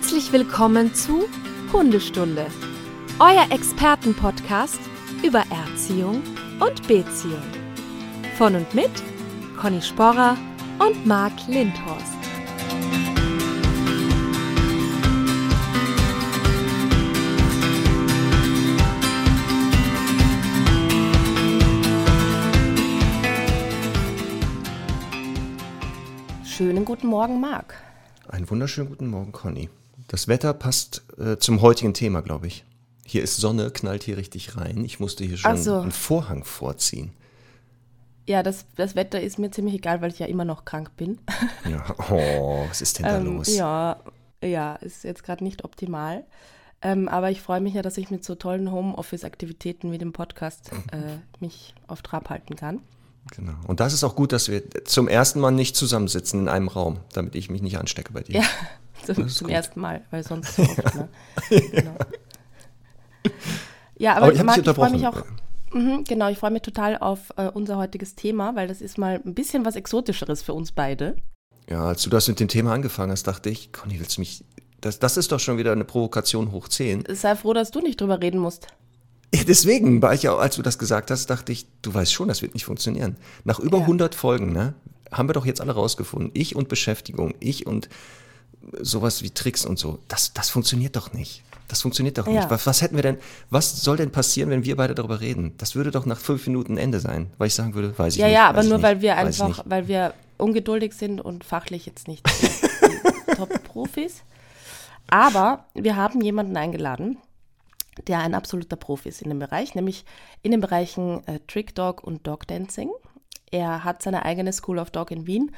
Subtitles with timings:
[0.00, 1.28] Herzlich willkommen zu
[1.74, 2.46] Hundestunde,
[3.18, 4.80] euer Expertenpodcast
[5.22, 6.22] über Erziehung
[6.58, 7.42] und Beziehung.
[8.38, 8.90] Von und mit
[9.60, 10.38] Conny Sporrer
[10.78, 12.16] und Marc Lindhorst.
[26.46, 27.74] Schönen guten Morgen, Marc.
[28.28, 29.68] Einen wunderschönen guten Morgen, Conny.
[30.10, 32.64] Das Wetter passt äh, zum heutigen Thema, glaube ich.
[33.06, 34.84] Hier ist Sonne, knallt hier richtig rein.
[34.84, 35.78] Ich musste hier schon so.
[35.78, 37.12] einen Vorhang vorziehen.
[38.26, 41.20] Ja, das, das Wetter ist mir ziemlich egal, weil ich ja immer noch krank bin.
[41.70, 43.54] Ja, oh, was ist denn da Ähm, los?
[43.54, 44.00] ja,
[44.42, 46.24] ja, ist jetzt gerade nicht optimal.
[46.82, 50.72] Ähm, aber ich freue mich ja, dass ich mit so tollen Homeoffice-Aktivitäten wie dem Podcast
[50.90, 52.80] äh, mich auf Trab halten kann.
[53.36, 53.54] Genau.
[53.68, 56.98] Und das ist auch gut, dass wir zum ersten Mal nicht zusammensitzen in einem Raum,
[57.12, 58.40] damit ich mich nicht anstecke bei dir.
[58.40, 58.44] Ja,
[59.06, 61.08] zum, zum ersten Mal, weil sonst so oft, ne?
[61.72, 61.94] genau.
[63.98, 65.24] Ja, aber, Aber ich Marc, ich freue mich auch.
[65.72, 69.20] Mhm, genau, ich freue mich total auf äh, unser heutiges Thema, weil das ist mal
[69.24, 71.16] ein bisschen was Exotischeres für uns beide.
[71.68, 74.44] Ja, als du das mit dem Thema angefangen hast, dachte ich, Conny, willst du mich.
[74.80, 77.04] Das, das ist doch schon wieder eine Provokation hoch 10.
[77.10, 78.68] Sei froh, dass du nicht drüber reden musst.
[79.34, 82.28] Ja, Deswegen war ich ja, als du das gesagt hast, dachte ich, du weißt schon,
[82.28, 83.16] das wird nicht funktionieren.
[83.44, 83.84] Nach über Ja.
[83.84, 84.74] 100 Folgen, ne,
[85.12, 86.30] haben wir doch jetzt alle rausgefunden.
[86.34, 87.88] Ich und Beschäftigung, ich und
[88.80, 89.98] sowas wie Tricks und so.
[90.08, 91.42] Das, das funktioniert doch nicht.
[91.68, 92.32] Das funktioniert doch Ja.
[92.32, 92.50] nicht.
[92.50, 95.54] Was, was hätten wir denn, was soll denn passieren, wenn wir beide darüber reden?
[95.58, 98.26] Das würde doch nach fünf Minuten Ende sein, weil ich sagen würde, weiß ich Ja,
[98.26, 98.34] nicht.
[98.34, 102.08] ja, weiß aber nur nicht, weil wir einfach, weil wir ungeduldig sind und fachlich jetzt
[102.08, 102.24] nicht
[103.36, 104.22] Top-Profis.
[105.08, 107.18] Aber wir haben jemanden eingeladen,
[108.06, 110.04] der ein absoluter Profi ist in dem Bereich, nämlich
[110.42, 112.90] in den Bereichen äh, Trick Dog und Dog Dancing.
[113.50, 115.50] Er hat seine eigene School of Dog in Wien,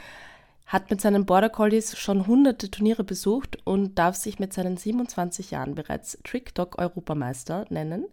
[0.72, 5.50] hat mit seinen Border Collies schon hunderte Turniere besucht und darf sich mit seinen 27
[5.50, 8.06] Jahren bereits Trick Dog Europameister nennen.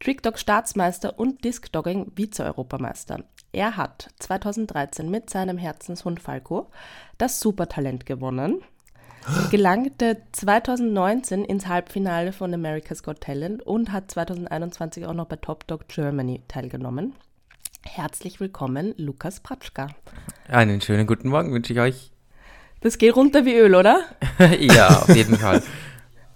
[0.00, 3.22] Trick Dog Staatsmeister und Disc Dogging Vize-Europameister.
[3.52, 6.70] Er hat 2013 mit seinem Herzenshund Falco
[7.18, 8.62] das Supertalent gewonnen,
[9.52, 15.68] gelangte 2019 ins Halbfinale von America's Got Talent und hat 2021 auch noch bei Top
[15.68, 17.14] Dog Germany teilgenommen.
[17.84, 19.88] Herzlich willkommen, Lukas Pratschka.
[20.48, 22.10] Einen schönen guten Morgen wünsche ich euch.
[22.80, 24.04] Das geht runter wie Öl, oder?
[24.58, 25.62] ja, auf jeden Fall.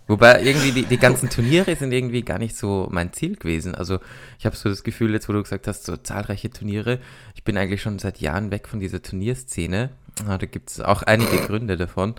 [0.07, 3.75] Wobei irgendwie die, die ganzen Turniere sind irgendwie gar nicht so mein Ziel gewesen.
[3.75, 3.99] Also
[4.39, 7.01] ich habe so das Gefühl, jetzt wo du gesagt hast, so zahlreiche Turniere,
[7.35, 9.91] ich bin eigentlich schon seit Jahren weg von dieser Turnierszene.
[10.27, 12.15] Ah, Da gibt es auch einige Gründe davon.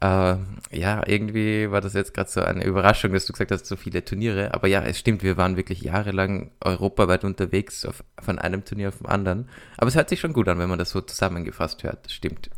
[0.00, 0.36] Äh,
[0.70, 4.04] ja, irgendwie war das jetzt gerade so eine Überraschung, dass du gesagt hast, so viele
[4.04, 4.52] Turniere.
[4.52, 8.98] Aber ja, es stimmt, wir waren wirklich jahrelang europaweit unterwegs, auf, von einem Turnier auf
[8.98, 9.48] dem anderen.
[9.78, 12.04] Aber es hört sich schon gut an, wenn man das so zusammengefasst hört.
[12.04, 12.50] Das stimmt.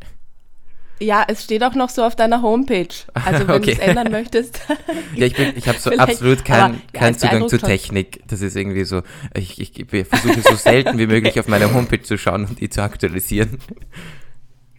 [1.02, 2.88] Ja, es steht auch noch so auf deiner Homepage.
[3.14, 3.74] Also wenn Okay.
[3.74, 4.60] du es ändern möchtest.
[5.16, 7.58] Ja, ich, bin, ich habe so Vielleicht, absolut keinen ja, es Zugang zu.
[7.58, 8.22] Technik.
[8.28, 9.02] Das ist irgendwie so,
[9.34, 12.68] ich, ich, ich versuche so selten wie möglich auf meine Homepage zu schauen und die
[12.68, 13.58] zu aktualisieren.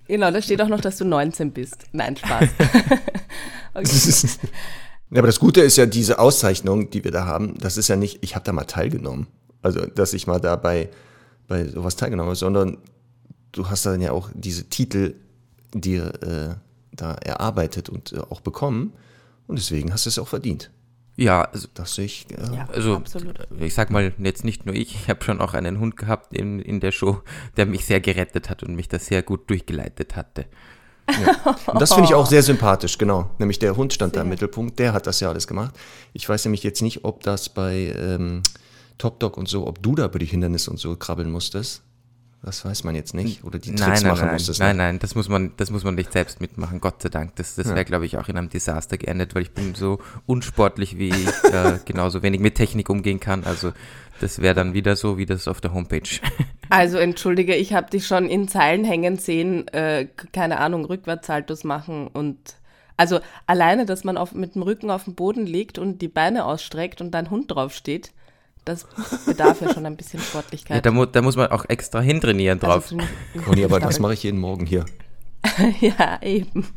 [0.08, 1.86] genau, da steht auch noch, dass du 19 bist.
[1.92, 2.50] Nein, Spaß.
[3.74, 4.30] okay.
[5.14, 7.96] Ja, aber das Gute ist ja, diese Auszeichnung, die wir da haben, das ist ja
[7.98, 9.28] nicht, ich habe da mal teilgenommen.
[9.62, 10.90] Also, dass ich mal da bei,
[11.48, 12.78] bei sowas teilgenommen habe, sondern
[13.52, 15.16] du hast dann ja auch diese Titel
[15.74, 16.56] dir äh,
[16.96, 18.94] da erarbeitet und äh, auch bekommen.
[19.48, 20.72] Und deswegen hast du es auch verdient.
[21.18, 23.40] Ja, also, Dass ich, äh, Ja, also absolut.
[23.60, 26.60] ich sag mal, jetzt nicht nur ich, ich habe schon auch einen Hund gehabt in,
[26.60, 27.22] in der Show,
[27.58, 30.46] der mich sehr gerettet hat und mich da sehr gut durchgeleitet hatte.
[31.68, 33.30] Und das finde ich auch sehr sympathisch, genau.
[33.38, 34.30] Nämlich der Hund stand da im Sehr.
[34.30, 35.76] Mittelpunkt, der hat das ja alles gemacht.
[36.14, 38.42] Ich weiß nämlich jetzt nicht, ob das bei ähm,
[38.98, 41.82] Top Dog und so, ob du da über die Hindernisse und so krabbeln musstest.
[42.44, 43.44] Das weiß man jetzt nicht.
[43.44, 44.60] Oder die Tricks Nein, nein, machen nein, musstest.
[44.60, 44.84] nein, ne?
[44.84, 47.36] nein, das muss man, das muss man nicht selbst mitmachen, Gott sei Dank.
[47.36, 47.76] Das, das Ja.
[47.76, 51.28] wäre, glaube ich, auch in einem Desaster geendet, weil ich bin so unsportlich, wie ich
[51.54, 53.44] äh, genauso wenig mit Technik umgehen kann.
[53.44, 53.74] Also
[54.22, 56.02] das wäre dann wieder so, wie das auf der Homepage.
[56.74, 62.08] Also entschuldige, ich habe dich schon in Zeilen hängen sehen, äh, keine Ahnung, Rückwärtssaltos machen
[62.08, 62.38] und
[62.96, 66.46] also alleine, dass man auf, mit dem Rücken auf dem Boden liegt und die Beine
[66.46, 68.14] ausstreckt und dein Hund draufsteht,
[68.66, 68.88] das
[69.26, 70.76] bedarf ja schon ein bisschen Sportlichkeit.
[70.76, 72.92] Ja, da, mu da muss man auch extra hintrainieren drauf.
[72.92, 72.98] Also
[73.46, 74.86] Conny, aber das mache ich jeden Morgen hier.
[75.80, 76.68] Ja, eben.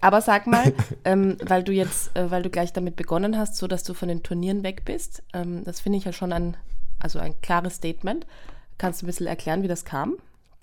[0.00, 0.72] Aber sag mal,
[1.04, 4.08] ähm, weil du jetzt, äh, weil du gleich damit begonnen hast, so dass du von
[4.08, 6.56] den Turnieren weg bist, ähm, das finde ich ja schon ein,
[6.98, 8.26] also ein klares Statement.
[8.78, 10.16] Kannst du ein bisschen erklären, wie das kam?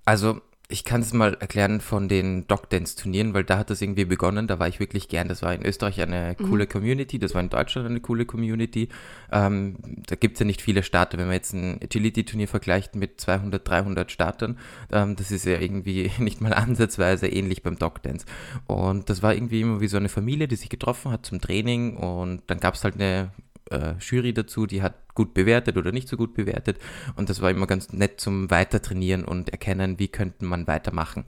[0.05, 0.41] Also
[0.73, 4.47] ich kann es mal erklären von den Dog-Dance-Turnieren, weil da hat das irgendwie begonnen.
[4.47, 5.27] Da war ich wirklich gern.
[5.27, 6.49] Das war in Österreich eine mhm.
[6.49, 8.89] coole Community, das war in Deutschland eine coole Community.
[9.31, 9.75] Ähm,
[10.07, 11.19] da gibt es ja nicht viele Starter.
[11.19, 14.57] Wenn man jetzt ein Agility-Turnier vergleicht mit 200, 300 Startern,
[14.91, 18.25] ähm, das ist ja irgendwie nicht mal ansatzweise ähnlich beim Dog-Dance.
[18.65, 21.97] Und das war irgendwie immer wie so eine Familie, die sich getroffen hat zum Training
[21.97, 23.29] und dann gab es halt eine
[23.69, 26.79] äh, Jury dazu, die hat gut bewertet oder nicht so gut bewertet.
[27.15, 31.25] Und das war immer ganz nett zum Weitertrainieren und erkennen, wie könnte man weitermachen.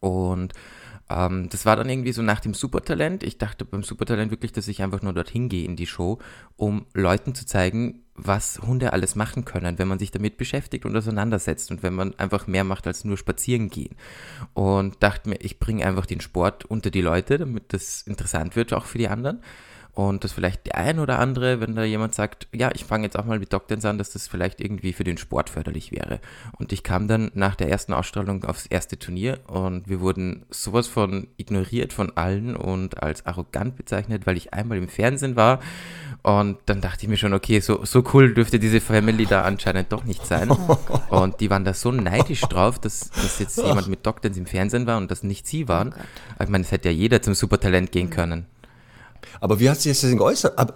[0.00, 0.52] Und
[1.10, 3.22] ähm, das war dann irgendwie so nach dem Supertalent.
[3.22, 6.18] Ich dachte beim Supertalent wirklich, dass ich einfach nur dorthin gehe in die Show,
[6.56, 10.96] um Leuten zu zeigen, was Hunde alles machen können, wenn man sich damit beschäftigt und
[10.96, 13.94] auseinandersetzt und wenn man einfach mehr macht als nur spazieren gehen.
[14.54, 18.72] Und dachte mir, ich bringe einfach den Sport unter die Leute, damit das interessant wird,
[18.72, 19.40] auch für die anderen
[19.98, 23.18] und dass vielleicht der ein oder andere, wenn da jemand sagt, ja, ich fange jetzt
[23.18, 26.20] auch mal mit Dogdance an, dass das vielleicht irgendwie für den Sport förderlich wäre.
[26.56, 30.86] Und ich kam dann nach der ersten Ausstrahlung aufs erste Turnier und wir wurden sowas
[30.86, 35.58] von ignoriert von allen und als arrogant bezeichnet, weil ich einmal im Fernsehen war.
[36.22, 39.90] Und dann dachte ich mir schon, okay, so, so cool dürfte diese Family da anscheinend
[39.90, 40.48] doch nicht sein.
[41.10, 44.86] Und die waren da so neidisch drauf, dass, dass jetzt jemand mit Dogdance im Fernsehen
[44.86, 45.92] war und das nicht sie waren.
[46.38, 48.46] Oh ich meine, es hätte ja jeder zum Supertalent gehen können.
[49.40, 50.58] Aber wie hat sich das denn geäußert?
[50.58, 50.74] Aber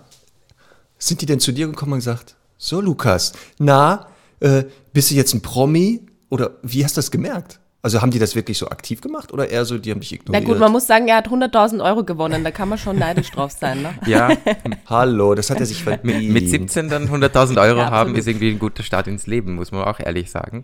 [0.99, 4.07] sind die denn zu dir gekommen und gesagt, so Lukas, na,
[4.41, 6.07] äh, bist du jetzt ein Promi?
[6.31, 7.61] Oder wie hast du das gemerkt?
[7.85, 10.45] Also haben die das wirklich so aktiv gemacht oder eher so, die haben dich ignoriert?
[10.45, 13.33] Na gut, man muss sagen, er hat 100.000 Euro gewonnen, da kann man schon neidisch
[13.33, 13.95] drauf sein, ne?
[14.07, 14.31] Ja.
[14.87, 16.05] Hallo, das hat er sich verdient.
[16.05, 19.57] Mit, mit 17 dann 100.000 Euro ja, haben, ist irgendwie ein guter Start ins Leben,
[19.57, 20.63] muss man auch ehrlich sagen.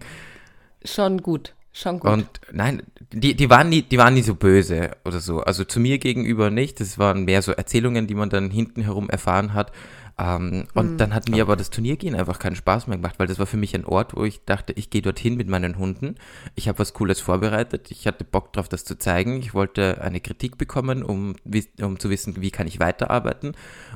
[0.84, 1.54] Schon gut.
[1.78, 2.10] Schon gut.
[2.10, 2.82] Und nein,
[3.12, 5.42] die, die, waren nie, die waren nie so böse oder so.
[5.42, 6.80] Also zu mir gegenüber nicht.
[6.80, 9.70] Das waren mehr so Erzählungen, die man dann hinten herum erfahren hat.
[10.18, 10.98] Ähm, und mhm.
[10.98, 13.56] dann hat mir aber das Turniergehen einfach keinen Spaß mehr gemacht, weil das war für
[13.56, 16.16] mich ein Ort, wo ich dachte, ich gehe dorthin mit meinen Hunden.
[16.56, 17.90] Ich habe was Cooles vorbereitet.
[17.90, 19.38] Ich hatte Bock drauf, das zu zeigen.
[19.38, 21.36] Ich wollte eine Kritik bekommen, um,
[21.80, 23.52] um zu wissen, wie kann ich weiterarbeiten.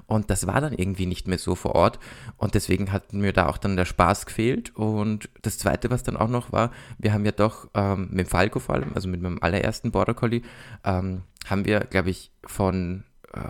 [0.07, 1.99] Und das war dann irgendwie nicht mehr so vor Ort.
[2.37, 4.77] Und deswegen hat mir da auch dann der Spaß gefehlt.
[4.77, 8.31] Und das Zweite, was dann auch noch war, wir haben ja doch ähm, mit dem
[8.31, 10.43] Falco vor allem, also mit meinem allerersten Border Collie,
[10.85, 13.03] ähm, haben wir, glaube ich, von
[13.35, 13.41] äh,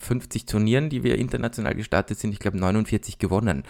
[0.00, 3.64] 50 Turnieren, die wir international gestartet sind, ich glaube 49 gewonnen.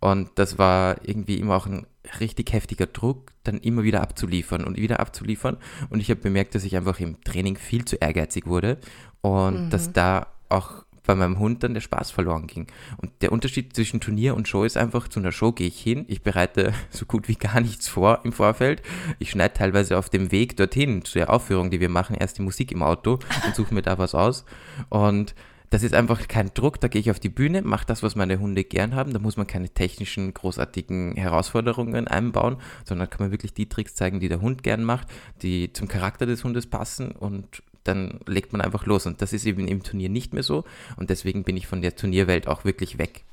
[0.00, 1.86] Und das war irgendwie immer auch ein
[2.20, 5.56] richtig heftiger Druck, dann immer wieder abzuliefern und wieder abzuliefern.
[5.90, 8.78] Und ich habe bemerkt, dass ich einfach im Training viel zu ehrgeizig wurde
[9.20, 9.70] und mhm.
[9.70, 12.66] dass da auch bei meinem Hund dann der Spaß verloren ging.
[12.96, 16.04] Und der Unterschied zwischen Turnier und Show ist einfach, zu einer Show gehe ich hin,
[16.08, 18.82] ich bereite so gut wie gar nichts vor im Vorfeld.
[19.18, 22.42] Ich schneide teilweise auf dem Weg dorthin zu der Aufführung, die wir machen, erst die
[22.42, 24.44] Musik im Auto und suche mir da was aus.
[24.88, 25.34] Und
[25.72, 28.38] das ist einfach kein Druck, da gehe ich auf die Bühne, mache das, was meine
[28.38, 33.54] Hunde gern haben, da muss man keine technischen, großartigen Herausforderungen einbauen, sondern kann man wirklich
[33.54, 35.08] die Tricks zeigen, die der Hund gern macht,
[35.40, 39.06] die zum Charakter des Hundes passen und dann legt man einfach los.
[39.06, 40.64] Und das ist eben im Turnier nicht mehr so
[40.96, 43.24] und deswegen bin ich von der Turnierwelt auch wirklich weg.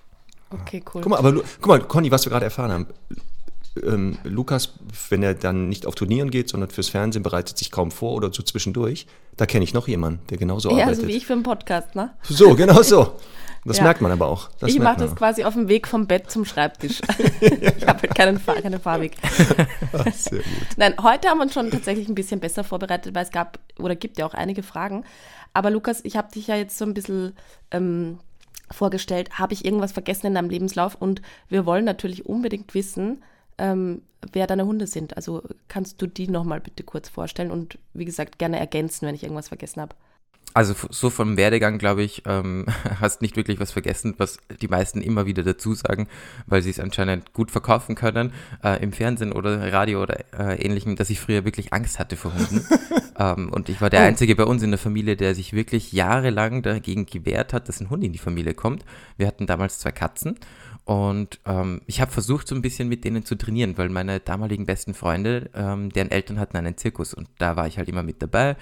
[0.50, 1.02] Okay, cool.
[1.02, 2.88] Guck mal, aber guck mal, Conny, was wir gerade erfahren haben
[3.84, 4.74] ähm, Lukas,
[5.10, 8.32] wenn er dann nicht auf Turnieren geht, sondern fürs Fernsehen bereitet sich kaum vor oder
[8.34, 9.08] so zwischendurch,
[9.38, 10.98] da kenne ich noch jemanden, der genauso ja, arbeitet.
[10.98, 12.12] Ja, so wie ich für einen Podcast, ne?
[12.24, 13.14] So, genau so.
[13.66, 13.84] Das ja.
[13.84, 14.50] merkt man aber auch.
[14.60, 17.02] Das ich mache das quasi auf dem Weg vom Bett zum Schreibtisch.
[17.42, 19.18] ich habe halt keinen, keine Fahrweg.
[20.14, 20.46] Sehr gut.
[20.78, 23.96] Nein, heute haben wir uns schon tatsächlich ein bisschen besser vorbereitet, weil es gab oder
[23.96, 25.04] gibt ja auch einige Fragen.
[25.54, 27.34] Aber Lukas, ich habe dich ja jetzt so ein bisschen
[27.72, 28.20] ähm,
[28.72, 29.32] vorgestellt.
[29.38, 30.96] Habe ich irgendwas vergessen in deinem Lebenslauf?
[30.96, 33.22] Und wir wollen natürlich unbedingt wissen,
[33.60, 34.02] ähm,
[34.32, 35.16] wer deine Hunde sind.
[35.16, 39.24] Also kannst du die nochmal bitte kurz vorstellen und wie gesagt gerne ergänzen, wenn ich
[39.24, 39.96] irgendwas vergessen habe.
[40.56, 42.66] Also so vom Werdegang, glaube ich, ähm,
[43.00, 46.08] hast nicht wirklich was vergessen, was die meisten immer wieder dazu sagen,
[46.48, 50.96] weil sie es anscheinend gut verkaufen können, äh, im Fernsehen oder Radio oder äh, ähnlichem,
[50.96, 52.66] dass ich früher wirklich Angst hatte vor Hunden.
[53.20, 54.06] ähm, und ich war der oh.
[54.06, 57.92] Einzige bei uns in der Familie, der sich wirklich jahrelang dagegen gewehrt hat, dass ein
[57.92, 58.84] Hund in die Familie kommt.
[59.18, 60.40] Wir hatten damals zwei Katzen
[60.90, 64.66] und ähm, ich habe versucht, so ein bisschen mit denen zu trainieren, weil meine damaligen
[64.66, 68.24] besten Freunde, ähm, deren Eltern hatten einen Zirkus und da war ich halt immer mit
[68.24, 68.56] dabei.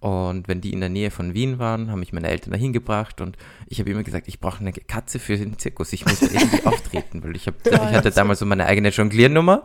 [0.00, 3.20] Und wenn die in der Nähe von Wien waren, haben mich meine Eltern dahin gebracht
[3.20, 3.36] und
[3.66, 5.92] ich habe immer gesagt, ich brauche eine Katze für den Zirkus.
[5.92, 9.62] Ich muss irgendwie auftreten, weil ich, hab, ich hatte damals so meine eigene Jongliernummer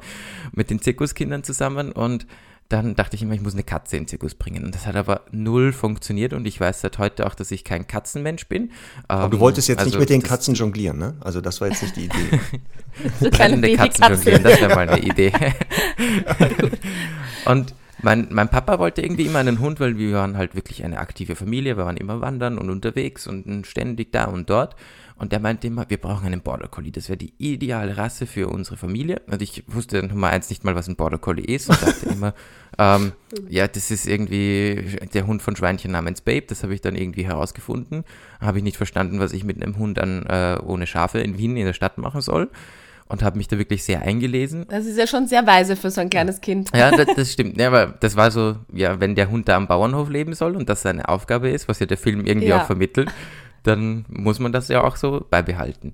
[0.52, 2.28] mit den Zirkuskindern zusammen und
[2.70, 4.64] dann dachte ich immer, ich muss eine Katze in den Zirkus bringen.
[4.64, 7.88] Und das hat aber null funktioniert und ich weiß seit heute auch, dass ich kein
[7.88, 8.72] Katzenmensch bin.
[9.08, 11.16] Aber ähm, du wolltest jetzt also nicht mit den Katzen jonglieren, ne?
[11.20, 12.40] Also das war jetzt nicht die Idee.
[13.20, 15.32] so keine Katzen jonglieren, das wäre mal eine Idee.
[17.46, 17.74] und
[18.04, 21.36] mein, mein Papa wollte irgendwie immer einen Hund, weil wir waren halt wirklich eine aktive
[21.36, 24.76] Familie, wir waren immer wandern und unterwegs und ständig da und dort.
[25.20, 26.92] Und der meinte immer, wir brauchen einen Border Collie.
[26.92, 29.22] Das wäre die ideale Rasse für unsere Familie.
[29.28, 32.34] Und ich wusste Nummer eins nicht mal, was ein Border Collie ist und dachte immer,
[32.78, 33.12] ähm,
[33.50, 36.46] ja, das ist irgendwie der Hund von Schweinchen namens Babe.
[36.48, 38.06] Das habe ich dann irgendwie herausgefunden.
[38.40, 41.58] Habe ich nicht verstanden, was ich mit einem Hund dann äh, ohne Schafe in Wien
[41.58, 42.50] in der Stadt machen soll
[43.10, 44.66] und habe mich da wirklich sehr eingelesen.
[44.70, 46.70] Das ist ja schon sehr weise für so ein kleines Kind.
[46.76, 47.58] Ja, das, das stimmt.
[47.58, 50.70] Ja, aber das war so, ja, wenn der Hund da am Bauernhof leben soll und
[50.70, 52.62] das seine Aufgabe ist, was ja der Film irgendwie Ja.
[52.62, 53.10] auch vermittelt,
[53.64, 55.94] dann muss man das ja auch so beibehalten.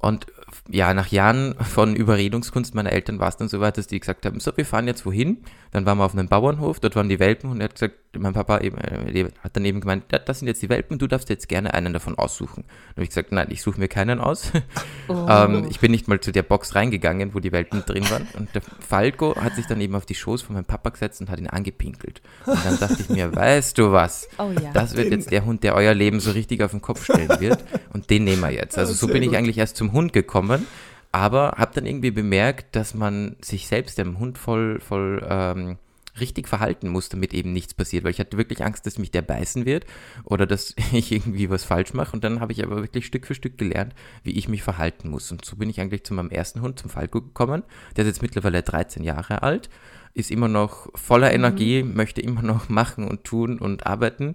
[0.00, 0.26] Und
[0.68, 4.26] ja, nach Jahren von Überredungskunst meiner Eltern war es dann so weit, dass die gesagt
[4.26, 5.38] haben, so, wir fahren jetzt wohin.
[5.72, 8.32] Dann waren wir auf einem Bauernhof, dort waren die Welpen und er hat gesagt, mein
[8.32, 11.48] Papa eben, äh, hat dann eben gemeint, das sind jetzt die Welpen, du darfst jetzt
[11.48, 12.64] gerne einen davon aussuchen.
[12.64, 14.52] Dann habe ich gesagt, nein, ich suche mir keinen aus.
[15.08, 18.26] ähm, ich bin nicht mal zu der Box reingegangen, wo die Welpen drin waren.
[18.38, 21.30] Und der Falco hat sich dann eben auf die Schoß von meinem Papa gesetzt und
[21.30, 22.22] hat ihn angepinkelt.
[22.46, 24.28] Und dann dachte ich mir, weißt du was?
[24.38, 24.70] Oh ja.
[24.72, 27.62] Das wird jetzt der Hund, der euer Leben so richtig auf den Kopf stellen wird.
[27.92, 28.78] Und den nehmen wir jetzt.
[28.78, 30.45] Also so bin ich eigentlich erst zum Hund gekommen.
[31.12, 35.78] Aber habe dann irgendwie bemerkt, dass man sich selbst dem Hund voll, voll ähm,
[36.20, 38.04] richtig verhalten muss, damit eben nichts passiert.
[38.04, 39.86] Weil ich hatte wirklich Angst, dass mich der beißen wird
[40.24, 42.12] oder dass ich irgendwie was falsch mache.
[42.12, 45.30] Und dann habe ich aber wirklich Stück für Stück gelernt, wie ich mich verhalten muss.
[45.30, 47.62] Und so bin ich eigentlich zu meinem ersten Hund, zum Falco gekommen.
[47.96, 49.68] Der ist jetzt mittlerweile 13 Jahre alt,
[50.14, 54.34] ist immer noch voller Energie, möchte immer noch machen und tun und arbeiten.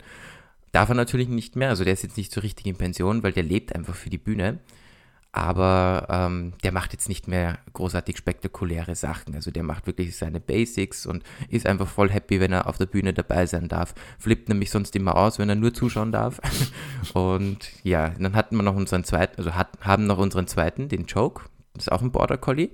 [0.71, 1.69] Darf er natürlich nicht mehr.
[1.69, 4.17] Also der ist jetzt nicht so richtig in Pension, weil der lebt einfach für die
[4.17, 4.59] Bühne.
[5.33, 9.33] Aber ähm, der macht jetzt nicht mehr großartig spektakuläre Sachen.
[9.33, 12.85] Also der macht wirklich seine Basics und ist einfach voll happy, wenn er auf der
[12.85, 13.93] Bühne dabei sein darf.
[14.19, 16.41] Flippt nämlich sonst immer aus, wenn er nur zuschauen darf.
[17.13, 21.05] Und ja, dann hatten wir noch unseren zweiten, also hat, haben noch unseren zweiten, den
[21.05, 21.45] Joke.
[21.73, 22.71] Das ist auch ein Border Collie.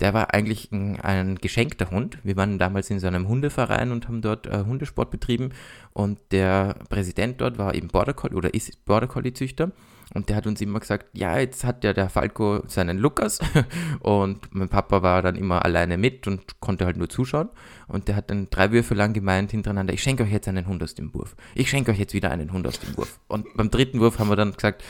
[0.00, 2.18] Der war eigentlich ein, ein geschenkter Hund.
[2.22, 5.50] Wir waren damals in so einem Hundeverein und haben dort äh, Hundesport betrieben.
[5.92, 9.72] Und der Präsident dort war eben Border Collie oder ist Border Collie Züchter.
[10.12, 13.40] Und der hat uns immer gesagt, ja, jetzt hat ja der Falco seinen Lukas
[14.00, 17.48] und mein Papa war dann immer alleine mit und konnte halt nur zuschauen.
[17.88, 20.82] Und der hat dann drei Würfe lang gemeint hintereinander, ich schenke euch jetzt einen Hund
[20.82, 21.34] aus dem Wurf.
[21.54, 23.18] Ich schenke euch jetzt wieder einen Hund aus dem Wurf.
[23.28, 24.82] Und beim dritten Wurf haben wir dann gesagt,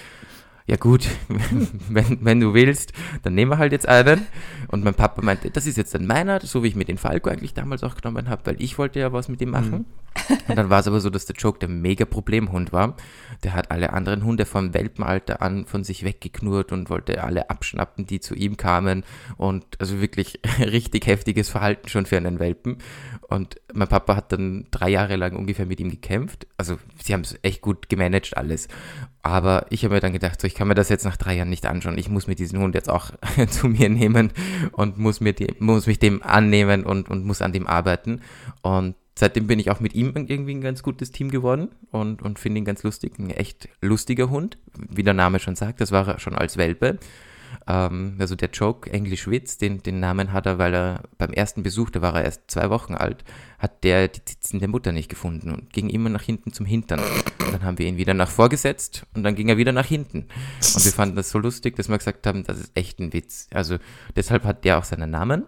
[0.66, 1.06] ja gut,
[1.90, 4.26] wenn, wenn du willst, dann nehmen wir halt jetzt einen.
[4.68, 7.28] Und mein Papa meinte, das ist jetzt dann meiner, so wie ich mir den Falco
[7.28, 9.84] eigentlich damals auch genommen habe, weil ich wollte ja was mit ihm machen.
[10.48, 12.96] Und dann war es aber so, dass der Joke der mega Problemhund war.
[13.42, 18.06] Der hat alle anderen Hunde vom Welpenalter an von sich weggeknurrt und wollte alle abschnappen,
[18.06, 19.04] die zu ihm kamen.
[19.36, 22.78] Und also wirklich richtig heftiges Verhalten schon für einen Welpen.
[23.34, 26.46] Und mein Papa hat dann drei Jahre lang ungefähr mit ihm gekämpft.
[26.56, 28.68] Also sie haben es echt gut gemanagt alles.
[29.22, 31.50] Aber ich habe mir dann gedacht, so, ich kann mir das jetzt nach drei Jahren
[31.50, 31.98] nicht anschauen.
[31.98, 33.10] Ich muss mir diesen Hund jetzt auch
[33.48, 34.30] zu mir nehmen
[34.70, 38.20] und muss, mir die, muss mich dem annehmen und, und muss an dem arbeiten.
[38.62, 42.38] Und seitdem bin ich auch mit ihm irgendwie ein ganz gutes Team geworden und, und
[42.38, 43.18] finde ihn ganz lustig.
[43.18, 45.80] Ein echt lustiger Hund, wie der Name schon sagt.
[45.80, 47.00] Das war er schon als Welpe.
[47.66, 51.62] Ähm, also der Joke, Englisch Witz, den, den Namen hat er, weil er beim ersten
[51.62, 53.24] Besuch, da war er erst zwei Wochen alt,
[53.58, 57.00] hat der die Zitzen der Mutter nicht gefunden und ging immer nach hinten zum Hintern.
[57.00, 60.28] Und dann haben wir ihn wieder nach vorgesetzt und dann ging er wieder nach hinten.
[60.74, 63.48] Und wir fanden das so lustig, dass wir gesagt haben, das ist echt ein Witz.
[63.52, 63.78] Also
[64.16, 65.44] deshalb hat der auch seinen Namen.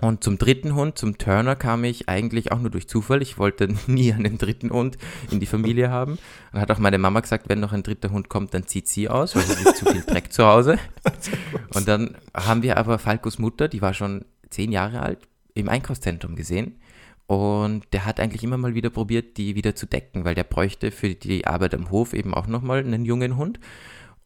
[0.00, 3.20] Und zum dritten Hund, zum Turner, kam ich eigentlich auch nur durch Zufall.
[3.22, 4.96] Ich wollte nie einen dritten Hund
[5.30, 6.18] in die Familie haben.
[6.52, 9.08] Dann hat auch meine Mama gesagt, wenn noch ein dritter Hund kommt, dann zieht sie
[9.08, 10.78] aus, weil sie zu viel Dreck zu Hause.
[11.74, 15.18] Und dann haben wir aber Falkos Mutter, die war schon zehn Jahre alt,
[15.54, 16.80] im Einkaufszentrum gesehen.
[17.26, 20.90] Und der hat eigentlich immer mal wieder probiert, die wieder zu decken, weil der bräuchte
[20.90, 23.60] für die Arbeit am Hof eben auch nochmal einen jungen Hund.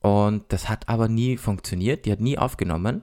[0.00, 3.02] Und das hat aber nie funktioniert, die hat nie aufgenommen.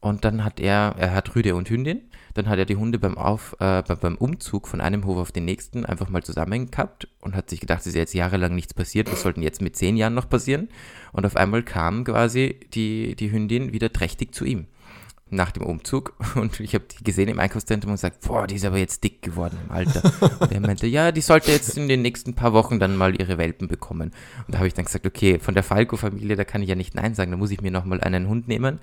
[0.00, 2.02] Und dann hat er, er hat Rüde und Hündin,
[2.34, 5.32] dann hat er die Hunde beim, Auf, äh, be- beim Umzug von einem Hof auf
[5.32, 9.10] den nächsten einfach mal zusammengehabt und hat sich gedacht, es ist jetzt jahrelang nichts passiert,
[9.10, 10.68] was sollten jetzt mit zehn Jahren noch passieren?
[11.12, 14.66] Und auf einmal kam quasi die, die Hündin wieder trächtig zu ihm
[15.32, 18.64] nach dem Umzug und ich habe die gesehen im Einkaufszentrum und gesagt, boah, die ist
[18.64, 20.02] aber jetzt dick geworden im Alter.
[20.40, 23.38] Und er meinte, ja, die sollte jetzt in den nächsten paar Wochen dann mal ihre
[23.38, 24.10] Welpen bekommen.
[24.46, 26.96] Und da habe ich dann gesagt, okay, von der Falco-Familie, da kann ich ja nicht
[26.96, 28.80] Nein sagen, da muss ich mir nochmal einen Hund nehmen.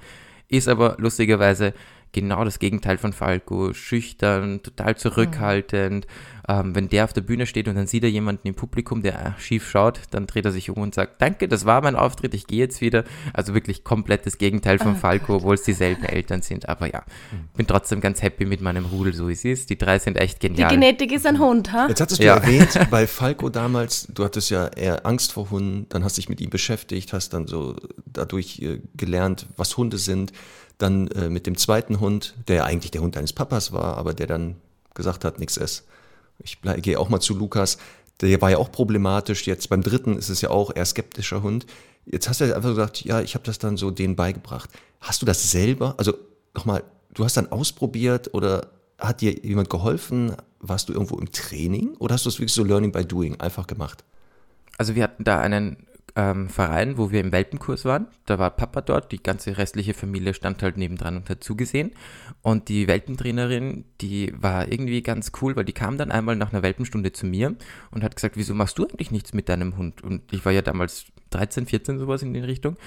[0.47, 1.73] Ist aber lustigerweise
[2.11, 3.73] genau das Gegenteil von Falco.
[3.73, 6.07] Schüchtern, total zurückhaltend.
[6.49, 9.13] Ähm, wenn der auf der Bühne steht und dann sieht er jemanden im Publikum, der
[9.19, 12.33] äh, schief schaut, dann dreht er sich um und sagt, danke, das war mein Auftritt,
[12.33, 13.03] ich gehe jetzt wieder.
[13.33, 16.69] Also wirklich komplettes Gegenteil von Falco, obwohl es dieselben Eltern sind.
[16.69, 17.03] Aber ja,
[17.57, 19.69] bin trotzdem ganz happy mit meinem Rudel, so wie es ist.
[19.69, 20.69] Die drei sind echt Die genial.
[20.71, 21.87] Genetik ist ein Hund, ha?
[21.89, 22.37] Jetzt hattest du Ja.
[22.37, 26.39] erwähnt, bei Falco damals, du hattest ja eher Angst vor Hunden, dann hast dich mit
[26.39, 30.31] ihm beschäftigt, hast dann so dadurch äh, gelernt, was Hunde sind.
[30.77, 34.13] Dann äh, mit dem zweiten Hund, der ja eigentlich der Hund deines Papas war, aber
[34.13, 34.55] der dann
[34.93, 35.85] gesagt hat, nix ist.
[36.39, 37.77] Ich gehe auch mal zu Lukas.
[38.21, 39.47] Der war ja auch problematisch.
[39.47, 41.65] Jetzt beim dritten ist es ja auch eher skeptischer Hund.
[42.05, 44.69] Jetzt hast du einfach gesagt, ja, ich habe das dann so denen beigebracht.
[45.01, 45.95] Hast du das selber?
[45.97, 46.13] Also
[46.53, 48.67] nochmal, du hast dann ausprobiert oder
[48.99, 50.35] hat dir jemand geholfen?
[50.59, 53.67] Warst du irgendwo im Training oder hast du es wirklich so Learning by Doing einfach
[53.67, 54.03] gemacht?
[54.77, 55.86] Also wir hatten da einen
[56.17, 58.07] ähm, Verein, wo wir im Welpenkurs waren.
[58.25, 61.91] Da war Papa dort, die ganze restliche Familie stand halt nebendran und hat zugesehen.
[62.41, 66.63] Und die Welpentrainerin, die war irgendwie ganz cool, weil die kam dann einmal nach einer
[66.63, 67.55] Welpenstunde zu mir
[67.91, 70.03] und hat gesagt, wieso machst du eigentlich nichts mit deinem Hund?
[70.03, 72.77] Und ich war ja damals 13, 14 sowas in die Richtung.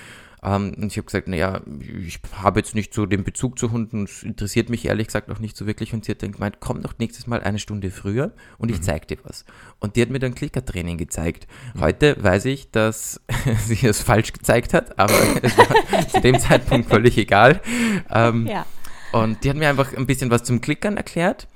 [0.43, 1.61] Ähm, und ich habe gesagt, naja,
[2.07, 5.39] ich habe jetzt nicht so den Bezug zu Hunden, es interessiert mich ehrlich gesagt auch
[5.39, 5.93] nicht so wirklich.
[5.93, 9.07] Und sie hat dann gemeint, komm doch nächstes Mal eine Stunde früher und ich zeig
[9.09, 9.45] dir was.
[9.81, 11.47] Und die hat mir dann Klickertraining gezeigt.
[11.79, 13.21] Heute weiß ich, dass
[13.67, 17.61] sie es falsch gezeigt hat, aber es war zu dem Zeitpunkt völlig egal.
[18.11, 18.65] Ähm, Ja.
[19.13, 21.49] und die hat mir einfach ein bisschen was zum Klickern erklärt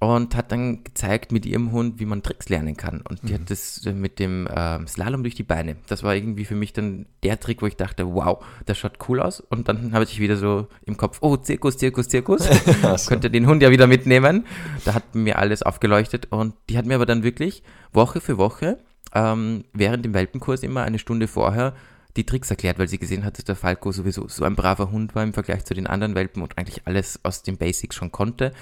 [0.00, 3.02] und hat dann gezeigt mit ihrem Hund, wie man Tricks lernen kann.
[3.02, 5.76] Und die hat das äh, mit dem ähm, Slalom durch die Beine.
[5.88, 9.20] Das war irgendwie für mich dann der Trick, wo ich dachte, wow, das schaut cool
[9.20, 9.40] aus.
[9.40, 12.48] Und dann habe ich wieder so im Kopf, oh, Zirkus, Zirkus, Zirkus.
[13.08, 14.46] Könnte den Hund ja wieder mitnehmen.
[14.86, 16.28] Da hat mir alles aufgeleuchtet.
[16.30, 18.78] Und die hat mir aber dann wirklich Woche für Woche
[19.14, 21.74] ähm, während dem Welpenkurs immer eine Stunde vorher
[22.16, 25.14] die Tricks erklärt, weil sie gesehen hat, dass der Falco sowieso so ein braver Hund
[25.14, 28.52] war im Vergleich zu den anderen Welpen und eigentlich alles aus den Basics schon konnte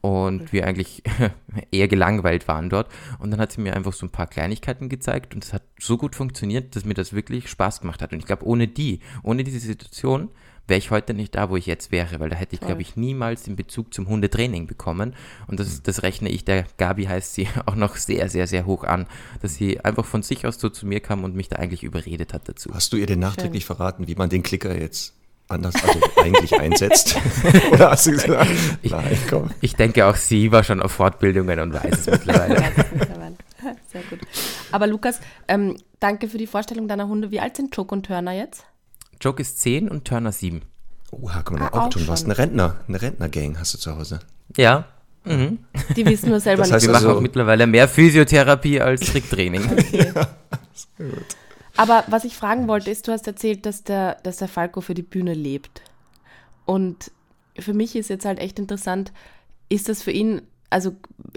[0.00, 1.02] und wir eigentlich
[1.70, 2.90] eher gelangweilt waren dort.
[3.18, 5.96] Und dann hat sie mir einfach so ein paar Kleinigkeiten gezeigt und es hat so
[5.96, 8.12] gut funktioniert, dass mir das wirklich Spaß gemacht hat.
[8.12, 10.30] Und ich glaube, ohne die, ohne diese Situation,
[10.68, 12.96] wäre ich heute nicht da, wo ich jetzt wäre, weil da hätte ich, glaube ich,
[12.96, 15.14] niemals den Bezug zum Hundetraining bekommen.
[15.46, 18.84] Und das, das rechne ich, der Gabi heißt sie, auch noch sehr, sehr, sehr hoch
[18.84, 19.06] an,
[19.42, 22.32] dass sie einfach von sich aus so zu mir kam und mich da eigentlich überredet
[22.32, 22.70] hat dazu.
[22.74, 25.14] Hast du ihr denn nachträglich verraten, wie man den Klicker jetzt
[25.48, 27.16] anders, also eigentlich einsetzt?
[27.72, 28.50] Oder hast du gesagt,
[28.82, 29.50] nein, komm.
[29.60, 32.62] Ich denke, auch sie war schon auf Fortbildungen und weiß es mittlerweile.
[32.92, 33.36] Mittlerweile.
[33.92, 34.20] Sehr gut.
[34.72, 37.30] Aber Lukas, ähm, danke für die Vorstellung deiner Hunde.
[37.30, 38.64] Wie alt sind Joke und Turner jetzt?
[39.20, 40.62] Joke ist 10 und Turner 7.
[41.12, 42.24] Oha, guck mal, Ah, auch auch schon was.
[42.24, 44.20] Eine Rentner, eine Rentnergang hast du zu Hause.
[44.56, 44.86] Ja,
[45.24, 46.74] Die wissen nur selber Das nicht.
[46.76, 49.62] heißt wir machen also- auch mittlerweile mehr Physiotherapie als Tricktraining.
[51.76, 54.94] Aber was ich fragen wollte, ist, du hast erzählt, dass der, dass der Falco für
[54.94, 55.82] die Bühne lebt.
[56.64, 57.10] Und
[57.58, 59.12] für mich ist jetzt halt echt interessant,
[59.68, 60.92] ist das für ihn, also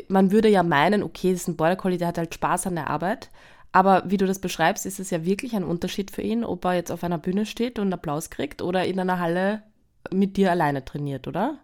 [0.07, 2.75] man würde ja meinen, okay, das ist ein Border Collie, der hat halt Spaß an
[2.75, 3.29] der Arbeit.
[3.71, 6.73] Aber wie du das beschreibst, ist es ja wirklich ein Unterschied für ihn, ob er
[6.73, 9.61] jetzt auf einer Bühne steht und Applaus kriegt oder in einer Halle
[10.11, 11.59] mit dir alleine trainiert, oder?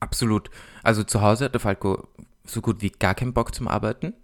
[0.00, 0.50] Absolut.
[0.82, 2.06] Also zu Hause hat der Falco
[2.44, 4.14] so gut wie gar keinen Bock zum Arbeiten.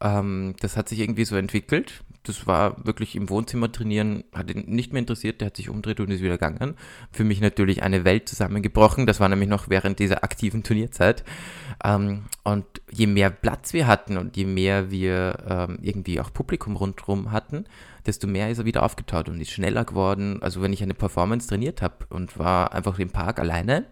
[0.00, 2.02] Ähm, das hat sich irgendwie so entwickelt.
[2.30, 5.98] Das war wirklich im Wohnzimmer trainieren, hat ihn nicht mehr interessiert, der hat sich umgedreht
[5.98, 6.76] und ist wieder gegangen.
[7.10, 9.06] Für mich natürlich eine Welt zusammengebrochen.
[9.06, 11.24] Das war nämlich noch während dieser aktiven Turnierzeit.
[11.84, 16.76] Ähm, und je mehr Platz wir hatten und je mehr wir ähm, irgendwie auch Publikum
[16.76, 17.64] rundherum hatten,
[18.06, 20.40] desto mehr ist er wieder aufgetaut und ist schneller geworden.
[20.40, 23.86] Also wenn ich eine Performance trainiert habe und war einfach im Park alleine,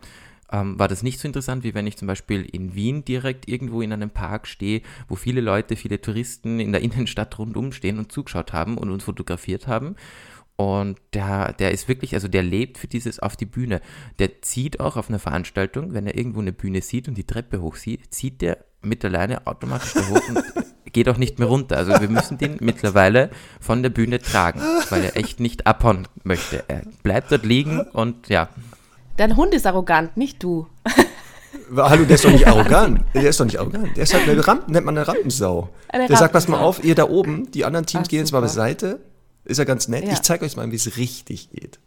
[0.50, 3.82] ähm, war das nicht so interessant, wie wenn ich zum Beispiel in Wien direkt irgendwo
[3.82, 8.12] in einem Park stehe, wo viele Leute, viele Touristen in der Innenstadt rundum stehen und
[8.12, 9.96] zugeschaut haben und uns fotografiert haben.
[10.56, 13.80] Und der, der ist wirklich, also der lebt für dieses auf die Bühne.
[14.18, 17.62] Der zieht auch auf einer Veranstaltung, wenn er irgendwo eine Bühne sieht und die Treppe
[17.62, 20.42] hoch sieht, zieht der mit der Leine automatisch da hoch und
[20.92, 21.76] geht auch nicht mehr runter.
[21.76, 23.30] Also wir müssen den mittlerweile
[23.60, 26.64] von der Bühne tragen, weil er echt nicht abhauen möchte.
[26.66, 28.48] Er bleibt dort liegen und ja,
[29.18, 30.68] Dein Hund ist arrogant, nicht du.
[31.76, 33.04] Hallo, der ist doch nicht arrogant.
[33.14, 33.96] Der ist doch nicht arrogant.
[33.96, 35.70] Der ist halt eine Rampen, nennt man eine Rampensau.
[35.88, 36.78] Eine der sagt, pass mal Rampensau.
[36.80, 39.00] auf, ihr da oben, die anderen Teams Ach, gehen jetzt mal beiseite.
[39.44, 40.04] Ist ja ganz nett.
[40.04, 40.12] Ja.
[40.12, 41.80] Ich zeige euch mal, wie es richtig geht.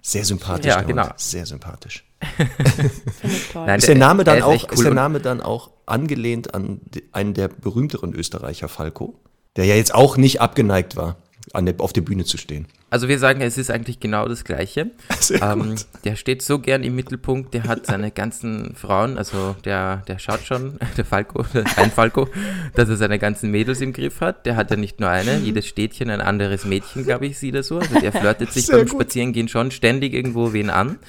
[0.00, 1.02] Sehr sympathisch, Ja, der genau.
[1.04, 1.20] Hund.
[1.20, 2.04] Sehr sympathisch.
[3.54, 6.80] Nein, Ist der Name dann auch, ist cool der Name dann auch angelehnt an
[7.12, 9.20] einen der berühmteren Österreicher, Falco?
[9.56, 11.16] Der ja jetzt auch nicht abgeneigt war,
[11.52, 12.66] an der, auf der Bühne zu stehen.
[12.94, 14.92] Also wir sagen, es ist eigentlich genau das Gleiche.
[15.18, 15.86] Sehr Ähm, gut.
[16.04, 20.42] der steht so gern im Mittelpunkt, der hat seine ganzen Frauen, also der, der schaut
[20.42, 22.28] schon, der Falco, der ein Falco,
[22.76, 24.46] dass er seine ganzen Mädels im Griff hat.
[24.46, 27.64] Der hat ja nicht nur eine, jedes Städtchen ein anderes Mädchen, glaube ich, sieht er
[27.64, 27.80] so.
[27.80, 29.00] Also der flirtet sich Sehr beim gut.
[29.00, 31.00] Spazierengehen schon ständig irgendwo wen an.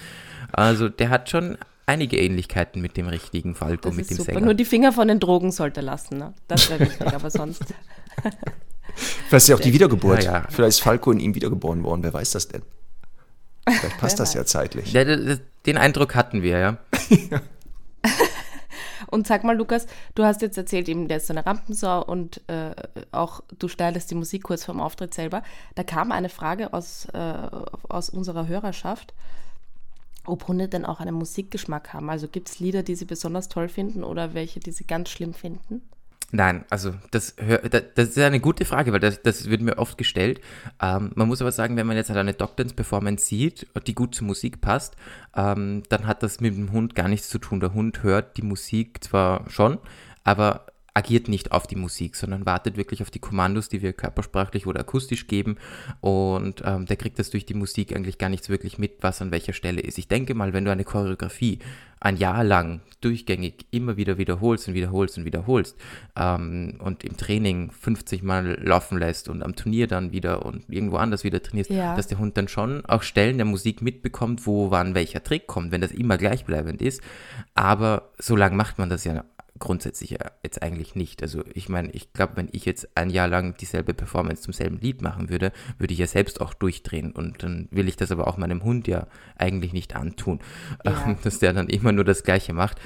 [0.54, 4.32] Also der hat schon einige Ähnlichkeiten mit dem richtigen Falco, Das mit ist dem super.
[4.34, 4.46] Sänger.
[4.46, 6.18] Nur die Finger von den Drogen sollte er lassen.
[6.18, 6.34] Ne?
[6.48, 7.64] Das wäre wichtig, aber sonst.
[8.96, 10.24] Vielleicht ist ja auch die Wiedergeburt.
[10.24, 10.48] Ja, ja.
[10.50, 12.04] Vielleicht ist Falco in ihm wiedergeboren worden.
[12.04, 12.62] Wer weiß das denn?
[13.68, 14.94] Vielleicht passt das ja zeitlich.
[14.94, 16.78] Ja, den Eindruck hatten wir, ja.
[19.08, 22.42] Und sag mal, Lukas, du hast jetzt erzählt, eben, der ist so eine Rampensau und
[22.50, 22.74] äh,
[23.12, 25.44] auch du steilerst die Musik kurz vorm Auftritt selber.
[25.76, 27.34] Da kam eine Frage aus, äh,
[27.88, 29.14] aus unserer Hörerschaft,
[30.26, 32.10] ob Hunde denn auch einen Musikgeschmack haben.
[32.10, 35.34] Also gibt es Lieder, die sie besonders toll finden oder welche, die sie ganz schlimm
[35.34, 35.82] finden?
[36.32, 40.42] Nein, also das, das ist eine gute Frage, weil das, das wird mir oft gestellt.
[40.82, 44.28] Ähm, man muss aber sagen, wenn man jetzt halt eine Dog-Dance-Performance sieht, die gut zur
[44.28, 44.96] Musik passt,
[45.36, 47.60] ähm, dann hat das mit dem Hund gar nichts zu tun.
[47.60, 49.78] Der Hund hört die Musik zwar schon,
[50.24, 54.66] aber agiert nicht auf die Musik, sondern wartet wirklich auf die Kommandos, die wir körpersprachlich
[54.66, 55.58] oder akustisch geben.
[56.00, 59.30] Und ähm, der kriegt das durch die Musik eigentlich gar nichts wirklich mit, was an
[59.32, 59.98] welcher Stelle ist.
[59.98, 61.60] Ich denke mal, wenn du eine Choreografie
[62.00, 65.76] ein Jahr lang durchgängig immer wieder wiederholst und wiederholst und wiederholst
[66.16, 70.98] ähm, und im Training 50 Mal laufen lässt und am Turnier dann wieder und irgendwo
[70.98, 71.96] anders wieder trainierst, ja.
[71.96, 75.72] dass der Hund dann schon auch Stellen der Musik mitbekommt, wo wann welcher Trick kommt,
[75.72, 77.02] wenn das immer gleichbleibend ist.
[77.54, 79.26] Aber so lange macht man das ja
[79.60, 81.22] grundsätzlich ja jetzt eigentlich nicht.
[81.22, 84.80] Also ich meine, ich glaube, wenn ich jetzt ein Jahr lang dieselbe Performance zum selben
[84.80, 87.12] Lied machen würde, würde ich ja selbst auch durchdrehen.
[87.12, 90.40] Und dann will ich das aber auch meinem Hund ja eigentlich nicht antun,
[90.84, 91.04] ja.
[91.08, 92.80] ähm, dass der dann immer nur das Gleiche macht.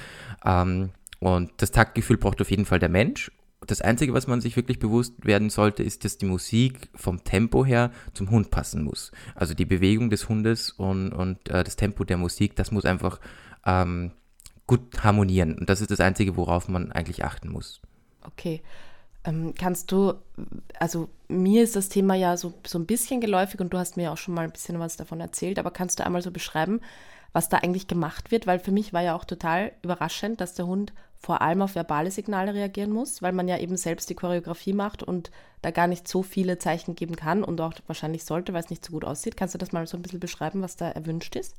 [0.44, 3.30] Ähm, und das Taktgefühl braucht auf jeden Fall der Mensch.
[3.66, 7.64] Das Einzige, was man sich wirklich bewusst werden sollte, ist, dass die Musik vom Tempo
[7.66, 9.12] her zum Hund passen muss.
[9.34, 13.20] Also die Bewegung des Hundes und, und äh, das Tempo der Musik, das muss einfach
[13.66, 14.12] ähm,
[14.70, 15.58] gut harmonieren.
[15.58, 17.80] Und das ist das Einzige, worauf man eigentlich achten muss.
[18.24, 18.62] Okay.
[19.24, 20.14] Ähm, kannst du,
[20.78, 24.12] also mir ist das Thema ja so, so ein bisschen geläufig und du hast mir
[24.12, 26.80] auch schon mal ein bisschen was davon erzählt, aber kannst du einmal so beschreiben,
[27.32, 28.46] was da eigentlich gemacht wird?
[28.46, 32.12] Weil für mich war ja auch total überraschend, dass der Hund vor allem auf verbale
[32.12, 36.06] Signale reagieren muss, weil man ja eben selbst die Choreografie macht und da gar nicht
[36.06, 39.36] so viele Zeichen geben kann und auch wahrscheinlich sollte, weil es nicht so gut aussieht.
[39.36, 41.56] Kannst du das mal so ein bisschen beschreiben, was da erwünscht ist?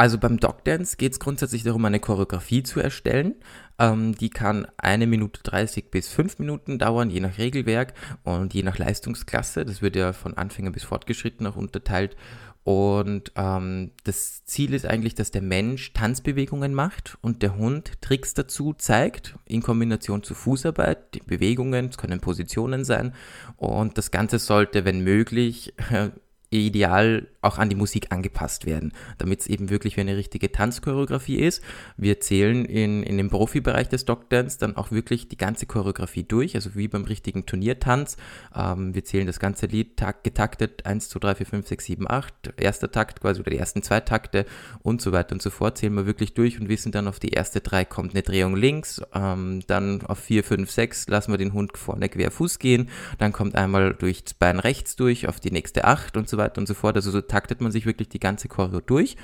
[0.00, 3.34] Also beim Dogdance geht es grundsätzlich darum, eine Choreografie zu erstellen.
[3.80, 8.62] Ähm, die kann eine Minute 30 bis fünf Minuten dauern, je nach Regelwerk und je
[8.62, 9.64] nach Leistungsklasse.
[9.64, 12.16] Das wird ja von Anfänger bis Fortgeschritten auch unterteilt.
[12.62, 18.34] Und ähm, das Ziel ist eigentlich, dass der Mensch Tanzbewegungen macht und der Hund Tricks
[18.34, 23.14] dazu zeigt, in Kombination zu Fußarbeit, die Bewegungen, es können Positionen sein.
[23.56, 25.74] Und das Ganze sollte, wenn möglich,
[26.50, 31.38] ideal auch an die Musik angepasst werden, damit es eben wirklich wie eine richtige Tanzchoreografie
[31.38, 31.62] ist.
[31.96, 36.54] Wir zählen in, in dem Profibereich des Dogdance dann auch wirklich die ganze Choreografie durch,
[36.54, 38.16] also wie beim richtigen Turniertanz.
[38.54, 42.10] Ähm, wir zählen das ganze Lied takt, getaktet, 1, 2, 3, 4, 5, 6, 7,
[42.10, 44.44] 8, erster Takt quasi oder die ersten zwei Takte
[44.82, 47.30] und so weiter und so fort, zählen wir wirklich durch und wissen dann auf die
[47.30, 51.52] erste drei kommt eine Drehung links, ähm, dann auf 4, 5, 6 lassen wir den
[51.52, 55.84] Hund vorne quer Fuß gehen, dann kommt einmal durchs Bein rechts durch auf die nächste
[55.84, 56.96] 8 und so weiter und so fort.
[56.96, 59.16] Also so taktet man sich wirklich die ganze Choreo durch.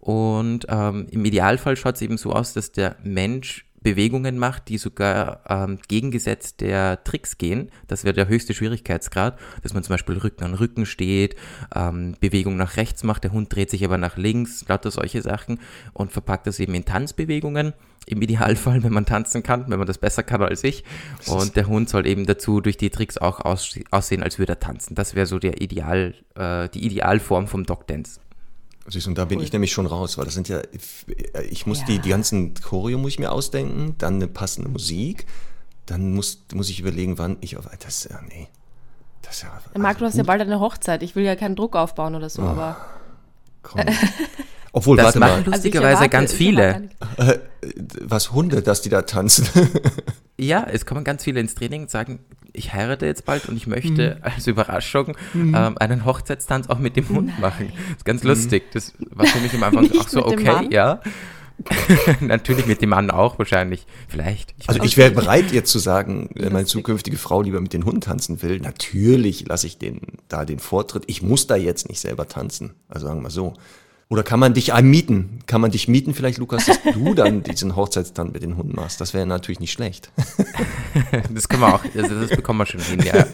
[0.00, 4.78] Und ähm, im Idealfall schaut es eben so aus, dass der Mensch Bewegungen macht, die
[4.78, 7.70] sogar ähm, gegengesetzt der Tricks gehen.
[7.88, 11.36] Das wäre der höchste Schwierigkeitsgrad, dass man zum Beispiel Rücken an Rücken steht,
[11.74, 15.58] ähm, Bewegung nach rechts macht, der Hund dreht sich aber nach links, lauter solche Sachen
[15.92, 17.72] und verpackt das eben in Tanzbewegungen.
[18.04, 20.82] Im Idealfall, wenn man tanzen kann, wenn man das besser kann als ich.
[21.26, 24.96] Und der Hund soll eben dazu durch die Tricks auch aussehen, als würde er tanzen.
[24.96, 28.18] Das wäre so der Ideal, äh, die Idealform vom Dog Dance.
[28.88, 29.44] Siehst, und da bin cool.
[29.44, 30.60] ich nämlich schon raus, weil das sind ja,
[31.50, 31.86] ich muss ja.
[31.86, 35.26] die, die ganzen Choreo muss ich mir ausdenken, dann eine passende Musik,
[35.86, 38.48] dann muss, muss ich überlegen, wann ich auf, das, ja, nee.
[39.22, 41.76] Das ist ja, Marc, du hast ja bald eine Hochzeit, ich will ja keinen Druck
[41.76, 42.76] aufbauen oder so, oh, aber.
[43.62, 43.82] Komm.
[44.72, 45.52] Obwohl, das warte machen mal.
[45.52, 46.88] lustigerweise also erwarte, ganz viele.
[47.18, 47.38] Äh,
[48.00, 49.46] was Hunde, dass die da tanzen.
[50.38, 52.20] ja, es kommen ganz viele ins Training und sagen,
[52.52, 54.22] ich heirate jetzt bald und ich möchte mhm.
[54.22, 55.54] als Überraschung mhm.
[55.56, 57.40] ähm, einen Hochzeitstanz auch mit dem Hund Nein.
[57.40, 57.72] machen.
[57.74, 58.30] Das ist ganz mhm.
[58.30, 58.70] lustig.
[58.72, 61.00] Das war für mich am Anfang auch so, okay, ja.
[62.20, 63.86] Natürlich mit dem Mann auch wahrscheinlich.
[64.08, 64.54] Vielleicht.
[64.58, 67.84] Ich also ich wäre bereit jetzt zu sagen, wenn meine zukünftige Frau lieber mit den
[67.84, 71.04] Hund tanzen will, natürlich lasse ich den da den Vortritt.
[71.06, 72.74] Ich muss da jetzt nicht selber tanzen.
[72.88, 73.54] Also sagen wir mal so.
[74.12, 75.38] Oder kann man dich mieten?
[75.46, 79.00] Kann man dich mieten vielleicht, Lukas, dass du dann diesen Hochzeitstanz mit den Hunden machst?
[79.00, 80.10] Das wäre natürlich nicht schlecht.
[81.32, 83.24] das können wir auch, also das bekommen wir schon hin, ja.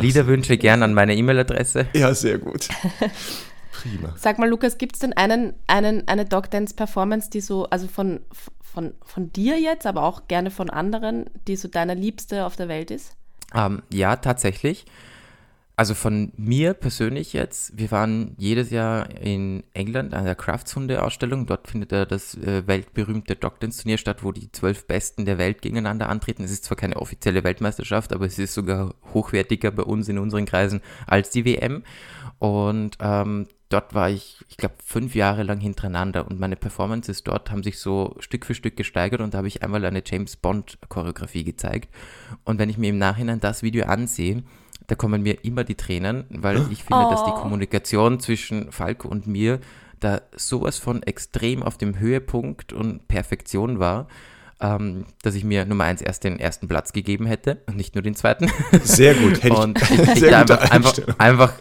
[0.00, 1.86] Liederwünsche gern an meine E-Mail-Adresse.
[1.92, 2.70] Ja, sehr gut.
[3.70, 4.14] Prima.
[4.16, 8.18] Sag mal, Lukas, gibt es denn einen, einen, eine Dog-Dance-Performance, die so, also von,
[8.60, 12.66] von, von dir jetzt, aber auch gerne von anderen, die so deine Liebste auf der
[12.66, 13.14] Welt ist?
[13.54, 14.86] Um, ähm, ja, tatsächlich.
[15.82, 21.44] Also von mir persönlich jetzt, wir waren jedes Jahr in England an der Kraftshunde-Ausstellung.
[21.46, 26.08] Dort findet ja das äh, weltberühmte Dogdance-Turnier statt, wo die zwölf Besten der Welt gegeneinander
[26.08, 26.44] antreten.
[26.44, 30.44] Es ist zwar keine offizielle Weltmeisterschaft, aber es ist sogar hochwertiger bei uns in unseren
[30.44, 31.82] Kreisen als die WM.
[32.38, 37.50] Und ähm, dort war ich, ich glaube, fünf Jahre lang hintereinander und meine Performances dort
[37.50, 41.42] haben sich so Stück für Stück gesteigert und da habe ich einmal eine James Bond-Choreografie
[41.42, 41.92] gezeigt.
[42.44, 44.44] Und wenn ich mir im Nachhinein das Video ansehe,
[44.86, 47.10] da kommen mir immer die Tränen, weil ich finde, oh.
[47.10, 47.34] dass die oh.
[47.40, 49.60] Kommunikation zwischen Falco und mir
[50.00, 54.08] da sowas von extrem auf dem Höhepunkt und Perfektion war.
[54.60, 58.02] ähm, dass ich mir Nummer eins erst den ersten Platz gegeben hätte und nicht nur
[58.02, 58.48] den zweiten.
[58.84, 59.42] Sehr gut.
[59.42, 61.52] Hätte und ich, ich, ich sehr da gute einfach, einfach, einfach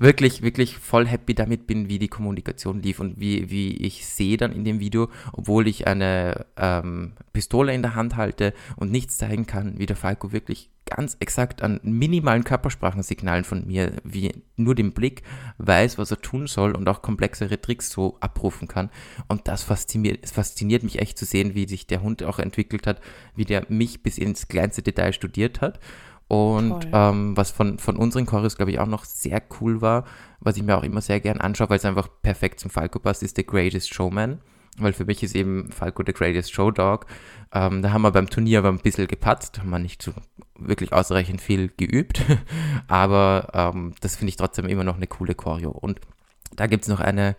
[0.00, 4.38] wirklich, wirklich voll happy damit bin, wie die Kommunikation lief und wie, wie ich sehe
[4.38, 9.18] dann in dem Video, obwohl ich eine ähm, Pistole in der Hand halte und nichts
[9.18, 14.74] zeigen kann, wie der Falco wirklich ganz exakt an minimalen Körpersprachensignalen von mir, wie nur
[14.74, 15.22] den Blick
[15.58, 18.90] weiß, was er tun soll und auch komplexere Tricks so abrufen kann.
[19.28, 23.00] Und das fasziniert, fasziniert mich echt zu sehen, wie sich der Hund auch entwickelt hat,
[23.36, 25.78] wie der mich bis ins kleinste Detail studiert hat.
[26.30, 30.04] Und ähm, was von, von unseren Choreos, glaube ich, auch noch sehr cool war,
[30.38, 33.24] was ich mir auch immer sehr gern anschaue, weil es einfach perfekt zum Falco passt,
[33.24, 34.38] ist The Greatest Showman.
[34.78, 37.06] Weil für mich ist eben Falco The Greatest Showdog.
[37.52, 40.12] Ähm, da haben wir beim Turnier aber ein bisschen gepatzt, haben wir nicht so
[40.56, 42.24] wirklich ausreichend viel geübt.
[42.86, 45.70] aber ähm, das finde ich trotzdem immer noch eine coole Choreo.
[45.70, 46.00] Und
[46.54, 47.34] da gibt es noch eine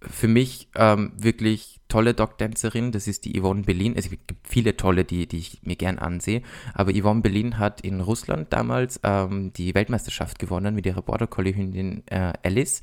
[0.00, 3.92] für mich ähm, wirklich tolle Dog-Dancerin, das ist die Yvonne Berlin.
[3.94, 6.40] Es gibt viele tolle, die, die ich mir gern ansehe,
[6.72, 12.04] aber Yvonne Berlin hat in Russland damals ähm, die Weltmeisterschaft gewonnen mit ihrer Border Collie-Hündin
[12.06, 12.80] äh, Alice.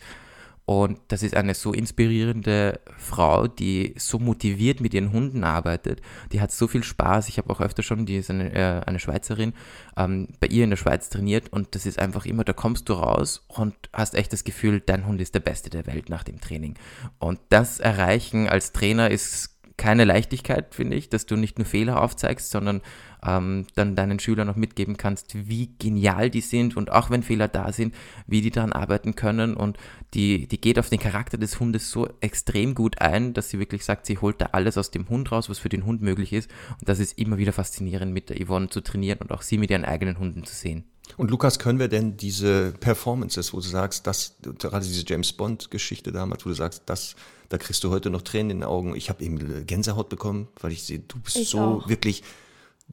[0.70, 6.00] Und das ist eine so inspirierende Frau, die so motiviert mit ihren Hunden arbeitet.
[6.32, 7.28] Die hat so viel Spaß.
[7.28, 9.54] Ich habe auch öfter schon, die ist eine, äh, eine Schweizerin,
[9.98, 11.52] ähm, bei ihr in der Schweiz trainiert.
[11.52, 15.08] Und das ist einfach immer, da kommst du raus und hast echt das Gefühl, dein
[15.08, 16.76] Hund ist der Beste der Welt nach dem Training.
[17.18, 22.04] Und das erreichen als Trainer ist keine Leichtigkeit, finde ich, dass du nicht nur Fehler
[22.04, 22.82] aufzeigst, sondern
[23.26, 27.48] ähm, dann deinen Schülern noch mitgeben kannst, wie genial die sind und auch wenn Fehler
[27.48, 27.96] da sind,
[28.28, 29.56] wie die daran arbeiten können.
[29.56, 29.78] Und
[30.14, 33.86] die, die geht auf den Charakter des Hundes so extrem gut ein, dass sie wirklich
[33.86, 36.52] sagt, sie holt da alles aus dem Hund raus, was für den Hund möglich ist.
[36.80, 39.72] Und das ist immer wieder faszinierend, mit der Yvonne zu trainieren und auch sie mit
[39.72, 40.84] ihren eigenen Hunden zu sehen.
[41.18, 46.12] Und Lukas, können wir denn diese Performances, wo du sagst, dass gerade diese James Bond-Geschichte
[46.12, 47.16] damals, wo du sagst, das,
[47.50, 48.96] da kriegst du heute noch Tränen in den Augen.
[48.96, 51.90] Ich habe eben Gänsehaut bekommen, weil ich sehe, du bist Ich so auch.
[51.90, 52.24] wirklich,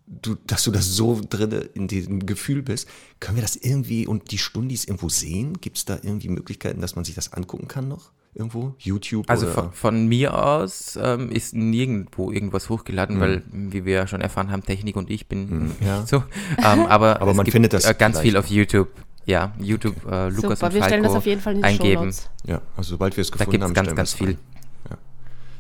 [0.07, 2.89] du, dass du das so drinne in diesem Gefühl bist.
[3.21, 5.61] Können wir das irgendwie und die Stundis irgendwo sehen?
[5.61, 8.11] Gibt es da irgendwie Möglichkeiten, dass man sich das angucken kann noch?
[8.37, 8.75] Irgendwo?
[8.79, 9.31] YouTube?
[9.31, 9.55] Also oder?
[9.55, 14.51] von, von mir aus ähm, ist nirgendwo irgendwas hochgeladen, weil, wie wir ja schon erfahren
[14.51, 16.01] haben, Technik und ich bin ja.
[16.01, 16.23] nicht so.
[16.59, 18.89] Ähm, aber Aber es man gibt, findet das äh, ganz vielleicht viel auf YouTube.
[19.25, 21.65] Ja, YouTube, äh, Lukas Super, und wir stellen das Falco auf jeden Fall in die
[21.65, 22.15] eingeben.
[22.45, 24.27] Ja, also sobald wir es Da gefunden gibt es haben, ganz, ganz viel.
[24.29, 24.39] rein.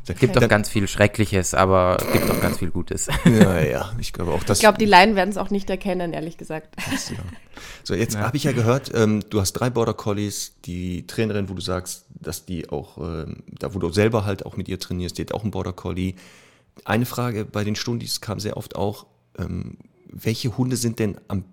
[0.08, 0.14] Ja.
[0.14, 3.08] Gibt auch ganz viel Schreckliches, aber gibt auch ganz viel Gutes.
[3.26, 6.12] Ja, ja, ich glaube auch, dass Ich glaube, die Laien werden es auch nicht erkennen,
[6.12, 6.76] ehrlich gesagt.
[7.82, 11.54] So, jetzt habe ich ja gehört, ähm, du hast drei Border Collies, die Trainerin, wo
[11.54, 15.18] du sagst, dass die auch, ähm, da wo du selber halt auch mit ihr trainierst,
[15.18, 16.14] die hat auch einen Border Collie.
[16.84, 19.06] Eine Frage bei den Stundis kam sehr oft auch,
[19.38, 21.44] ähm, welche Hunde sind denn am,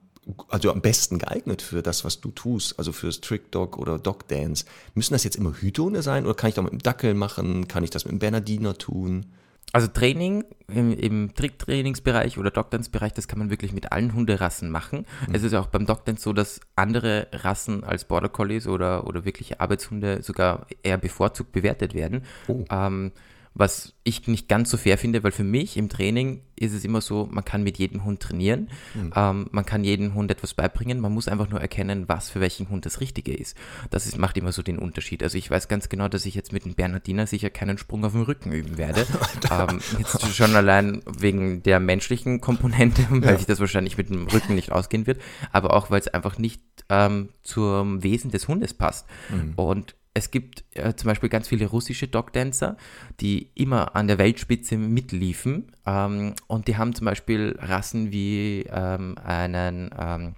[0.50, 4.28] also am besten geeignet für das, was du tust, also fürs Trick Dog oder Dog
[4.28, 4.66] Dance?
[4.94, 7.68] Müssen das jetzt immer Hütehunde sein oder kann ich das mit dem Dackel machen?
[7.68, 9.26] Kann ich das mit dem Bernardiner tun?
[9.74, 15.08] Also Training im, im Tricktrainingsbereich oder Dogdance-Bereich, das kann man wirklich mit allen Hunderassen machen.
[15.34, 19.26] Es ist ja auch beim Dogdance so, dass andere Rassen als Border Collies oder, oder
[19.26, 22.24] wirkliche Arbeitshunde sogar eher bevorzugt bewertet werden.
[22.48, 22.64] Oh.
[22.70, 23.14] Ähm,
[23.56, 27.02] was ich nicht ganz so fair finde, weil für mich im Training ist es immer
[27.02, 28.70] so, man kann mit jedem Hund trainieren,
[29.16, 32.70] ähm, man kann jedem Hund etwas beibringen, man muss einfach nur erkennen, was für welchen
[32.70, 33.56] Hund das Richtige ist.
[33.92, 35.24] Das ist, macht immer so den Unterschied.
[35.24, 38.14] Also ich weiß ganz genau, dass ich jetzt mit dem Bernardiner sicher keinen Sprung auf
[38.14, 39.06] den Rücken üben werde.
[39.52, 44.56] ähm, jetzt schon allein wegen der menschlichen Komponente, weil sich das wahrscheinlich mit dem Rücken
[44.56, 49.08] nicht ausgehen wird, aber auch, weil es einfach nicht ähm, zum Wesen des Hundes passt.
[49.56, 52.78] Und es gibt äh, zum Beispiel ganz viele russische Dogdancer,
[53.20, 55.72] die immer an der Weltspitze mitliefen.
[55.86, 60.36] Ähm, und die haben zum Beispiel Rassen wie ähm, einen ähm,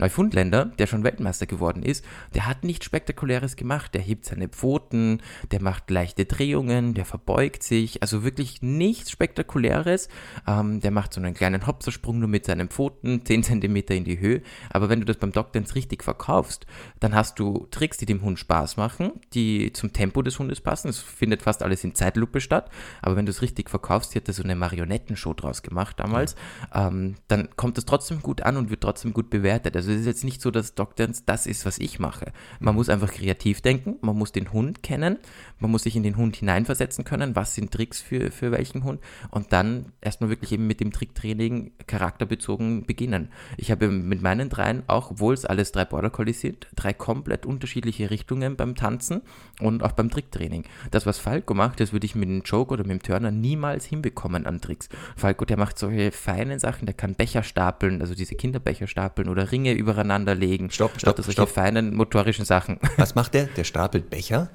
[0.00, 2.04] Neufundländer, der schon Weltmeister geworden ist.
[2.34, 3.94] Der hat nichts Spektakuläres gemacht.
[3.94, 5.20] Der hebt seine Pfoten,
[5.52, 8.02] der macht leichte Drehungen, der verbeugt sich.
[8.02, 10.08] Also wirklich nichts Spektakuläres.
[10.46, 14.18] Ähm, der macht so einen kleinen Hopsersprung nur mit seinen Pfoten, 10 Zentimeter in die
[14.18, 14.42] Höhe.
[14.70, 16.66] Aber wenn du das beim Dogdance richtig verkaufst,
[16.98, 20.88] dann hast du Tricks, die dem Hund Spaß machen, die zum Tempo des Hundes passen.
[20.88, 22.70] Es findet fast alles in Zeitlupe statt.
[23.02, 26.36] Aber wenn du es richtig verkaufst, hier hat er so eine Marionettenshow draus gemacht damals,
[26.74, 29.76] ähm, dann kommt es trotzdem gut an und wird trotzdem gut bewertet.
[29.76, 32.32] Also es ist jetzt nicht so, dass Dogdance das ist, was ich mache.
[32.58, 35.18] Man muss einfach kreativ denken, man muss den Hund kennen,
[35.58, 39.00] man muss sich in den Hund hineinversetzen können, was sind Tricks für, für welchen Hund
[39.30, 43.28] und dann erstmal wirklich eben mit dem Tricktraining charakterbezogen beginnen.
[43.56, 47.46] Ich habe mit meinen dreien, auch obwohl es alles drei Border Collies sind, drei komplett
[47.46, 49.22] unterschiedliche Richtungen beim Tanzen
[49.60, 50.64] und auch beim Tricktraining.
[50.90, 53.84] Das, was Falco macht, das würde ich mit dem Joke oder mit dem Turner niemals
[53.84, 54.88] hinbekommen an Tricks.
[55.16, 59.52] Falco, der macht solche feinen Sachen, der kann Becher stapeln, also diese Kinderbecher stapeln oder
[59.52, 60.70] Ringe übereinander legen.
[60.70, 61.48] Stopp, stopp, hat solche stopp.
[61.50, 62.78] feinen motorischen Sachen.
[62.96, 63.46] Was macht der?
[63.46, 64.48] Der stapelt Becher?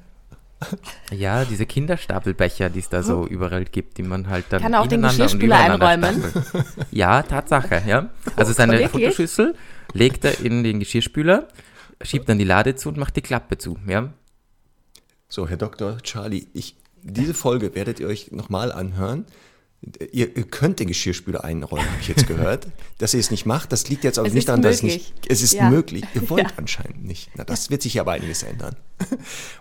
[1.11, 4.81] Ja, diese Kinderstapelbecher, die es da so überall gibt, die man halt dann Kann er
[4.81, 6.29] auch den ineinander und Geschirrspüler übereinander einräumen?
[6.31, 6.65] stapelt.
[6.91, 8.09] Ja, Tatsache, ja.
[8.37, 8.91] Also seine Wirklich?
[8.91, 9.55] Fotoschüssel
[9.93, 11.47] legt er in den Geschirrspüler,
[12.01, 14.13] schiebt dann die Lade zu und macht die Klappe zu, ja.
[15.27, 15.97] So, Herr Dr.
[16.03, 19.25] Charlie, ich, diese Folge werdet ihr euch nochmal anhören.
[20.11, 22.67] Ihr, ihr könnt den Geschirrspüler einräumen, habe ich jetzt gehört.
[22.97, 25.13] Dass ihr es nicht macht, das liegt jetzt aber Es nicht daran, dass es nicht.
[25.27, 25.69] Es ist Ja.
[25.69, 26.03] möglich.
[26.15, 26.53] Ihr wollt Ja.
[26.57, 27.29] anscheinend nicht.
[27.35, 28.77] Na, das wird sich aber einiges ändern.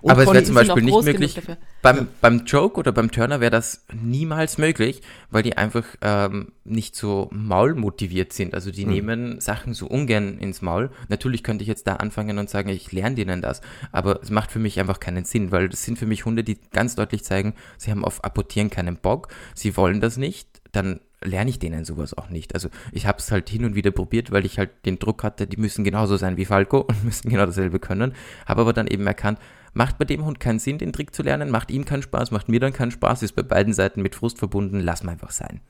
[0.01, 1.41] Und Aber es wäre zum Beispiel nicht möglich.
[1.83, 5.03] Beim, beim Joke oder beim Turner wäre das niemals möglich,
[5.35, 8.55] weil die einfach ähm, nicht so maulmotiviert sind.
[8.55, 10.91] Also die nehmen Sachen so ungern ins Maul.
[11.09, 13.61] Natürlich könnte ich jetzt da anfangen und sagen, ich lerne denen das.
[13.91, 16.57] Aber es macht für mich einfach keinen Sinn, weil das sind für mich Hunde, die
[16.73, 20.49] ganz deutlich zeigen, sie haben auf Apportieren keinen Bock, sie wollen das nicht.
[20.71, 22.55] Dann lerne ich denen sowas auch nicht.
[22.55, 25.49] Also ich habe es halt hin und wieder probiert, weil ich halt den Druck hatte,
[25.49, 28.15] die müssen genauso sein wie Falco und müssen genau dasselbe können.
[28.47, 29.41] Habe aber dann eben erkannt,
[29.75, 32.49] macht bei dem Hund keinen Sinn, den Trick zu lernen, macht ihm keinen Spaß, macht
[32.49, 35.61] mir dann keinen Spaß, ist bei beiden Seiten mit Frust verbunden, lass mal einfach sein.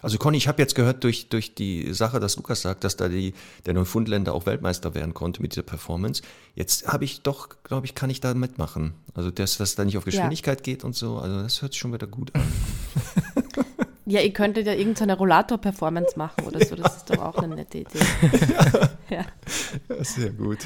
[0.00, 3.08] Also Conny, ich habe jetzt gehört durch, durch die Sache, dass Lukas sagt, dass da
[3.08, 3.32] die,
[3.64, 6.22] der Neufundländer auch Weltmeister werden konnte mit dieser Performance.
[6.54, 8.94] Jetzt habe ich doch, glaube ich, kann ich da mitmachen.
[9.14, 11.18] Also dass das da nicht auf Geschwindigkeit geht und so.
[11.18, 12.42] Also das hört sich schon wieder gut an.
[14.06, 16.76] Ja, ihr könntet ja irgendeine Rollator-Performance machen oder so.
[16.76, 17.98] Das ist doch auch eine nette Idee.
[19.08, 19.24] ja.
[20.00, 20.58] Sehr gut.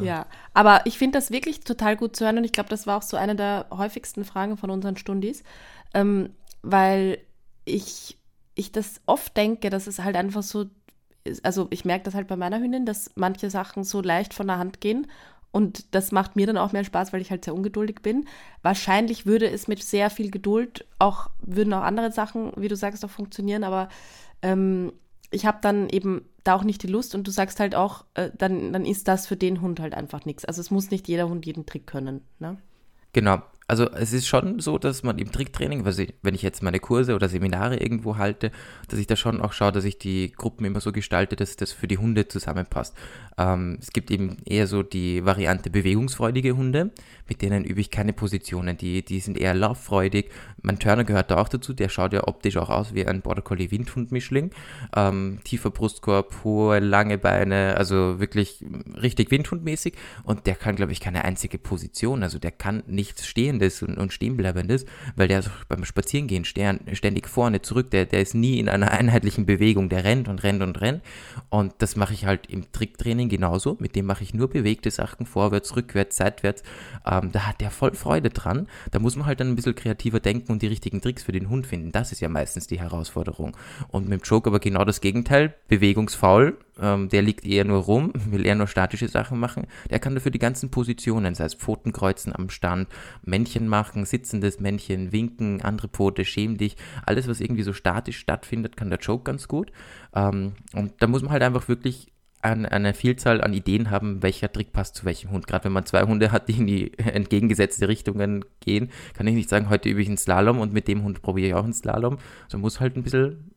[0.00, 2.96] Ja, aber ich finde das wirklich total gut zu hören und ich glaube, das war
[2.96, 5.42] auch so eine der häufigsten Fragen von unseren Stundis,
[5.94, 6.30] ähm,
[6.62, 7.18] weil
[7.64, 8.18] ich,
[8.54, 10.66] ich das oft denke, dass es halt einfach so,
[11.42, 14.58] also ich merke das halt bei meiner Hündin, dass manche Sachen so leicht von der
[14.58, 15.06] Hand gehen
[15.50, 18.26] und das macht mir dann auch mehr Spaß, weil ich halt sehr ungeduldig bin.
[18.62, 23.04] Wahrscheinlich würde es mit sehr viel Geduld auch, würden auch andere Sachen, wie du sagst,
[23.04, 23.88] auch funktionieren, aber
[24.42, 24.92] ähm,
[25.30, 28.30] ich habe dann eben da auch nicht die Lust und du sagst halt auch, äh,
[28.36, 30.44] dann, dann ist das für den Hund halt einfach nichts.
[30.44, 32.22] Also es muss nicht jeder Hund jeden Trick können.
[32.38, 32.56] Ne?
[33.12, 33.42] Genau.
[33.70, 37.14] Also es ist schon so, dass man im Tricktraining, also wenn ich jetzt meine Kurse
[37.14, 38.50] oder Seminare irgendwo halte,
[38.88, 41.72] dass ich da schon auch schaue, dass ich die Gruppen immer so gestalte, dass das
[41.72, 42.96] für die Hunde zusammenpasst.
[43.36, 46.92] Ähm, es gibt eben eher so die Variante bewegungsfreudige Hunde,
[47.28, 50.30] mit denen übe ich keine Positionen, die, die sind eher lauffreudig.
[50.62, 53.42] Mein Turner gehört da auch dazu, der schaut ja optisch auch aus wie ein Border
[53.42, 54.50] Collie Windhund-Mischling.
[54.96, 59.92] Ähm, tiefer Brustkorb, hohe, lange Beine, also wirklich richtig Windhundmäßig
[60.24, 63.26] und der kann, glaube ich, keine einzige Position, also der kann nichts
[63.58, 68.58] Stehendes und, und Stehenbleibendes, weil der beim Spazierengehen ständig vorne, zurück, der, der ist nie
[68.58, 71.02] in einer einheitlichen Bewegung, der rennt und rennt und rennt.
[71.50, 75.26] Und das mache ich halt im Tricktraining genauso, mit dem mache ich nur bewegte Sachen,
[75.26, 76.62] vorwärts, rückwärts, seitwärts,
[77.06, 80.20] ähm, da hat der voll Freude dran, da muss man halt dann ein bisschen kreativer
[80.20, 83.56] denken und die richtigen Tricks für den Hund finden, das ist ja meistens die Herausforderung.
[83.88, 88.12] Und mit dem Joke aber genau das Gegenteil, bewegungsfaul, ähm, der liegt eher nur rum,
[88.30, 89.66] will eher nur statische Sachen machen.
[89.90, 92.88] Der kann dafür die ganzen Positionen, sei es Pfotenkreuzen am Stand,
[93.24, 96.76] Männchen machen, sitzendes Männchen, winken, andere Pfote, schäm dich.
[97.06, 99.72] Alles, was irgendwie so statisch stattfindet, kann der Joke ganz gut.
[100.14, 104.52] Ähm, und da muss man halt einfach wirklich an, eine Vielzahl an Ideen haben, welcher
[104.52, 105.46] Trick passt zu welchem Hund.
[105.46, 109.48] Gerade wenn man zwei Hunde hat, die in die entgegengesetzte Richtungen gehen, kann ich nicht
[109.48, 112.18] sagen, heute übe ich einen Slalom und mit dem Hund probiere ich auch einen Slalom.
[112.48, 113.50] So man muss halt ein bisschen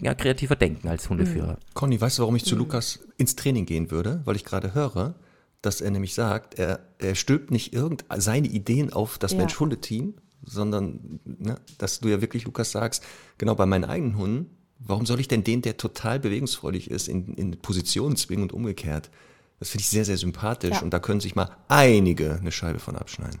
[0.00, 1.58] ja, kreativer denken als Hundeführer.
[1.74, 4.20] Conny, weißt du, warum ich zu Lukas ins Training gehen würde?
[4.24, 5.14] Weil ich gerade höre,
[5.62, 9.38] dass er nämlich sagt, er, er stülpt nicht irgend seine Ideen auf das Ja.
[9.38, 10.14] Mensch-Hunde-Team,
[10.44, 13.04] sondern ne, dass du ja wirklich, Lukas, sagst,
[13.38, 17.34] genau bei meinen eigenen Hunden, warum soll ich denn den, der total bewegungsfreudig ist, in,
[17.34, 19.10] in Positionen zwingen und umgekehrt?
[19.58, 20.82] Das finde ich sehr, sehr sympathisch Ja.
[20.82, 23.40] und da können sich mal einige eine Scheibe von abschneiden.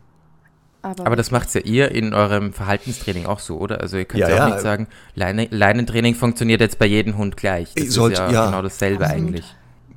[0.98, 3.80] Aber das macht ja ihr in eurem Verhaltenstraining auch so, oder?
[3.80, 4.54] Also ihr könnt Ja, ja, auch ja.
[4.54, 7.74] nicht sagen, Leine, Leinentraining funktioniert jetzt bei jedem Hund gleich.
[7.74, 8.46] Das Sollt- ist ja, ja.
[8.46, 9.44] genau dasselbe eigentlich.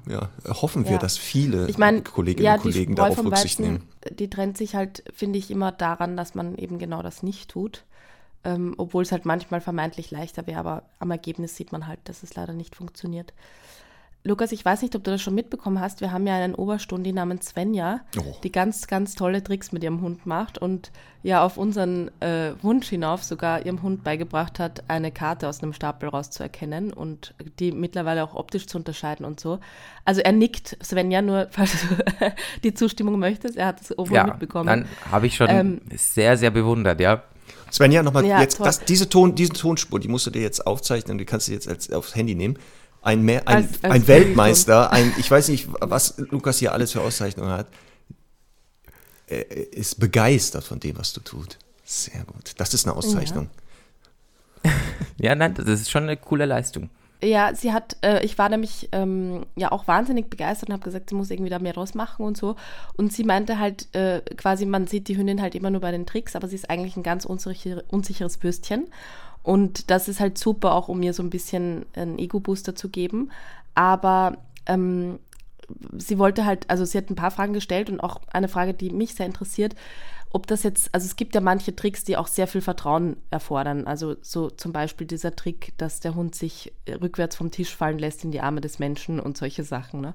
[0.10, 0.97] Ja, hoffen wir, Ja.
[0.97, 3.88] dass viele Ich meine, Kolleginnen ja, und Kollegen darauf Rücksicht Weizen, nehmen.
[4.10, 7.84] die trennt sich halt, finde ich, immer daran, dass man eben genau das nicht tut.
[8.43, 12.23] Ähm, obwohl es halt manchmal vermeintlich leichter wäre, aber am Ergebnis sieht man halt, dass
[12.23, 13.34] es leider nicht funktioniert.
[14.23, 15.99] Lukas, ich weiß nicht, ob du das schon mitbekommen hast.
[15.99, 18.36] Wir haben ja einen Oberstundi namens Svenja, Oh.
[18.43, 20.91] die ganz, ganz tolle Tricks mit ihrem Hund macht und
[21.23, 25.73] ja auf unseren äh, Wunsch hinauf sogar ihrem Hund beigebracht hat, eine Karte aus einem
[25.73, 29.60] Stapel rauszuerkennen und die mittlerweile auch optisch zu unterscheiden und so.
[30.05, 31.95] Also er nickt, Svenja, nur falls du
[32.63, 33.57] die Zustimmung möchtest.
[33.57, 34.67] Er hat es oben Ja, mitbekommen.
[34.67, 37.23] dann habe ich schon Ähm, sehr, sehr bewundert, ja.
[37.71, 41.17] Svenja, nochmal Ja, jetzt, das, diese, Ton, diese Tonspur, die musst du dir jetzt aufzeichnen,
[41.17, 42.57] die kannst du jetzt als, aufs Handy nehmen.
[43.01, 46.91] Ein, mehr, ein, Als- als ein Weltmeister, ein, ich weiß nicht, was Lukas hier alles
[46.91, 47.67] für Auszeichnungen hat,
[49.27, 51.57] er ist begeistert von dem, was du tut.
[51.84, 52.53] Sehr gut.
[52.57, 53.49] Das ist eine Auszeichnung.
[55.17, 56.89] Ja, nein, das ist schon eine coole Leistung.
[57.23, 61.09] Ja, sie hat, äh, ich war nämlich ähm, ja auch wahnsinnig begeistert und habe gesagt,
[61.11, 62.55] sie muss irgendwie da mehr draus machen und so.
[62.95, 66.07] Und sie meinte halt äh, quasi, man sieht die Hündin halt immer nur bei den
[66.07, 68.88] Tricks, aber sie ist eigentlich ein ganz unsicher, unsicheres Bürstchen.
[69.43, 73.31] Und das ist halt super, auch um ihr so ein bisschen einen Ego-Booster zu geben.
[73.73, 75.19] Aber ähm,
[75.97, 78.91] sie wollte halt, also sie hat ein paar Fragen gestellt und auch eine Frage, die
[78.91, 79.75] mich sehr interessiert,
[80.33, 83.85] ob das jetzt, also es gibt ja manche Tricks, die auch sehr viel Vertrauen erfordern.
[83.85, 88.23] Also so zum Beispiel dieser Trick, dass der Hund sich rückwärts vom Tisch fallen lässt
[88.23, 89.99] in die Arme des Menschen und solche Sachen.
[89.99, 90.13] Ne?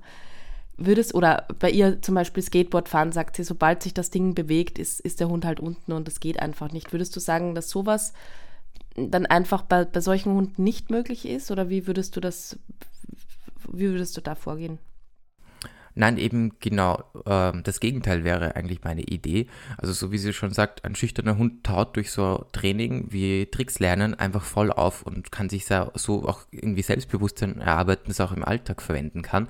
[0.79, 4.79] Würdest, oder bei ihr zum Beispiel Skateboard fahren, sagt sie, sobald sich das Ding bewegt,
[4.79, 6.93] ist, ist der Hund halt unten und das geht einfach nicht.
[6.93, 8.15] Würdest du sagen, dass sowas
[8.97, 11.51] dann einfach bei, bei solchen Hunden nicht möglich ist?
[11.51, 12.59] Oder wie würdest du das,
[13.71, 14.79] wie würdest du da vorgehen?
[15.99, 19.47] Nein, eben genau äh, das Gegenteil wäre eigentlich meine Idee.
[19.79, 23.79] Also so wie sie schon sagt, ein schüchterner Hund taut durch so Training wie Tricks
[23.79, 28.45] lernen einfach voll auf und kann sich so auch irgendwie Selbstbewusstsein erarbeiten, das auch im
[28.45, 29.49] Alltag verwenden kann.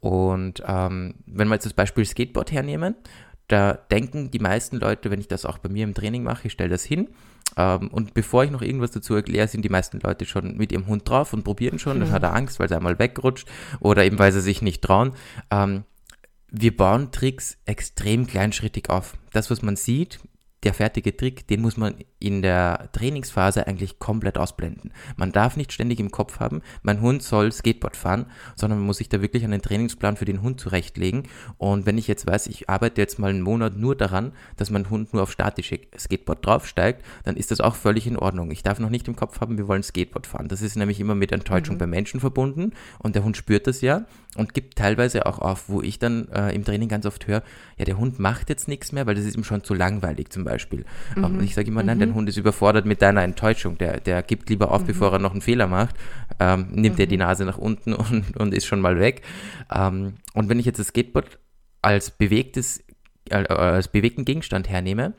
[0.00, 2.94] Und ähm, wenn wir jetzt das Beispiel Skateboard hernehmen,
[3.48, 6.52] da denken die meisten Leute, wenn ich das auch bei mir im Training mache, ich
[6.52, 7.08] stelle das hin,
[7.56, 10.86] ähm, und bevor ich noch irgendwas dazu erkläre, sind die meisten Leute schon mit ihrem
[10.86, 12.00] Hund drauf und probieren schon.
[12.00, 13.48] Dann hat er Angst, weil er einmal wegrutscht
[13.80, 15.12] oder eben weil sie sich nicht trauen.
[15.50, 15.84] Ähm,
[16.48, 19.14] wir bauen Tricks extrem kleinschrittig auf.
[19.32, 20.20] Das, was man sieht,
[20.62, 24.92] der fertige Trick, den muss man in der Trainingsphase eigentlich komplett ausblenden.
[25.16, 28.98] Man darf nicht ständig im Kopf haben, mein Hund soll Skateboard fahren, sondern man muss
[28.98, 31.24] sich da wirklich einen Trainingsplan für den Hund zurechtlegen.
[31.58, 34.88] Und wenn ich jetzt weiß, ich arbeite jetzt mal einen Monat nur daran, dass mein
[34.88, 38.50] Hund nur auf statische Skateboard draufsteigt, dann ist das auch völlig in Ordnung.
[38.50, 40.48] Ich darf noch nicht im Kopf haben, wir wollen Skateboard fahren.
[40.48, 41.80] Das ist nämlich immer mit Enttäuschung mhm.
[41.80, 44.06] bei Menschen verbunden und der Hund spürt das ja
[44.36, 47.42] und gibt teilweise auch auf, wo ich dann äh, im Training ganz oft höre,
[47.76, 50.44] ja, der Hund macht jetzt nichts mehr, weil das ist ihm schon zu langweilig zum
[50.44, 50.84] Beispiel.
[51.16, 51.24] Mhm.
[51.24, 52.00] Und ich sage immer, nein, mhm.
[52.00, 53.76] dein Hund ist überfordert mit deiner Enttäuschung.
[53.78, 54.86] Der, der gibt lieber auf, mhm.
[54.86, 55.96] bevor er noch einen Fehler macht.
[56.40, 57.24] Ähm, nimmt er die mhm.
[57.24, 59.22] Nase nach unten und, und ist schon mal weg.
[59.72, 61.38] Ähm, und wenn ich jetzt das Skateboard
[61.82, 62.82] als bewegtes,
[63.28, 65.12] äh, als bewegten Gegenstand hernehme,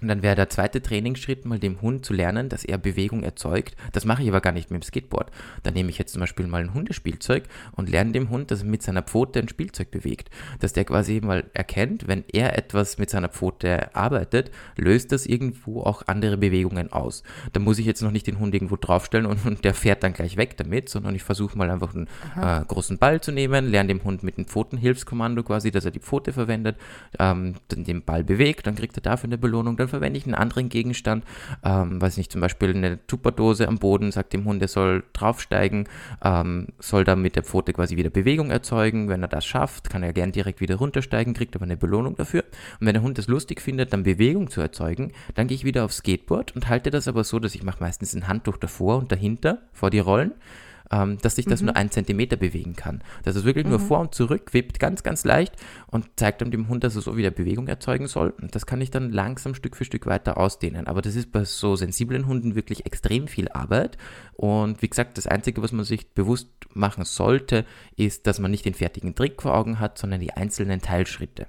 [0.00, 3.76] und dann wäre der zweite Trainingsschritt mal dem Hund zu lernen, dass er Bewegung erzeugt.
[3.92, 5.30] Das mache ich aber gar nicht mit dem Skateboard.
[5.64, 8.68] Dann nehme ich jetzt zum Beispiel mal ein Hundespielzeug und lerne dem Hund, dass er
[8.68, 10.30] mit seiner Pfote ein Spielzeug bewegt.
[10.60, 15.82] Dass der quasi mal erkennt, wenn er etwas mit seiner Pfote arbeitet, löst das irgendwo
[15.82, 17.24] auch andere Bewegungen aus.
[17.52, 20.12] Da muss ich jetzt noch nicht den Hund irgendwo draufstellen und, und der fährt dann
[20.12, 22.08] gleich weg damit, sondern ich versuche mal einfach einen
[22.40, 26.00] äh, großen Ball zu nehmen, lerne dem Hund mit dem Pfotenhilfskommando quasi, dass er die
[26.00, 26.76] Pfote verwendet,
[27.18, 30.34] ähm, dann den Ball bewegt, dann kriegt er dafür eine Belohnung, dann verwende ich einen
[30.34, 31.24] anderen Gegenstand,
[31.64, 35.88] ähm, weiß nicht, zum Beispiel eine Tupperdose am Boden, sagt dem Hund, er soll draufsteigen,
[36.22, 39.08] ähm, soll dann mit der Pfote quasi wieder Bewegung erzeugen.
[39.08, 42.44] Wenn er das schafft, kann er gern direkt wieder runtersteigen, kriegt aber eine Belohnung dafür.
[42.80, 45.84] Und wenn der Hund es lustig findet, dann Bewegung zu erzeugen, dann gehe ich wieder
[45.84, 49.12] aufs Skateboard und halte das aber so, dass ich mache meistens ein Handtuch davor und
[49.12, 50.32] dahinter, vor die Rollen
[50.90, 51.66] ähm, dass sich das mhm.
[51.66, 53.02] nur einen Zentimeter bewegen kann.
[53.24, 53.70] Dass es wirklich mhm.
[53.70, 55.54] nur vor und zurück wippt, ganz, ganz leicht
[55.86, 58.30] und zeigt dann dem Hund, dass er so wieder Bewegung erzeugen soll.
[58.40, 60.86] Und das kann ich dann langsam Stück für Stück weiter ausdehnen.
[60.86, 63.98] Aber das ist bei so sensiblen Hunden wirklich extrem viel Arbeit.
[64.34, 67.64] Und wie gesagt, das Einzige, was man sich bewusst machen sollte,
[67.96, 71.46] ist, dass man nicht den fertigen Trick vor Augen hat, sondern die einzelnen Teilschritte.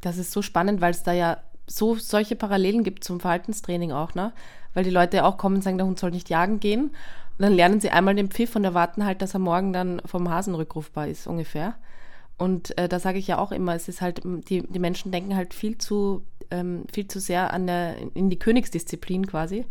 [0.00, 4.14] Das ist so spannend, weil es da ja so solche Parallelen gibt zum Verhaltenstraining auch,
[4.14, 4.32] ne?
[4.72, 6.90] Weil die Leute auch kommen und sagen, der Hund soll nicht jagen gehen
[7.38, 10.54] dann lernen sie einmal den Pfiff und erwarten halt, dass er morgen dann vom Hasen
[10.54, 11.74] rückrufbar ist, ungefähr.
[12.38, 15.36] Und äh, da sage ich ja auch immer, es ist halt, die, die Menschen denken
[15.36, 19.64] halt viel zu, ähm, viel zu sehr an der, in die Königsdisziplin quasi.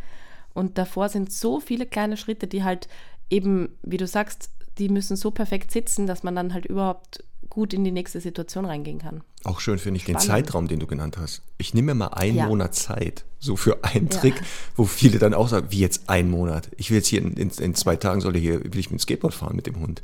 [0.53, 2.87] Und davor sind so viele kleine Schritte, die halt
[3.29, 7.23] eben, wie du sagst, die müssen so perfekt sitzen, dass man dann halt überhaupt
[7.55, 9.23] gut in die nächste Situation reingehen kann.
[9.45, 10.23] Auch schön finde ich Spannend.
[10.23, 11.41] den Zeitraum, den du genannt hast.
[11.57, 12.47] Ich nehme mir mal einen ja.
[12.47, 14.19] Monat Zeit, so für einen ja.
[14.19, 14.35] Trick,
[14.75, 16.69] wo viele dann auch sagen, wie jetzt ein Monat.
[16.75, 18.99] Ich will jetzt hier in, in, in zwei Tagen soll ich hier, will ich mit
[18.99, 20.01] dem Skateboard fahren mit dem Hund.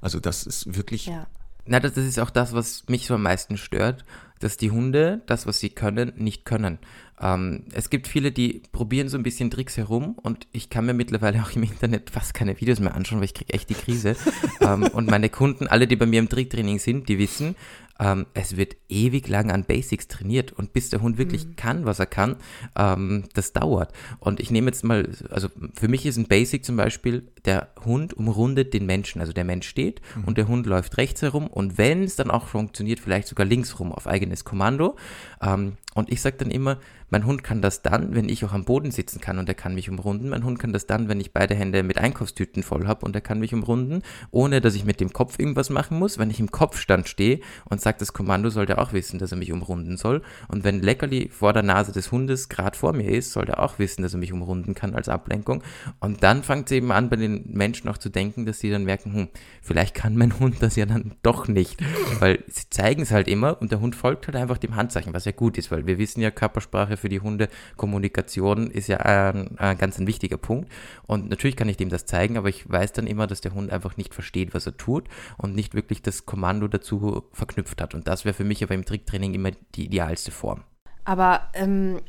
[0.00, 1.06] Also das ist wirklich.
[1.06, 1.28] Ja.
[1.64, 4.04] Na, das, das ist auch das, was mich so am meisten stört,
[4.40, 6.80] dass die Hunde das, was sie können, nicht können.
[7.20, 10.94] Ähm, es gibt viele, die probieren so ein bisschen Tricks herum und ich kann mir
[10.94, 14.16] mittlerweile auch im Internet fast keine Videos mehr anschauen, weil ich kriege echt die Krise.
[14.60, 17.56] ähm, und meine Kunden, alle, die bei mir im Tricktraining sind, die wissen,
[18.00, 21.56] ähm, es wird ewig lang an Basics trainiert und bis der Hund wirklich mhm.
[21.56, 22.36] kann, was er kann,
[22.76, 23.92] ähm, das dauert.
[24.18, 28.14] Und ich nehme jetzt mal, also für mich ist ein Basic zum Beispiel, der Hund
[28.14, 29.20] umrundet den Menschen.
[29.20, 30.24] Also der Mensch steht mhm.
[30.24, 33.78] und der Hund läuft rechts herum und wenn es dann auch funktioniert, vielleicht sogar links
[33.78, 34.96] rum auf eigenes Kommando.
[35.42, 36.78] Ähm, und ich sage dann immer,
[37.10, 39.74] mein Hund kann das dann, wenn ich auch am Boden sitzen kann und er kann
[39.74, 40.28] mich umrunden.
[40.28, 43.20] Mein Hund kann das dann, wenn ich beide Hände mit Einkaufstüten voll habe und er
[43.20, 46.18] kann mich umrunden, ohne dass ich mit dem Kopf irgendwas machen muss.
[46.18, 49.38] Wenn ich im Kopfstand stehe und sage, das Kommando, soll der auch wissen, dass er
[49.38, 50.22] mich umrunden soll.
[50.48, 53.78] Und wenn Leckerli vor der Nase des Hundes gerade vor mir ist, soll der auch
[53.78, 55.62] wissen, dass er mich umrunden kann als Ablenkung.
[55.98, 58.84] Und dann fängt es eben an, bei den Menschen auch zu denken, dass sie dann
[58.84, 59.28] merken, hm,
[59.62, 61.82] vielleicht kann mein Hund das ja dann doch nicht.
[62.20, 65.24] Weil sie zeigen es halt immer und der Hund folgt halt einfach dem Handzeichen, was
[65.24, 69.58] ja gut ist, weil wir wissen ja, Körpersprache für die Hunde, Kommunikation ist ja ein,
[69.58, 70.70] ein ganz ein wichtiger Punkt.
[71.06, 73.70] Und natürlich kann ich dem das zeigen, aber ich weiß dann immer, dass der Hund
[73.72, 77.94] einfach nicht versteht, was er tut und nicht wirklich das Kommando dazu verknüpft hat.
[77.94, 80.62] Und das wäre für mich aber im Tricktraining immer die idealste Form.
[81.04, 82.00] Aber ähm,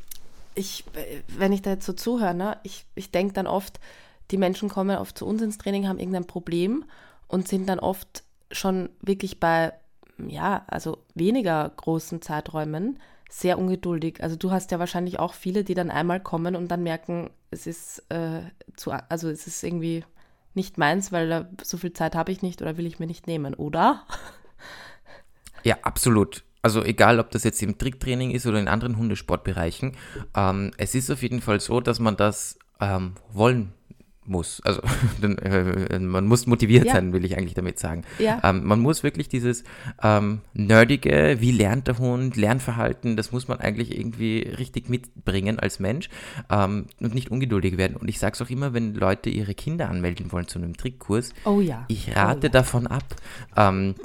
[0.56, 0.84] ich,
[1.28, 3.80] wenn ich da jetzt so zuhöre, ne, ich, ich denke dann oft,
[4.32, 6.86] die Menschen kommen oft zu uns ins Training, haben irgendein Problem
[7.28, 9.74] und sind dann oft schon wirklich bei,
[10.18, 13.00] ja, also weniger großen Zeiträumen
[13.32, 14.22] sehr ungeduldig.
[14.22, 17.66] Also du hast ja wahrscheinlich auch viele, die dann einmal kommen und dann merken, es
[17.66, 18.42] ist äh,
[18.76, 20.04] zu, also es ist irgendwie
[20.54, 23.54] nicht meins, weil so viel Zeit habe ich nicht oder will ich mir nicht nehmen,
[23.54, 24.06] oder?
[25.64, 26.44] Ja, absolut.
[26.64, 29.96] Also egal, ob das jetzt im Tricktraining ist oder in anderen Hundesportbereichen,
[30.36, 33.72] ähm, es ist auf jeden Fall so, dass man das ähm, wollen
[34.26, 34.62] muss.
[34.64, 34.82] Also
[35.22, 36.94] äh, man muss motiviert ja.
[36.94, 38.04] sein, will ich eigentlich damit sagen.
[38.20, 38.40] Ja.
[38.44, 39.64] Ähm, man muss wirklich dieses
[40.02, 45.80] ähm, nerdige, wie lernt der Hund, Lernverhalten, das muss man eigentlich irgendwie richtig mitbringen als
[45.80, 46.10] Mensch
[46.50, 47.98] ähm, und nicht ungeduldig werden.
[47.98, 51.34] Und ich sage es auch immer, wenn Leute ihre Kinder anmelden wollen zu einem Trickkurs,
[51.46, 51.86] oh ja.
[51.88, 52.50] ich rate oh ja.
[52.50, 53.16] davon ab.
[53.56, 53.96] Ähm,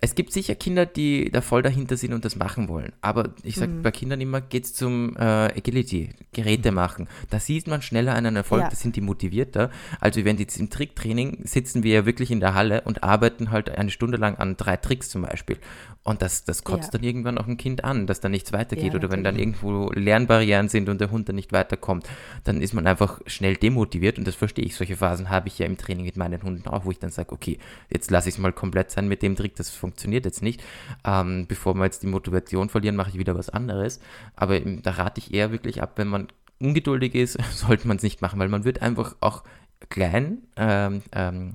[0.00, 2.92] es gibt sicher Kinder, die da voll dahinter sind und das machen wollen.
[3.00, 3.82] Aber ich sage mhm.
[3.82, 7.08] bei Kindern immer, geht es zum äh, Agility, Geräte machen.
[7.30, 8.68] Da sieht man schneller einen Erfolg, ja.
[8.68, 9.63] da sind die motivierter.
[10.00, 13.70] Also wenn jetzt im Tricktraining sitzen wir ja wirklich in der Halle und arbeiten halt
[13.70, 15.58] eine Stunde lang an drei Tricks zum Beispiel.
[16.04, 16.98] Und das, das kotzt ja.
[16.98, 18.92] dann irgendwann auch ein Kind an, dass da nichts weitergeht.
[18.92, 22.06] Ja, Oder wenn dann irgendwo Lernbarrieren sind und der Hund dann nicht weiterkommt,
[22.44, 24.18] dann ist man einfach schnell demotiviert.
[24.18, 24.76] Und das verstehe ich.
[24.76, 27.32] Solche Phasen habe ich ja im Training mit meinen Hunden auch, wo ich dann sage,
[27.32, 27.58] okay,
[27.88, 30.62] jetzt lasse ich es mal komplett sein mit dem Trick, das funktioniert jetzt nicht.
[31.04, 33.98] Ähm, bevor wir jetzt die Motivation verlieren, mache ich wieder was anderes.
[34.36, 36.28] Aber da rate ich eher wirklich ab, wenn man
[36.58, 39.44] ungeduldig ist, sollte man es nicht machen, weil man wird einfach auch
[39.88, 41.52] klein, ähm, ähm,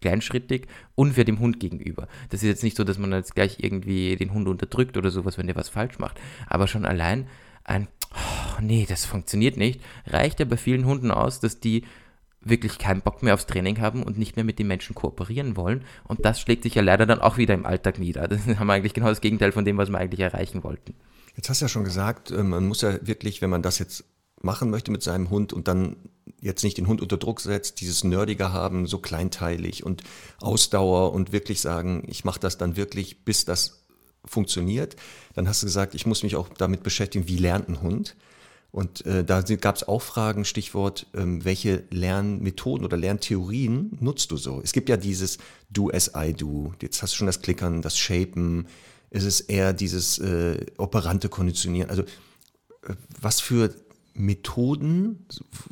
[0.00, 2.08] kleinschrittig unfair dem Hund gegenüber.
[2.30, 5.38] Das ist jetzt nicht so, dass man jetzt gleich irgendwie den Hund unterdrückt oder sowas,
[5.38, 6.20] wenn der was falsch macht.
[6.46, 7.26] Aber schon allein
[7.64, 11.84] ein, oh, nee, das funktioniert nicht, reicht ja bei vielen Hunden aus, dass die
[12.40, 15.84] wirklich keinen Bock mehr aufs Training haben und nicht mehr mit den Menschen kooperieren wollen.
[16.04, 18.28] Und das schlägt sich ja leider dann auch wieder im Alltag nieder.
[18.28, 20.94] Das haben wir eigentlich genau das Gegenteil von dem, was wir eigentlich erreichen wollten.
[21.36, 24.04] Jetzt hast du ja schon gesagt, äh, man muss ja wirklich, wenn man das jetzt
[24.40, 25.96] machen möchte mit seinem Hund und dann
[26.40, 30.02] jetzt nicht den Hund unter Druck setzt, dieses Nerdige haben, so kleinteilig und
[30.40, 33.84] Ausdauer und wirklich sagen, ich mache das dann wirklich, bis das
[34.24, 34.96] funktioniert.
[35.34, 38.16] Dann hast du gesagt, ich muss mich auch damit beschäftigen, wie lernt ein Hund.
[38.70, 44.36] Und äh, da gab es auch Fragen, Stichwort, ähm, welche Lernmethoden oder Lerntheorien nutzt du
[44.36, 44.60] so?
[44.62, 45.38] Es gibt ja dieses
[45.70, 48.68] Do as I do, jetzt hast du schon das Klickern, das Shapen,
[49.10, 51.88] ist es eher dieses äh, operante Konditionieren.
[51.88, 53.74] Also äh, was für
[54.14, 55.26] Methoden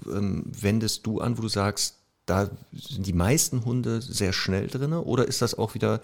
[0.07, 4.93] ähm, wendest du an, wo du sagst, da sind die meisten Hunde sehr schnell drin?
[4.93, 6.01] Oder ist das auch wieder,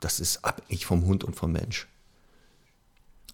[0.00, 1.88] das ist abhängig vom Hund und vom Mensch?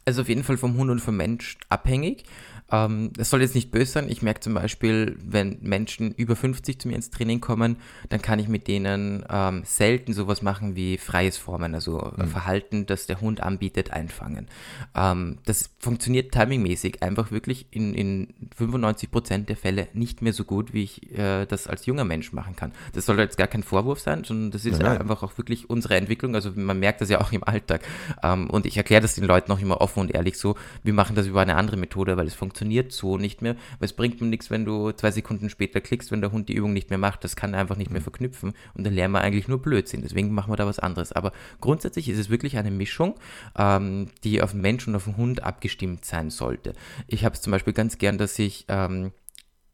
[0.04, 2.24] Also auf jeden Fall vom Hund und vom Mensch abhängig.
[2.70, 4.08] Ähm, das soll jetzt nicht böse sein.
[4.08, 7.76] Ich merke zum Beispiel, wenn Menschen über 50 zu mir ins Training kommen,
[8.10, 12.28] dann kann ich mit denen ähm, selten sowas machen wie freies Formen, also mhm.
[12.28, 14.48] Verhalten, das der Hund anbietet, einfangen.
[14.94, 20.44] Ähm, das funktioniert timingmäßig einfach wirklich in, in 95 Prozent der Fälle nicht mehr so
[20.44, 22.72] gut, wie ich äh, das als junger Mensch machen kann.
[22.92, 25.96] Das soll jetzt gar kein Vorwurf sein, sondern das ist nein, einfach auch wirklich unsere
[25.96, 26.34] Entwicklung.
[26.34, 27.80] Also man merkt das ja auch im Alltag.
[28.22, 31.16] Ähm, und ich erkläre das den Leuten auch immer offen und ehrlich so, wir machen
[31.16, 34.20] das über eine andere Methode, weil es funktioniert funktioniert so nicht mehr, weil es bringt
[34.20, 36.98] mir nichts, wenn du zwei Sekunden später klickst, wenn der Hund die Übung nicht mehr
[36.98, 37.22] macht.
[37.22, 38.04] Das kann er einfach nicht mehr mhm.
[38.04, 40.02] verknüpfen und dann lernen wir eigentlich nur Blödsinn.
[40.02, 41.12] Deswegen machen wir da was anderes.
[41.12, 43.14] Aber grundsätzlich ist es wirklich eine Mischung,
[43.56, 46.72] ähm, die auf den Mensch und auf den Hund abgestimmt sein sollte.
[47.06, 49.12] Ich habe es zum Beispiel ganz gern, dass ich ähm,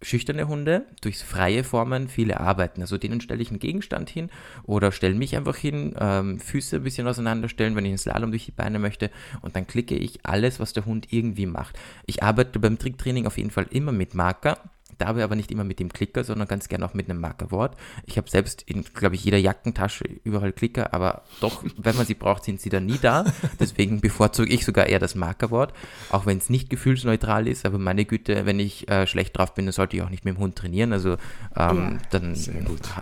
[0.05, 2.83] schüchterne Hunde durch freie Formen viele arbeiten.
[2.83, 4.31] Also denen stelle ich einen Gegenstand hin
[4.65, 8.45] oder stelle mich einfach hin, ähm, Füße ein bisschen auseinanderstellen, wenn ich einen Slalom durch
[8.45, 11.79] die Beine möchte und dann klicke ich alles, was der Hund irgendwie macht.
[12.07, 14.59] Ich arbeite beim Tricktraining auf jeden Fall immer mit Marker
[14.99, 17.77] Dabei aber nicht immer mit dem Klicker, sondern ganz gerne auch mit einem Markerwort.
[18.07, 22.15] Ich habe selbst in, glaube ich, jeder Jackentasche überall Klicker, aber doch, wenn man sie
[22.15, 23.25] braucht, sind sie dann nie da.
[23.61, 25.73] Deswegen bevorzuge ich sogar eher das Markerwort,
[26.11, 27.67] auch wenn es nicht gefühlsneutral ist.
[27.67, 30.37] Aber meine Güte, wenn ich äh, schlecht drauf bin, dann sollte ich auch nicht mit
[30.37, 30.93] dem Hund trainieren.
[30.93, 31.17] Also
[31.57, 32.37] ähm, ja, dann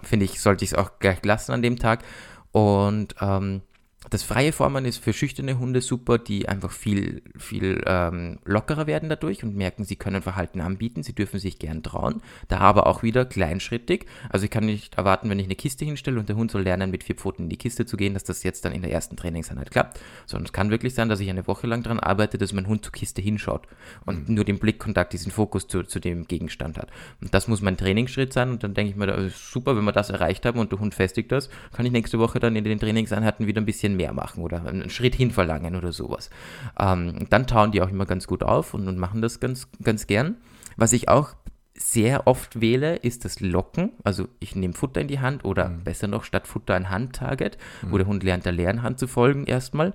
[0.03, 2.05] finde ich, sollte ich es auch gleich lassen an dem Tag.
[2.53, 3.63] Und ähm,
[4.11, 9.09] das freie Formen ist für schüchterne Hunde super, die einfach viel, viel ähm, lockerer werden
[9.09, 12.21] dadurch und merken, sie können Verhalten anbieten, sie dürfen sich gern trauen.
[12.49, 14.07] Da aber auch wieder kleinschrittig.
[14.29, 16.91] Also ich kann nicht erwarten, wenn ich eine Kiste hinstelle und der Hund soll lernen,
[16.91, 19.17] mit vier Pfoten in die Kiste zu gehen, dass das jetzt dann in der ersten
[19.17, 20.01] Trainingseinheit klappt.
[20.27, 22.85] Sondern es kann wirklich sein, dass ich eine Woche lang daran arbeite, dass mein Hund
[22.85, 23.67] zur Kiste hinschaut
[24.05, 24.35] und mhm.
[24.35, 26.91] nur den Blickkontakt, diesen Fokus zu, zu dem Gegenstand hat.
[27.21, 29.93] Und das muss mein Trainingsschritt sein und dann denke ich mir, ist super, wenn wir
[29.93, 32.79] das erreicht haben und der Hund festigt das, kann ich nächste Woche dann in den
[32.79, 36.31] Trainingseinheiten wieder ein bisschen mehr mehr machen oder einen Schritt hin verlangen oder sowas.
[36.79, 40.07] Ähm, dann tauen die auch immer ganz gut auf und, und machen das ganz, ganz
[40.07, 40.37] gern.
[40.77, 41.35] Was ich auch
[41.75, 43.93] sehr oft wähle, ist das Locken.
[44.05, 45.85] Also ich nehme Futter in die Hand oder mhm.
[45.85, 47.93] besser noch statt Futter ein Handtarget, mhm.
[47.93, 49.95] wo der Hund lernt, der leeren Hand zu folgen erstmal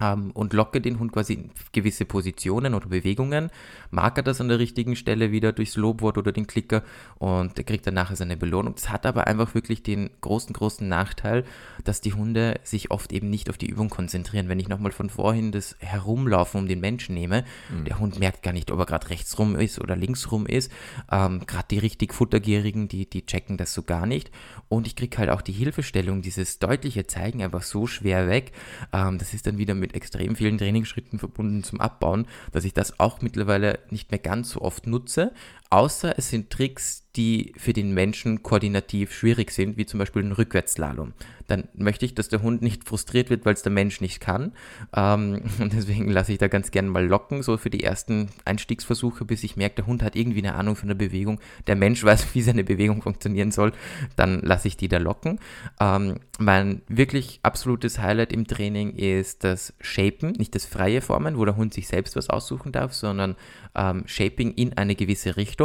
[0.00, 3.50] und locke den Hund quasi in gewisse Positionen oder Bewegungen,
[3.90, 6.82] marker das an der richtigen Stelle wieder durchs Lobwort oder den Klicker
[7.18, 8.74] und der kriegt dann nachher seine Belohnung.
[8.74, 11.44] Das hat aber einfach wirklich den großen, großen Nachteil,
[11.84, 14.48] dass die Hunde sich oft eben nicht auf die Übung konzentrieren.
[14.48, 17.84] Wenn ich nochmal von vorhin das Herumlaufen um den Menschen nehme, mhm.
[17.84, 20.72] der Hund merkt gar nicht, ob er gerade rechts rum ist oder links rum ist.
[21.10, 24.30] Ähm, gerade die richtig Futtergierigen, die, die checken das so gar nicht.
[24.68, 28.52] Und ich kriege halt auch die Hilfestellung, dieses deutliche Zeigen einfach so schwer weg.
[28.92, 32.98] Ähm, das ist dann wieder mit extrem vielen Trainingsschritten verbunden zum Abbauen, dass ich das
[32.98, 35.32] auch mittlerweile nicht mehr ganz so oft nutze,
[35.72, 40.32] außer es sind Tricks, die für den Menschen koordinativ schwierig sind, wie zum Beispiel ein
[40.32, 41.12] Rückwärtsslalom.
[41.46, 44.52] Dann möchte ich, dass der Hund nicht frustriert wird, weil es der Mensch nicht kann.
[44.94, 49.26] Ähm, und deswegen lasse ich da ganz gerne mal locken, so für die ersten Einstiegsversuche,
[49.26, 51.40] bis ich merke, der Hund hat irgendwie eine Ahnung von der Bewegung.
[51.66, 53.72] Der Mensch weiß, wie seine Bewegung funktionieren soll.
[54.16, 55.38] Dann lasse ich die da locken.
[55.80, 61.44] Ähm, mein wirklich absolutes Highlight im Training ist das Shapen, nicht das freie Formen, wo
[61.44, 63.36] der Hund sich selbst was aussuchen darf, sondern
[63.74, 65.61] ähm, Shaping in eine gewisse Richtung.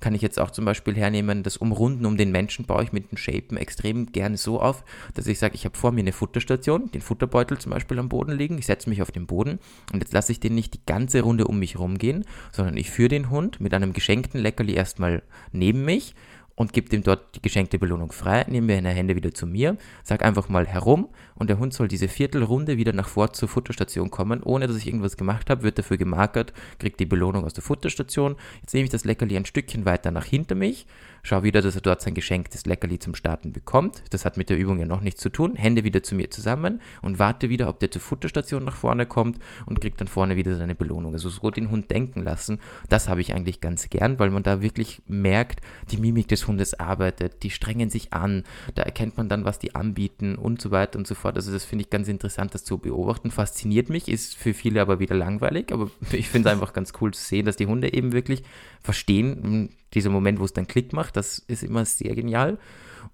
[0.00, 3.10] Kann ich jetzt auch zum Beispiel hernehmen, das Umrunden um den Menschen baue ich mit
[3.10, 4.84] dem Shapen extrem gerne so auf,
[5.14, 8.32] dass ich sage, ich habe vor mir eine Futterstation, den Futterbeutel zum Beispiel am Boden
[8.32, 9.58] liegen, ich setze mich auf den Boden
[9.92, 13.08] und jetzt lasse ich den nicht die ganze Runde um mich rumgehen, sondern ich führe
[13.08, 15.22] den Hund mit einem geschenkten Leckerli erstmal
[15.52, 16.14] neben mich
[16.56, 20.24] und gebe ihm dort die geschenkte Belohnung frei, nehme meine Hände wieder zu mir, sag
[20.24, 24.42] einfach mal herum und der Hund soll diese Viertelrunde wieder nach vor zur Futterstation kommen,
[24.42, 28.36] ohne dass ich irgendwas gemacht habe, wird dafür gemarkert, kriegt die Belohnung aus der Futterstation.
[28.62, 30.86] Jetzt nehme ich das Leckerli ein Stückchen weiter nach hinter mich,
[31.28, 34.02] schaue wieder, dass er dort sein geschenktes Leckerli zum Starten bekommt.
[34.10, 35.56] Das hat mit der Übung ja noch nichts zu tun.
[35.56, 39.38] Hände wieder zu mir zusammen und warte wieder, ob der zur Futterstation nach vorne kommt
[39.66, 41.12] und kriegt dann vorne wieder seine Belohnung.
[41.12, 44.62] Also so den Hund denken lassen, das habe ich eigentlich ganz gern, weil man da
[44.62, 45.60] wirklich merkt,
[45.90, 49.74] die Mimik des Hundes arbeitet, die strengen sich an, da erkennt man dann, was die
[49.74, 51.36] anbieten und so weiter und so fort.
[51.36, 53.30] Also das finde ich ganz interessant, das zu beobachten.
[53.30, 57.12] Fasziniert mich, ist für viele aber wieder langweilig, aber ich finde es einfach ganz cool
[57.12, 58.42] zu sehen, dass die Hunde eben wirklich
[58.80, 62.58] verstehen, dieser Moment, wo es dann Klick macht, das ist immer sehr genial.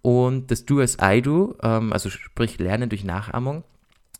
[0.02, 3.62] Und das Do as I do, ähm, also sprich Lernen durch Nachahmung,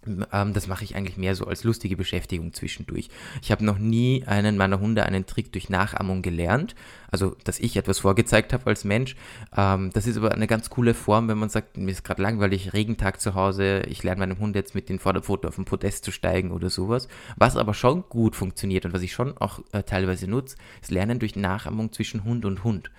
[0.07, 3.09] ähm, das mache ich eigentlich mehr so als lustige Beschäftigung zwischendurch.
[3.43, 6.75] Ich habe noch nie einen meiner Hunde einen Trick durch Nachahmung gelernt,
[7.11, 9.17] also dass ich etwas vorgezeigt habe als Mensch.
[9.57, 12.73] Ähm, das ist aber eine ganz coole Form, wenn man sagt, mir ist gerade langweilig,
[12.73, 16.11] Regentag zu Hause, ich lerne meinem Hund jetzt mit den Vorderpfoten auf den Podest zu
[16.11, 17.09] steigen oder sowas.
[17.37, 21.19] Was aber schon gut funktioniert und was ich schon auch äh, teilweise nutze, ist Lernen
[21.19, 22.91] durch Nachahmung zwischen Hund und Hund.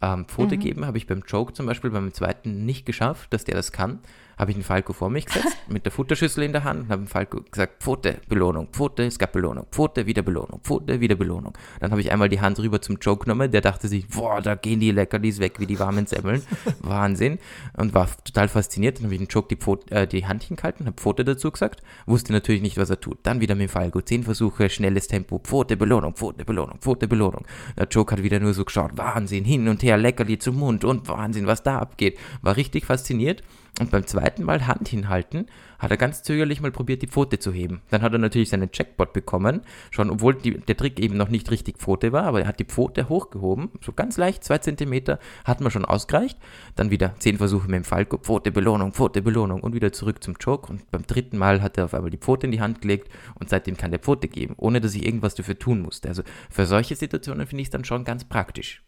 [0.00, 0.60] Ähm, Pfote mhm.
[0.60, 4.00] geben habe ich beim Joke zum Beispiel beim zweiten nicht geschafft, dass der das kann
[4.42, 7.02] habe ich den Falco vor mich gesetzt, mit der Futterschüssel in der Hand und habe
[7.02, 11.56] dem Falco gesagt, Pfote, Belohnung, Pfote, es gab Belohnung, Pfote, wieder Belohnung, Pfote, wieder Belohnung.
[11.80, 14.56] Dann habe ich einmal die Hand rüber zum Joe genommen, der dachte sich, boah, da
[14.56, 16.42] gehen die Leckerlis weg wie die warmen Semmeln.
[16.80, 17.38] Wahnsinn.
[17.76, 18.98] Und war total fasziniert.
[18.98, 21.82] Dann habe ich den Joke die, Pfote, äh, die Hand hingehalten, habe Pfote dazu gesagt,
[22.06, 23.18] wusste natürlich nicht, was er tut.
[23.22, 27.46] Dann wieder mit dem Falco, zehn Versuche, schnelles Tempo, Pfote, Belohnung, Pfote, Belohnung, Pfote, Belohnung.
[27.78, 31.08] Der Joke hat wieder nur so geschaut, Wahnsinn, hin und her, Leckerli zum Mund und
[31.08, 32.18] Wahnsinn, was da abgeht.
[32.42, 33.44] War richtig fasziniert.
[33.80, 35.46] Und beim zweiten Mal Hand hinhalten,
[35.78, 37.80] hat er ganz zögerlich mal probiert, die Pfote zu heben.
[37.90, 41.50] Dann hat er natürlich seinen Jackpot bekommen, schon obwohl die, der Trick eben noch nicht
[41.50, 45.62] richtig Pfote war, aber er hat die Pfote hochgehoben, so ganz leicht, zwei Zentimeter, hat
[45.62, 46.38] man schon ausgereicht.
[46.76, 50.38] Dann wieder zehn Versuche mit dem Falco, Pfote, Belohnung, Pfote, Belohnung und wieder zurück zum
[50.38, 50.70] Choke.
[50.70, 53.10] Und beim dritten Mal hat er auf einmal die Pfote in die Hand gelegt
[53.40, 56.08] und seitdem kann der Pfote geben, ohne dass ich irgendwas dafür tun musste.
[56.08, 58.82] Also für solche Situationen finde ich es dann schon ganz praktisch.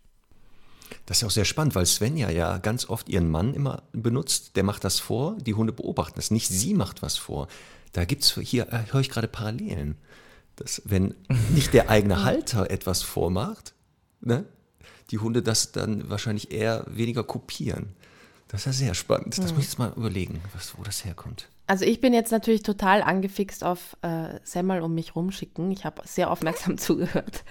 [1.06, 4.56] Das ist ja auch sehr spannend, weil Svenja ja ganz oft ihren Mann immer benutzt.
[4.56, 6.30] Der macht das vor, die Hunde beobachten das.
[6.30, 7.48] Nicht sie macht was vor.
[7.92, 9.96] Da gibt es hier, äh, höre ich gerade Parallelen.
[10.56, 11.14] Dass, wenn
[11.50, 13.74] nicht der eigene Halter etwas vormacht,
[14.20, 14.44] ne,
[15.10, 17.94] die Hunde das dann wahrscheinlich eher weniger kopieren.
[18.48, 19.38] Das ist ja sehr spannend.
[19.38, 19.54] Das hm.
[19.54, 21.48] muss ich jetzt mal überlegen, was, wo das herkommt.
[21.66, 25.70] Also ich bin jetzt natürlich total angefixt auf äh, Semmel um mich rumschicken.
[25.70, 27.42] Ich habe sehr aufmerksam zugehört.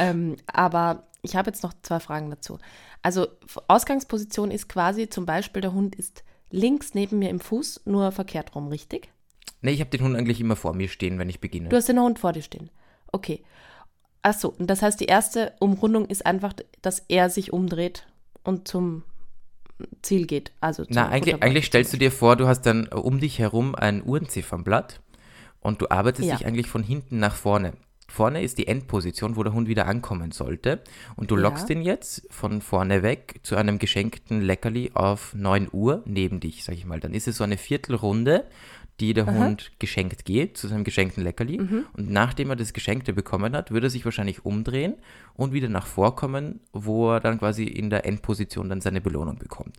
[0.00, 2.58] Ähm, aber ich habe jetzt noch zwei Fragen dazu.
[3.02, 3.28] Also
[3.68, 8.54] Ausgangsposition ist quasi zum Beispiel, der Hund ist links neben mir im Fuß, nur verkehrt
[8.54, 9.10] rum, richtig?
[9.60, 11.68] Nee, ich habe den Hund eigentlich immer vor mir stehen, wenn ich beginne.
[11.68, 12.70] Du hast den Hund vor dir stehen.
[13.12, 13.42] Okay.
[14.22, 18.06] Achso, und das heißt, die erste Umrundung ist einfach, dass er sich umdreht
[18.42, 19.02] und zum
[20.02, 20.52] Ziel geht.
[20.60, 24.02] Also Na, eigentlich, eigentlich stellst du dir vor, du hast dann um dich herum ein
[24.04, 25.00] Uhrenziffernblatt
[25.60, 26.36] und du arbeitest Ja.
[26.36, 27.72] dich eigentlich von hinten nach vorne.
[28.10, 30.82] Vorne ist die Endposition, wo der Hund wieder ankommen sollte.
[31.16, 31.42] Und du Ja.
[31.42, 36.64] lockst ihn jetzt von vorne weg zu einem geschenkten Leckerli auf 9 Uhr neben dich,
[36.64, 37.00] sag ich mal.
[37.00, 38.44] Dann ist es so eine Viertelrunde,
[38.98, 41.58] die der Hund geschenkt geht, zu seinem geschenkten Leckerli.
[41.58, 41.86] Mhm.
[41.96, 44.96] Und nachdem er das Geschenkte bekommen hat, würde er sich wahrscheinlich umdrehen
[45.34, 49.76] und wieder nach vorkommen, wo er dann quasi in der Endposition dann seine Belohnung bekommt.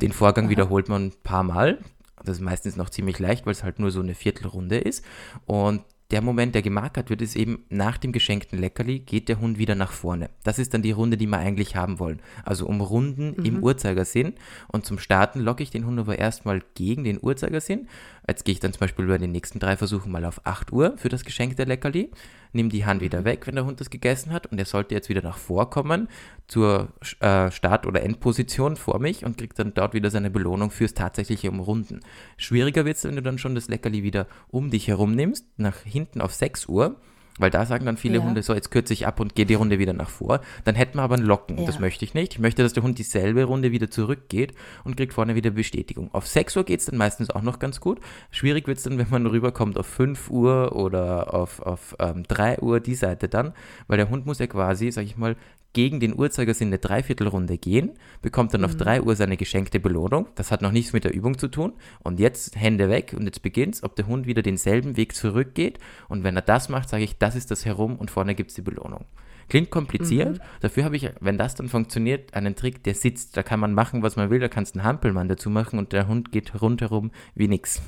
[0.00, 1.78] Den Vorgang wiederholt man ein paar Mal.
[2.24, 5.04] Das ist meistens noch ziemlich leicht, weil es halt nur so eine Viertelrunde ist.
[5.44, 9.58] Und der Moment, der gemarkert wird, ist eben nach dem geschenkten Leckerli geht der Hund
[9.58, 10.28] wieder nach vorne.
[10.44, 12.20] Das ist dann die Runde, die wir eigentlich haben wollen.
[12.44, 14.34] Also umrunden im Uhrzeigersinn.
[14.68, 17.88] Und zum Starten locke ich den Hund aber erstmal gegen den Uhrzeigersinn.
[18.28, 20.98] Jetzt gehe ich dann zum Beispiel bei den nächsten drei Versuchen mal auf 8 Uhr
[20.98, 22.10] für das geschenkte Leckerli.
[22.52, 24.46] Nimm die Hand wieder weg, wenn der Hund das gegessen hat.
[24.46, 26.08] Und er sollte jetzt wieder nach vorkommen
[26.46, 26.88] zur
[27.20, 31.50] äh, Start- oder Endposition vor mich und kriegt dann dort wieder seine Belohnung fürs tatsächliche
[31.50, 32.00] Umrunden.
[32.36, 35.78] Schwieriger wird es, wenn du dann schon das Leckerli wieder um dich herum nimmst, nach
[35.78, 36.96] hinten auf 6 Uhr.
[37.38, 38.24] Weil da sagen dann viele Ja.
[38.24, 40.40] Hunde, so jetzt kürze ich ab und gehe die Runde wieder nach vor.
[40.64, 41.58] Dann hätten wir aber ein Locken.
[41.58, 41.64] Ja.
[41.64, 42.34] Das möchte ich nicht.
[42.34, 44.54] Ich möchte, dass der Hund dieselbe Runde wieder zurückgeht
[44.84, 46.10] und kriegt vorne wieder Bestätigung.
[46.12, 48.00] Auf 6 Uhr geht es dann meistens auch noch ganz gut.
[48.30, 52.58] Schwierig wird es dann, wenn man rüberkommt auf 5 Uhr oder auf, auf ähm, 3
[52.60, 53.52] Uhr, die Seite dann.
[53.86, 55.36] Weil der Hund muss ja quasi, sag ich mal,
[55.72, 60.26] gegen den Uhrzeigersinn eine Dreiviertelrunde gehen, bekommt dann auf 3 Uhr seine geschenkte Belohnung.
[60.34, 61.72] Das hat noch nichts mit der Übung zu tun.
[62.02, 65.78] Und jetzt Hände weg und jetzt beginnt's, ob der Hund wieder denselben Weg zurückgeht.
[66.08, 68.62] Und wenn er das macht, sage ich, das ist das Herum und vorne gibt's die
[68.62, 69.06] Belohnung.
[69.48, 70.40] Klingt kompliziert.
[70.60, 73.36] Dafür habe ich, wenn das dann funktioniert, einen Trick, der sitzt.
[73.36, 74.38] Da kann man machen, was man will.
[74.40, 77.82] Da kannst du einen Hampelmann dazu machen und der Hund geht rundherum wie nix.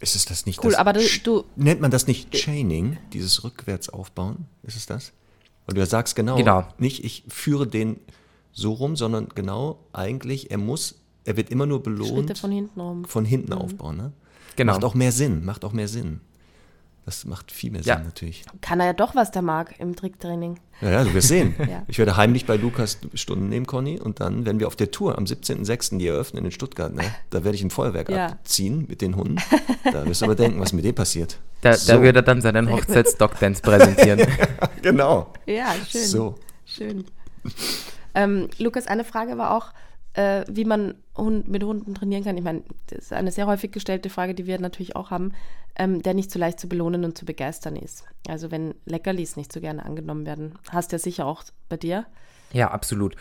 [0.00, 2.98] Ist es das nicht Cool, das, aber du, Sch- du Nennt man das nicht Chaining,
[3.12, 4.46] dieses Rückwärtsaufbauen?
[4.64, 5.12] Ist es das?
[5.66, 6.64] Weil du sagst genau, Genau.
[6.78, 7.96] nicht ich führe den
[8.52, 12.80] so rum, sondern genau eigentlich, er muss, er wird immer nur belohnt Schritte von hinten
[12.80, 13.04] rum.
[13.04, 13.96] von hinten aufbauen.
[13.96, 14.12] Ne?
[14.56, 14.72] Genau.
[14.74, 16.20] Macht auch mehr Sinn, macht auch mehr Sinn.
[17.04, 17.96] Das macht viel mehr Ja.
[17.96, 18.44] Sinn natürlich.
[18.60, 20.60] Kann er ja doch, was der mag im Tricktraining.
[20.80, 21.54] Ja, ja, du wirst sehen.
[21.68, 21.82] Ja.
[21.88, 25.18] Ich werde heimlich bei Lukas Stunden nehmen, Conny, und dann, wenn wir auf der Tour
[25.18, 25.98] am 17.06.
[25.98, 28.26] die eröffnen in Stuttgart, ne, da werde ich ein Feuerwerk Ja.
[28.26, 29.36] abziehen mit den Hunden.
[29.92, 31.38] Da wirst du aber denken, was mit dem passiert.
[31.60, 31.92] Da, So.
[31.94, 34.20] da wird er dann seinen Hochzeits-Dog-Dance präsentieren.
[34.82, 35.32] Genau.
[35.46, 36.04] Ja, schön.
[36.06, 36.34] So.
[36.64, 37.04] Schön.
[38.14, 39.72] Ähm, Lukas, eine Frage war auch,
[40.14, 42.36] äh, wie man Hund, mit Hunden trainieren kann.
[42.36, 45.32] Ich meine, das ist eine sehr häufig gestellte Frage, die wir natürlich auch haben,
[45.76, 48.04] ähm, der nicht so leicht zu belohnen und zu begeistern ist.
[48.28, 52.06] Also wenn Leckerlis nicht so gerne angenommen werden, hast du ja sicher auch bei dir.
[52.52, 53.16] Ja, absolut.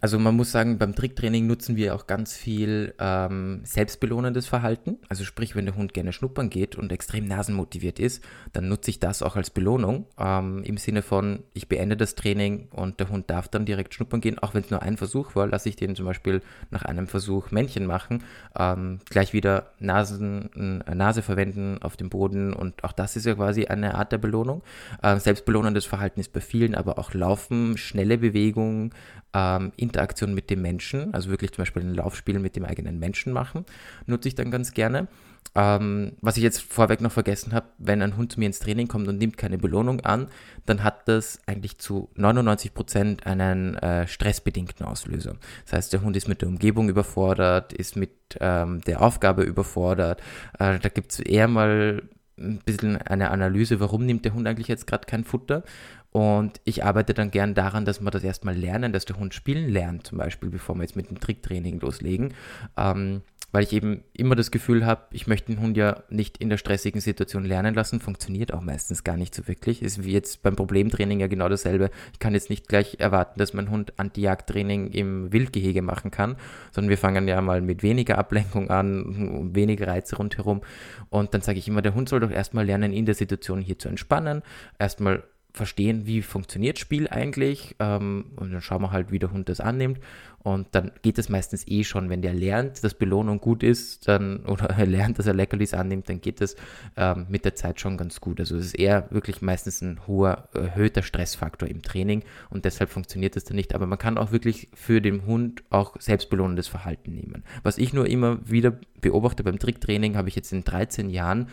[0.00, 4.98] Also man muss sagen, beim Tricktraining nutzen wir auch ganz viel ähm, selbstbelohnendes Verhalten.
[5.08, 8.98] Also sprich, wenn der Hund gerne schnuppern geht und extrem nasenmotiviert ist, dann nutze ich
[8.98, 10.06] das auch als Belohnung.
[10.18, 14.20] Ähm, Im Sinne von, ich beende das Training und der Hund darf dann direkt schnuppern
[14.20, 14.40] gehen.
[14.40, 17.52] Auch wenn es nur ein Versuch war, lasse ich den zum Beispiel nach einem Versuch
[17.52, 18.24] Männchen machen,
[18.58, 23.36] ähm, gleich wieder Nasen, äh, Nase verwenden auf dem Boden und auch das ist ja
[23.36, 24.62] quasi eine Art der Belohnung.
[25.02, 28.90] Ähm, selbstbelohnendes Verhalten ist bei vielen, aber auch Laufen, schnelle Bewegungen,
[29.34, 33.32] ähm, Interaktion mit dem Menschen, also wirklich zum Beispiel ein Laufspiel mit dem eigenen Menschen
[33.32, 33.64] machen,
[34.06, 35.08] nutze ich dann ganz gerne.
[35.54, 38.88] Ähm, was ich jetzt vorweg noch vergessen habe, wenn ein Hund zu mir ins Training
[38.88, 40.28] kommt und nimmt keine Belohnung an,
[40.64, 45.36] dann hat das eigentlich zu 99 Prozent einen äh, stressbedingten Auslöser.
[45.64, 50.22] Das heißt, der Hund ist mit der Umgebung überfordert, ist mit ähm, der Aufgabe überfordert.
[50.58, 52.02] Äh, da gibt es eher mal
[52.38, 55.64] ein bisschen eine Analyse, warum nimmt der Hund eigentlich jetzt gerade kein Futter.
[56.12, 59.70] Und ich arbeite dann gern daran, dass wir das erstmal lernen, dass der Hund spielen
[59.70, 62.34] lernt, zum Beispiel, bevor wir jetzt mit dem Tricktraining loslegen.
[62.76, 66.48] Ähm, weil ich eben immer das Gefühl habe, ich möchte den Hund ja nicht in
[66.48, 69.82] der stressigen Situation lernen lassen, funktioniert auch meistens gar nicht so wirklich.
[69.82, 71.90] Ist wie jetzt beim Problemtraining ja genau dasselbe.
[72.14, 76.36] Ich kann jetzt nicht gleich erwarten, dass mein Hund Anti-Jagd-Training im Wildgehege machen kann,
[76.72, 80.62] sondern wir fangen ja mal mit weniger Ablenkung an, weniger Reize rundherum.
[81.10, 83.78] Und dann sage ich immer, der Hund soll doch erstmal lernen, in der Situation hier
[83.78, 84.42] zu entspannen,
[84.78, 89.48] erstmal verstehen, wie funktioniert Spiel eigentlich ähm, und dann schauen wir halt, wie der Hund
[89.48, 90.00] das annimmt
[90.42, 94.40] und dann geht es meistens eh schon, wenn der lernt, dass Belohnung gut ist, dann
[94.46, 96.56] oder er lernt, dass er Leckerlis annimmt, dann geht es
[96.96, 98.40] ähm, mit der Zeit schon ganz gut.
[98.40, 103.36] Also es ist eher wirklich meistens ein hoher, erhöhter Stressfaktor im Training und deshalb funktioniert
[103.36, 103.74] es dann nicht.
[103.74, 107.44] Aber man kann auch wirklich für den Hund auch selbstbelohnendes Verhalten nehmen.
[107.62, 111.48] Was ich nur immer wieder beobachte beim Tricktraining, habe ich jetzt in 13 Jahren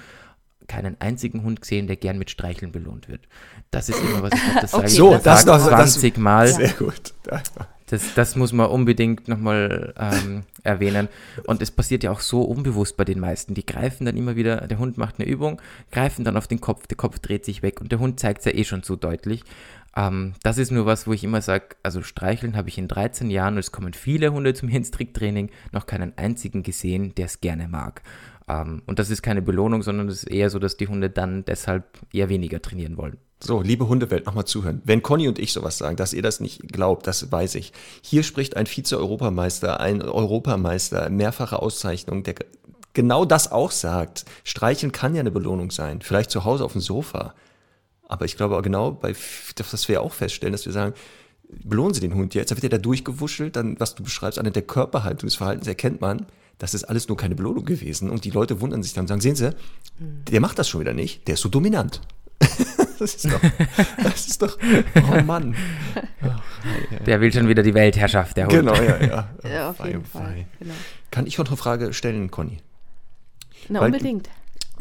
[0.69, 3.27] keinen einzigen Hund gesehen, der gern mit Streicheln belohnt wird.
[3.71, 6.17] Das ist immer, was ich habe, das sage ich So, am das noch- das- 20
[6.17, 6.47] Mal.
[6.53, 7.13] Sehr gut.
[7.23, 7.43] Da-
[7.87, 11.07] Das, das muss man unbedingt nochmal ähm, erwähnen.
[11.47, 13.55] Und es passiert ja auch so unbewusst bei den meisten.
[13.55, 15.59] Die greifen dann immer wieder, der Hund macht eine Übung,
[15.91, 18.45] greifen dann auf den Kopf, der Kopf dreht sich weg und der Hund zeigt es
[18.45, 19.43] ja eh schon so deutlich.
[19.97, 23.31] Ähm, das ist nur was, wo ich immer sage, also streicheln habe ich in 13
[23.31, 27.25] Jahren, und es kommen viele Hunde zu mir ins Tricktraining, noch keinen einzigen gesehen, der
[27.25, 28.03] es gerne mag.
[28.49, 31.45] Ähm, und das ist keine Belohnung, sondern es ist eher so, dass die Hunde dann
[31.45, 33.17] deshalb eher weniger trainieren wollen.
[33.41, 34.81] So, liebe Hundewelt, nochmal zuhören.
[34.83, 37.71] Wenn Conny und ich sowas sagen, dass ihr das nicht glaubt, das weiß ich.
[38.01, 42.35] Hier spricht ein Vize-Europameister, ein Europameister, mehrfache Auszeichnung, der
[42.93, 44.25] genau das auch sagt.
[44.43, 46.01] Streicheln kann ja eine Belohnung sein.
[46.01, 47.33] Vielleicht zu Hause auf dem Sofa.
[48.09, 49.13] Aber ich glaube genau, bei,
[49.55, 50.95] dass wir auch feststellen, dass wir sagen,
[51.63, 52.51] belohnen Sie den Hund jetzt.
[52.51, 56.01] Da wird er da durchgewuschelt, dann, was du beschreibst, an der Körperhaltung des Verhaltens erkennt
[56.01, 56.25] man,
[56.59, 58.09] das ist alles nur keine Belohnung gewesen.
[58.09, 59.55] Und die Leute wundern sich dann und sagen, sehen Sie,
[59.99, 62.01] der macht das schon wieder nicht, der ist so dominant.
[62.99, 63.41] das ist doch,
[64.03, 64.57] das ist doch,
[65.11, 65.55] oh Mann.
[67.05, 68.53] Der will schon wieder die Weltherrschaft, der Hund.
[68.53, 69.29] Genau, ja, ja.
[69.49, 70.19] Ja, auf Fei, jeden fei.
[70.19, 70.45] Fall.
[70.59, 70.73] Genau.
[71.09, 72.57] Kann ich noch eine Frage stellen, Conny?
[73.69, 74.29] Na, Weil- unbedingt.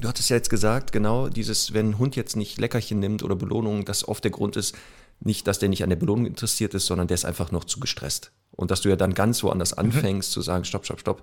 [0.01, 3.35] Du hattest ja jetzt gesagt, genau dieses, wenn ein Hund jetzt nicht Leckerchen nimmt oder
[3.35, 4.77] Belohnung, dass oft der Grund ist,
[5.21, 7.81] nicht, dass der nicht an der Belohnung interessiert ist, sondern der ist einfach noch zu
[7.81, 8.31] gestresst.
[8.53, 11.23] Und dass du ja dann ganz woanders anfängst zu sagen, stopp, stopp, stopp,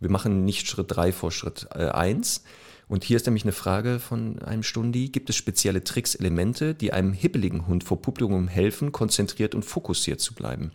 [0.00, 2.44] wir machen nicht Schritt drei vor Schritt äh, eins.
[2.88, 5.08] Und hier ist nämlich eine Frage von einem Stundi.
[5.08, 10.20] Gibt es spezielle Tricks, Elemente, die einem hibbeligen Hund vor Publikum helfen, konzentriert und fokussiert
[10.20, 10.70] zu bleiben?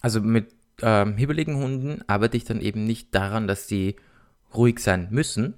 [0.00, 0.46] Also mit
[0.82, 3.96] ähm, hibbeligen Hunden arbeite ich dann eben nicht daran, dass sie
[4.54, 5.54] ruhig sein müssen,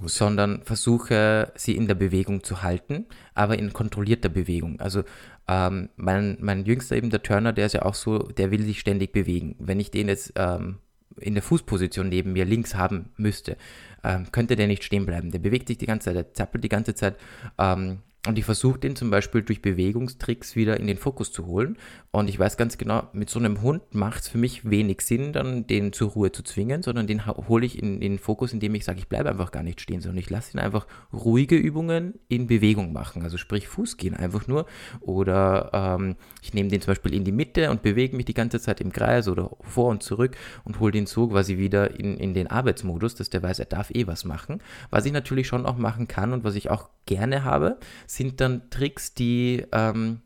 [0.00, 0.10] gut.
[0.10, 4.80] sondern versuche, sie in der Bewegung zu halten, aber in kontrollierter Bewegung.
[4.80, 5.02] Also
[5.48, 8.80] ähm, mein, mein Jüngster eben, der Turner, der ist ja auch so, der will sich
[8.80, 9.56] ständig bewegen.
[9.58, 10.78] Wenn ich den jetzt ähm,
[11.18, 13.56] in der Fußposition neben mir links haben müsste,
[14.04, 15.30] ähm, könnte der nicht stehen bleiben.
[15.30, 17.16] Der bewegt sich die ganze Zeit, der zappelt die ganze Zeit.
[17.58, 21.76] Ähm, und ich versuche den zum Beispiel durch Bewegungstricks wieder in den Fokus zu holen.
[22.12, 25.32] Und ich weiß ganz genau, mit so einem Hund macht es für mich wenig Sinn,
[25.32, 28.76] dann den zur Ruhe zu zwingen, sondern den hole ich in, in den Fokus, indem
[28.76, 32.14] ich sage, ich bleibe einfach gar nicht stehen, sondern ich lasse ihn einfach ruhige Übungen
[32.28, 33.24] in Bewegung machen.
[33.24, 34.66] Also sprich Fuß gehen einfach nur.
[35.00, 38.60] Oder ähm, ich nehme den zum Beispiel in die Mitte und bewege mich die ganze
[38.60, 42.34] Zeit im Kreis oder vor und zurück und hole den so quasi wieder in, in
[42.34, 44.62] den Arbeitsmodus, dass der weiß, er darf eh was machen.
[44.90, 47.78] Was ich natürlich schon auch machen kann und was ich auch gerne habe,
[48.12, 50.20] sind dann Tricks, die ähm,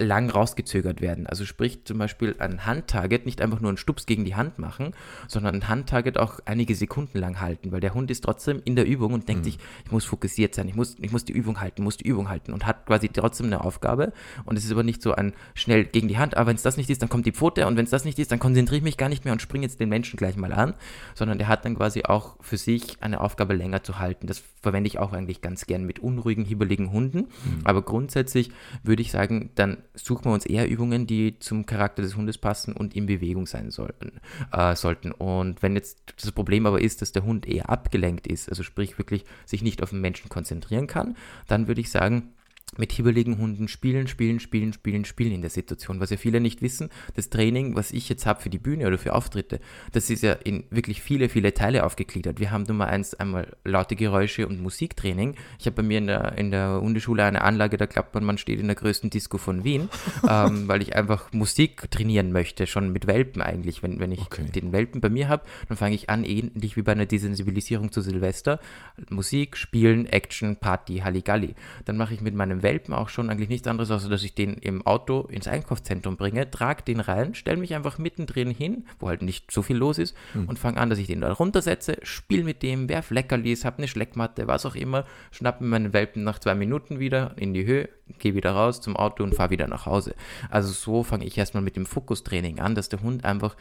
[0.00, 1.26] lang rausgezögert werden.
[1.26, 4.92] Also sprich zum Beispiel ein Handtarget, nicht einfach nur einen Stups gegen die Hand machen,
[5.28, 8.86] sondern ein Handtarget auch einige Sekunden lang halten, weil der Hund ist trotzdem in der
[8.86, 11.82] Übung und denkt sich, ich muss fokussiert sein, ich muss, ich muss die Übung halten,
[11.82, 14.12] muss die Übung halten und hat quasi trotzdem eine Aufgabe
[14.44, 16.76] und es ist aber nicht so ein schnell gegen die Hand, aber wenn es das
[16.76, 18.84] nicht ist, dann kommt die Pfote und wenn es das nicht ist, dann konzentriere ich
[18.84, 20.74] mich gar nicht mehr und springe jetzt den Menschen gleich mal an,
[21.14, 24.26] sondern der hat dann quasi auch für sich eine Aufgabe länger zu halten.
[24.26, 27.28] Das verwende ich auch eigentlich ganz gern mit unruhigen, hibbeligen Hunden,
[27.64, 28.50] aber grundsätzlich
[28.82, 32.74] würde ich sagen, dann suchen wir uns eher Übungen, die zum Charakter des Hundes passen
[32.74, 34.20] und in Bewegung sein sollten.
[34.52, 35.12] Äh, sollten.
[35.12, 38.98] Und wenn jetzt das Problem aber ist, dass der Hund eher abgelenkt ist, also sprich
[38.98, 41.16] wirklich sich nicht auf den Menschen konzentrieren kann,
[41.46, 42.32] dann würde ich sagen,
[42.76, 46.00] mit hibbeligen Hunden spielen, spielen, spielen, spielen, spielen in der Situation.
[46.00, 48.98] Was ja viele nicht wissen, das Training, was ich jetzt habe für die Bühne oder
[48.98, 49.60] für Auftritte,
[49.92, 52.38] das ist ja in wirklich viele, viele Teile aufgegliedert.
[52.40, 55.34] Wir haben Nummer eins einmal laute Geräusche und Musiktraining.
[55.58, 58.38] Ich habe bei mir in der, in der Hundeschule eine Anlage, da klappt man, man
[58.38, 59.88] steht in der größten Disco von Wien,
[60.28, 63.82] ähm, weil ich einfach Musik trainieren möchte, schon mit Welpen eigentlich.
[63.82, 64.44] Wenn, wenn ich Okay.
[64.54, 68.00] den Welpen bei mir habe, dann fange ich an, ähnlich wie bei einer Desensibilisierung zu
[68.00, 68.60] Silvester,
[69.08, 71.54] Musik, Spielen, Action, Party, Halligalli.
[71.84, 74.54] Dann mache ich mit meinem Welpen auch schon eigentlich nichts anderes, außer dass ich den
[74.54, 79.22] im Auto ins Einkaufszentrum bringe, trage den rein, stelle mich einfach mittendrin hin, wo halt
[79.22, 82.62] nicht so viel los ist, und fange an, dass ich den da runtersetze, spiele mit
[82.62, 86.54] dem, werf Leckerlis, hab eine Schleckmatte, was auch immer, schnapp mir meinen Welpen nach zwei
[86.54, 87.88] Minuten wieder in die Höhe,
[88.18, 90.14] gehe wieder raus zum Auto und fahre wieder nach Hause.
[90.50, 93.56] Also so fange ich erstmal mit dem Fokustraining an, dass der Hund einfach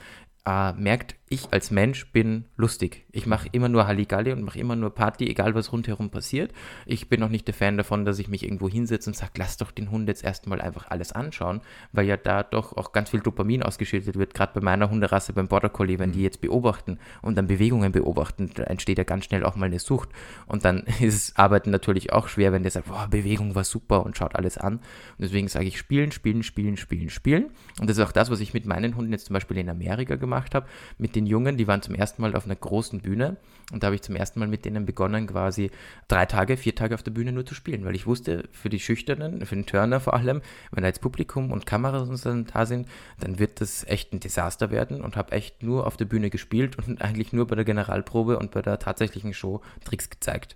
[0.45, 3.05] äh, merkt, ich als Mensch bin lustig.
[3.11, 6.53] Ich mache immer nur Halligalli und mache immer nur Party, egal was rundherum passiert.
[6.87, 9.57] Ich bin auch nicht der Fan davon, dass ich mich irgendwo hinsetze und sage, lass
[9.57, 11.61] doch den Hund jetzt erstmal einfach alles anschauen,
[11.91, 15.47] weil ja da doch auch ganz viel Dopamin ausgeschüttet wird, gerade bei meiner Hunderasse, beim
[15.47, 19.45] Border Collie, wenn die jetzt beobachten und dann Bewegungen beobachten, da entsteht ja ganz schnell
[19.45, 20.09] auch mal eine Sucht.
[20.47, 24.03] Und dann ist es Arbeiten natürlich auch schwer, wenn der sagt, boah, Bewegung war super
[24.03, 24.77] und schaut alles an.
[24.77, 24.81] Und
[25.19, 27.51] deswegen sage ich spielen, spielen, spielen, spielen, spielen.
[27.79, 30.15] Und das ist auch das, was ich mit meinen Hunden jetzt zum Beispiel in Amerika
[30.15, 30.67] gemacht habe,
[30.97, 33.37] mit den Jungen, die waren zum ersten Mal auf einer großen Bühne.
[33.71, 35.69] Und da habe ich zum ersten Mal mit denen begonnen, quasi
[36.07, 38.79] drei Tage, vier Tage auf der Bühne nur zu spielen, weil ich wusste, für die
[38.79, 42.65] Schüchternen, für den Turner vor allem, wenn da jetzt Publikum und Kameras und so da
[42.65, 42.87] sind,
[43.19, 45.01] dann wird das echt ein Desaster werden.
[45.01, 48.51] Und habe echt nur auf der Bühne gespielt und eigentlich nur bei der Generalprobe und
[48.51, 50.55] bei der tatsächlichen Show Tricks gezeigt.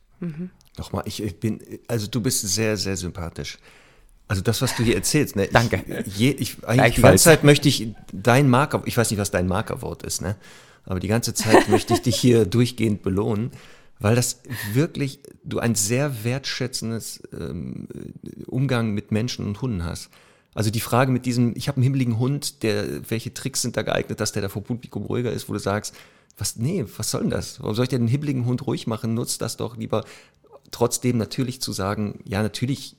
[0.78, 3.60] Nochmal, ich, ich bin, also du bist sehr, sehr sympathisch.
[4.28, 5.48] Also das, was du hier erzählst, ne?
[5.52, 5.84] Danke.
[6.06, 9.32] Ich, je, ich, eigentlich die ganze Zeit möchte ich dein Marker, ich weiß nicht, was
[9.32, 10.36] dein Markerwort ist, ne?
[10.86, 13.52] Aber die ganze Zeit möchte ich dich hier durchgehend belohnen,
[14.00, 14.42] weil das
[14.74, 17.88] wirklich, du ein sehr wertschätzendes ähm,
[18.48, 20.10] Umgang mit Menschen und Hunden hast.
[20.56, 23.82] Also die Frage mit diesem, ich habe einen himmeligen Hund, der, welche Tricks sind da
[23.82, 25.96] geeignet, dass der da vor Publikum ruhiger ist, wo du sagst,
[26.38, 27.60] was, nee, was soll denn das?
[27.60, 29.14] Warum soll ich denn den hibbeligen Hund ruhig machen?
[29.14, 30.04] Nutzt das doch lieber.
[30.72, 32.96] Trotzdem natürlich zu sagen, ja, natürlich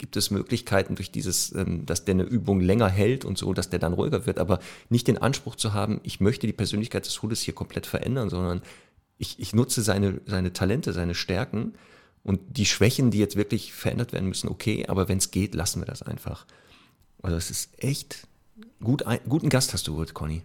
[0.00, 3.68] gibt es Möglichkeiten durch dieses, ähm, dass der eine Übung länger hält und so, dass
[3.68, 7.20] der dann ruhiger wird, aber nicht den Anspruch zu haben, ich möchte die Persönlichkeit des
[7.20, 8.62] Hundes hier komplett verändern, sondern
[9.18, 11.74] ich, ich nutze seine, seine Talente, seine Stärken
[12.24, 15.82] und die Schwächen, die jetzt wirklich verändert werden müssen, okay, aber wenn es geht, lassen
[15.82, 16.46] wir das einfach.
[17.22, 18.26] Also es ist echt
[18.82, 20.40] gut, guten Gast hast du geholt, Conny.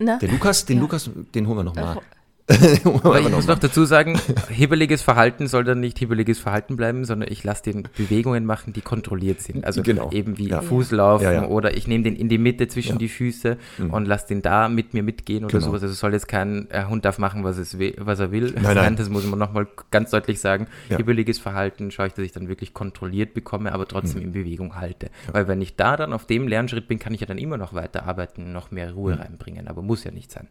[0.00, 0.18] Na?
[0.18, 0.82] Den Lukas, den Ja.
[0.82, 2.00] Lukas, den holen wir nochmal.
[2.48, 4.18] Aber ich muss noch dazu sagen,
[4.50, 8.82] hibbeliges Verhalten soll dann nicht hibbeliges Verhalten bleiben, sondern ich lasse den Bewegungen machen, die
[8.82, 9.64] kontrolliert sind.
[9.64, 10.10] Also Genau.
[10.12, 10.60] eben wie Ja.
[10.62, 11.46] Fußlaufen Ja, ja.
[11.48, 12.94] oder ich nehme den in die Mitte zwischen Ja.
[12.94, 12.98] Mhm.
[13.00, 13.56] die Füße
[13.90, 15.66] und lasse den da mit mir mitgehen oder Genau.
[15.66, 15.82] sowas.
[15.82, 18.52] Also soll jetzt kein äh, Hund darf machen, was, es was er will.
[18.62, 18.96] Nein, nein.
[18.96, 20.68] das muss man nochmal ganz deutlich sagen.
[20.88, 20.98] Ja.
[20.98, 23.88] Hibbeliges Verhalten schaue ich, dass ich dann wirklich kontrolliert bekomme, aber Mhm.
[23.88, 25.10] trotzdem in Bewegung halte.
[25.32, 27.74] Weil wenn ich da dann auf dem Lernschritt bin, kann ich ja dann immer noch
[27.74, 29.20] weiterarbeiten, noch mehr Ruhe Mhm.
[29.20, 29.66] reinbringen.
[29.68, 30.46] Aber muss ja nicht sein.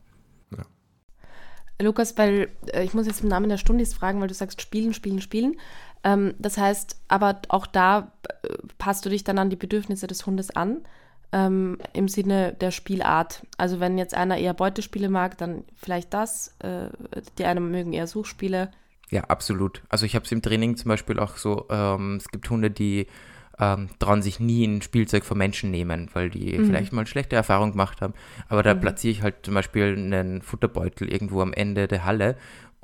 [1.82, 4.94] Lukas, weil äh, ich muss jetzt im Namen der Stundis fragen, weil du sagst spielen,
[4.94, 5.58] spielen, spielen.
[6.04, 8.12] Ähm, das heißt, aber auch da
[8.44, 10.82] äh, passt du dich dann an die Bedürfnisse des Hundes an,
[11.32, 13.46] ähm, im Sinne der Spielart.
[13.58, 16.56] Also wenn jetzt einer eher Beutespiele mag, dann vielleicht das.
[16.60, 16.90] Äh,
[17.38, 18.72] die einen mögen eher Suchspiele.
[19.10, 19.82] Ja, absolut.
[19.90, 23.08] Also ich habe es im Training zum Beispiel auch so, ähm, es gibt Hunde, die
[23.60, 27.72] ähm, trauen sich nie ein Spielzeug von Menschen nehmen, weil die vielleicht mal schlechte Erfahrungen
[27.72, 28.14] gemacht haben.
[28.49, 32.36] Aber da platziere ich halt zum Beispiel einen Futterbeutel irgendwo am Ende der Halle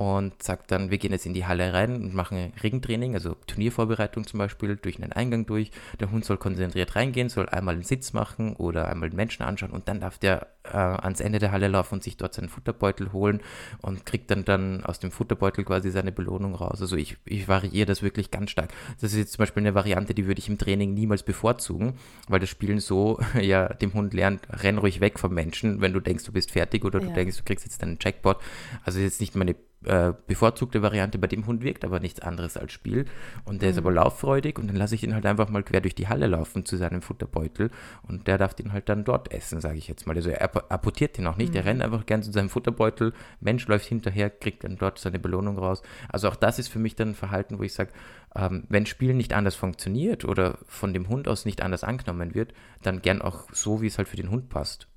[0.02, 4.26] und sage dann, wir gehen jetzt in die Halle rein und machen Ringtraining, also Turniervorbereitung
[4.26, 5.70] zum Beispiel, durch einen Eingang durch.
[6.00, 9.70] Der Hund soll konzentriert reingehen, soll einmal einen Sitz machen oder einmal den Menschen anschauen
[9.70, 13.14] und dann darf der äh, ans Ende der Halle laufen und sich dort seinen Futterbeutel
[13.14, 13.42] holen
[13.84, 16.82] und kriegt dann, dann aus dem Futterbeutel quasi seine Belohnung raus.
[16.82, 18.72] Also ich, ich variiere das wirklich ganz stark.
[19.00, 21.94] Das ist jetzt zum Beispiel eine Variante, die würde ich im Training niemals bevorzugen,
[22.28, 26.00] weil das Spielen so ja dem Hund lernt, renn ruhig weg vom Menschen, wenn du
[26.00, 27.14] denkst, du bist fertig oder du Ja.
[27.14, 28.38] denkst, du kriegst jetzt deinen Jackpot.
[28.84, 32.58] Also ist jetzt nicht meine äh, bevorzugte Variante bei dem Hund wirkt, aber nichts anderes
[32.58, 33.06] als Spiel.
[33.46, 35.96] Und der ist aber lauffreudig und dann lasse ich ihn halt einfach mal quer durch
[35.96, 37.72] die Halle laufen zu seinem Futterbeutel
[38.04, 40.16] und der darf den halt dann dort essen, sage ich jetzt mal.
[40.16, 43.68] Also er app- apportiert den auch nicht, er rennt einfach gern zu seinem Futterbeutel, Mensch
[43.68, 45.82] läuft hinterher, kriegt dann dort seine Belohnung raus.
[46.10, 47.92] Also auch das ist für mich dann ein Verhalten, wo ich sage,
[48.36, 52.54] ähm, wenn Spielen nicht anders funktioniert oder von dem Hund aus nicht anders angenommen wird,
[52.82, 54.88] dann gern auch so, wie es halt für den Hund passt.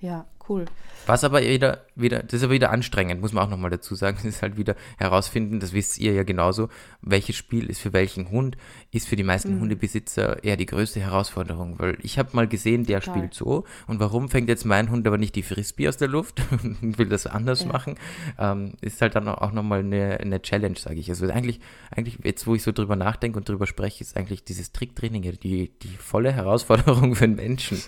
[0.00, 0.66] Ja, cool.
[1.06, 4.18] Was aber wieder, wieder, das ist aber wieder anstrengend, muss man auch nochmal dazu sagen.
[4.26, 6.68] Das ist halt wieder herausfinden, das wisst ihr ja genauso,
[7.00, 8.56] welches Spiel ist für welchen Hund,
[8.90, 11.78] ist für die meisten Hundebesitzer eher die größte Herausforderung.
[11.78, 13.14] Weil ich habe mal gesehen, der Total.
[13.14, 16.42] spielt so und warum fängt jetzt mein Hund aber nicht die Frisbee aus der Luft
[16.62, 17.94] und will das anders machen,
[18.38, 21.08] ähm, ist halt dann auch nochmal eine, eine Challenge, sage ich.
[21.08, 24.72] Also eigentlich, eigentlich, jetzt wo ich so drüber nachdenke und drüber spreche, ist eigentlich dieses
[24.72, 27.80] Tricktraining ja die, die volle Herausforderung für den Menschen.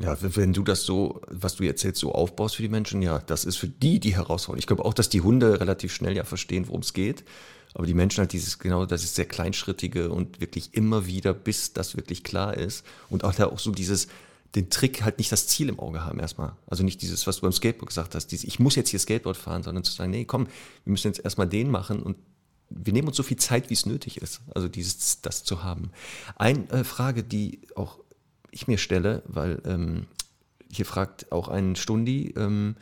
[0.00, 3.44] Ja, wenn du das so, was du erzählst, so aufbaust für die Menschen, ja, das
[3.44, 4.58] ist für die die Herausforderung.
[4.58, 7.24] Ich glaube auch, dass die Hunde relativ schnell ja verstehen, worum es geht.
[7.74, 11.72] Aber die Menschen halt dieses, genau, das ist sehr kleinschrittige und wirklich immer wieder, bis
[11.72, 12.84] das wirklich klar ist.
[13.10, 14.08] Und auch da auch so dieses,
[14.54, 16.52] den Trick halt nicht das Ziel im Auge haben erstmal.
[16.66, 19.36] Also nicht dieses, was du beim Skateboard gesagt hast, dieses, ich muss jetzt hier Skateboard
[19.36, 20.46] fahren, sondern zu sagen, nee, komm,
[20.84, 22.16] wir müssen jetzt erstmal den machen und
[22.70, 24.40] wir nehmen uns so viel Zeit, wie es nötig ist.
[24.54, 25.90] Also dieses, das zu haben.
[26.36, 27.98] Eine äh, Frage, die auch
[28.50, 30.06] ich mir stelle, weil ähm,
[30.70, 32.76] hier fragt auch ein Stundi, ähm,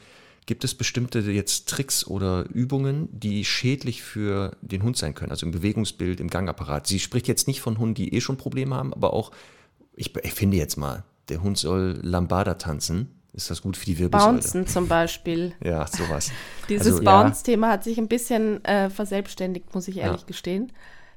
[0.47, 5.45] gibt es bestimmte jetzt Tricks oder Übungen, die schädlich für den Hund sein können, also
[5.47, 6.87] im Bewegungsbild, im Gangapparat?
[6.87, 9.33] Sie spricht jetzt nicht von Hunden, die eh schon Probleme haben, aber auch,
[9.97, 13.11] ich, ich finde jetzt mal, der Hund soll Lambada tanzen.
[13.33, 14.35] Ist das gut für die Wirbelsäule?
[14.35, 15.53] Bouncen zum Beispiel.
[15.63, 16.31] Ja, sowas.
[16.71, 17.23] Dieses Also, ja.
[17.23, 20.27] Bounce-Thema hat sich ein bisschen äh, verselbstständigt, muss ich ehrlich Ja.
[20.27, 20.73] gestehen.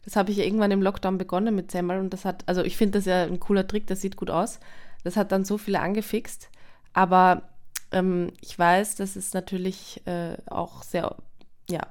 [0.09, 2.77] Das habe ich ja irgendwann im Lockdown begonnen mit Semmel und das hat, also ich
[2.77, 4.59] finde das ja ein cooler Trick, das sieht gut aus.
[5.03, 6.49] Das hat dann so viele angefixt.
[6.93, 7.43] Aber
[7.91, 11.15] ähm, ich weiß, dass es natürlich äh, auch sehr,
[11.69, 11.81] ja,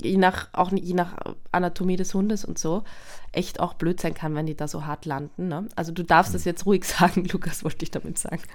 [0.00, 1.14] je nach, auch je nach
[1.52, 2.84] Anatomie des Hundes und so,
[3.32, 5.48] echt auch blöd sein kann, wenn die da so hart landen.
[5.48, 5.68] Ne?
[5.76, 8.42] Also du darfst das jetzt ruhig sagen, Lukas, wollte ich damit sagen.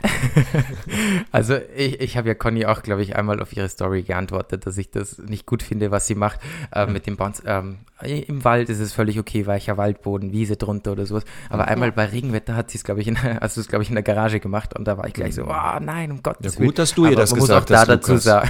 [1.31, 4.77] Also ich, ich habe ja Conny auch, glaube ich, einmal auf ihre Story geantwortet, dass
[4.77, 6.39] ich das nicht gut finde, was sie macht
[6.73, 7.43] äh, mit dem Bounce.
[7.45, 11.23] Ähm, Im Wald ist es völlig okay, weicher Waldboden, Wiese drunter oder sowas.
[11.49, 13.89] Aber einmal bei Regenwetter hat sie es, glaube ich, in, hast du es, glaube ich,
[13.89, 16.59] in der Garage gemacht und da war ich gleich so, oh nein, um Gottes Ja,
[16.59, 16.75] gut, Willen.
[16.75, 18.23] dass du ihr Aber das man gesagt muss auch hast, da dazu Lukas.
[18.23, 18.49] sagen.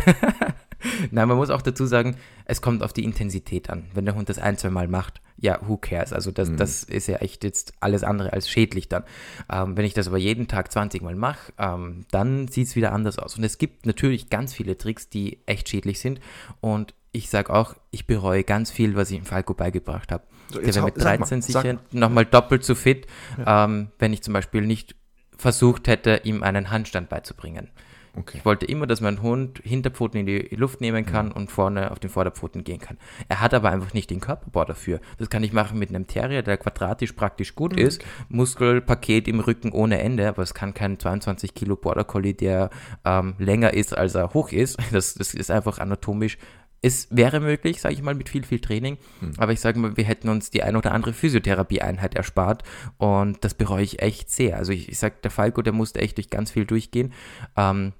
[1.11, 2.15] Nein, man muss auch dazu sagen,
[2.45, 3.85] es kommt auf die Intensität an.
[3.93, 6.13] Wenn der Hund das ein, zwei Mal macht, ja, who cares?
[6.13, 6.57] Also das, mhm.
[6.57, 9.03] das ist ja echt jetzt alles andere als schädlich dann.
[9.51, 12.93] Ähm, wenn ich das aber jeden Tag 20 Mal mache, ähm, dann sieht es wieder
[12.93, 13.37] anders aus.
[13.37, 16.19] Und es gibt natürlich ganz viele Tricks, die echt schädlich sind.
[16.61, 20.23] Und ich sage auch, ich bereue ganz viel, was ich im Falco beigebracht habe.
[20.51, 23.07] So, Der wäre mit 13 mal, sicher nochmal doppelt so fit,
[23.37, 23.65] ja.
[23.65, 24.95] ähm, wenn ich zum Beispiel nicht
[25.37, 27.69] versucht hätte, ihm einen Handstand beizubringen.
[28.17, 28.37] Okay.
[28.37, 31.31] Ich wollte immer, dass mein Hund Hinterpfoten in die Luft nehmen kann mhm.
[31.33, 32.97] und vorne auf den Vorderpfoten gehen kann.
[33.27, 34.99] Er hat aber einfach nicht den Körperbau dafür.
[35.17, 37.79] Das kann ich machen mit einem Terrier, der quadratisch praktisch gut mhm.
[37.79, 38.05] ist.
[38.29, 42.69] Muskelpaket im Rücken ohne Ende, aber es kann kein 22 Kilo Border Collie, der
[43.03, 44.77] ähm, länger ist, als er hoch ist.
[44.95, 46.37] Das, das ist einfach anatomisch
[46.85, 48.99] es wäre möglich, sage ich mal, mit viel, viel Training.
[49.19, 49.33] Hm.
[49.37, 52.61] Aber ich sage mal, wir hätten uns die ein oder andere Physiotherapie-Einheit erspart.
[52.97, 54.57] Und das bereue ich echt sehr.
[54.57, 57.11] Also ich, ich sage, der Falco, der musste echt durch ganz viel durchgehen.
[57.57, 57.93] Ähm,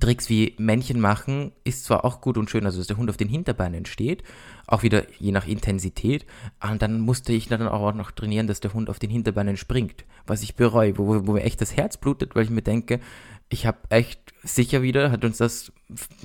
[0.00, 3.16] Tricks wie Männchen machen ist zwar auch gut und schön, also dass der Hund auf
[3.16, 4.22] den Hinterbeinen steht,
[4.66, 6.26] auch wieder je nach Intensität.
[6.62, 10.04] Und dann musste ich dann auch noch trainieren, dass der Hund auf den Hinterbeinen springt,
[10.26, 13.00] was ich bereue, wo, wo mir echt das Herz blutet, weil ich mir denke,
[13.48, 15.72] ich habe echt sicher wieder, hat uns das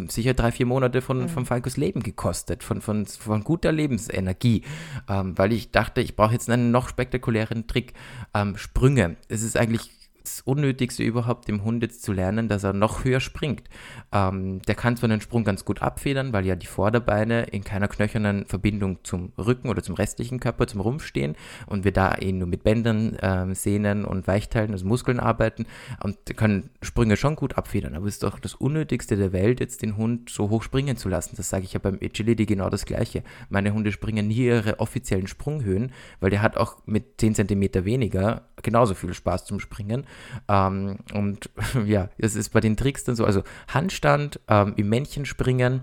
[0.10, 1.30] sicher drei, vier Monate von, mhm.
[1.30, 4.64] von Falkos Leben gekostet, von, von, von guter Lebensenergie,
[5.08, 7.94] ähm, weil ich dachte, ich brauche jetzt einen noch spektakulären Trick.
[8.34, 9.16] Ähm, Sprünge.
[9.30, 9.90] Es ist eigentlich
[10.24, 13.64] das Unnötigste überhaupt, dem Hund jetzt zu lernen, dass er noch höher springt.
[14.12, 17.88] Ähm, der kann zwar den Sprung ganz gut abfedern, weil ja die Vorderbeine in keiner
[17.88, 21.36] knöchernen Verbindung zum Rücken oder zum restlichen Körper, zum Rumpf stehen
[21.68, 25.66] und wir da eben nur mit Bändern, ähm, Sehnen und Weichteilen, also Muskeln arbeiten
[26.02, 27.96] und können Sprünge schon gut abfedern.
[27.96, 31.10] Aber es ist doch das Unnötigste der Welt, jetzt den Hund so hoch springen zu
[31.10, 31.36] lassen.
[31.36, 33.24] Das sage ich ja beim Agility genau das Gleiche.
[33.50, 38.44] Meine Hunde springen nie ihre offiziellen Sprunghöhen, weil der hat auch mit 10 cm weniger
[38.62, 40.06] genauso viel Spaß zum Springen.
[40.48, 41.50] Ähm, und
[41.86, 43.26] ja, das ist bei den Tricks dann so.
[43.26, 45.82] Also Handstand, ähm, im Männchen springen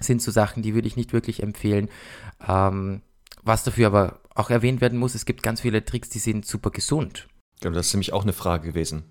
[0.00, 1.88] sind so Sachen, die würde ich nicht wirklich empfehlen.
[2.46, 3.02] Ähm,
[3.42, 6.70] was dafür aber auch erwähnt werden muss, es gibt ganz viele Tricks, die sind super
[6.70, 7.28] gesund.
[7.60, 9.04] Genau, das ist nämlich auch eine Frage gewesen.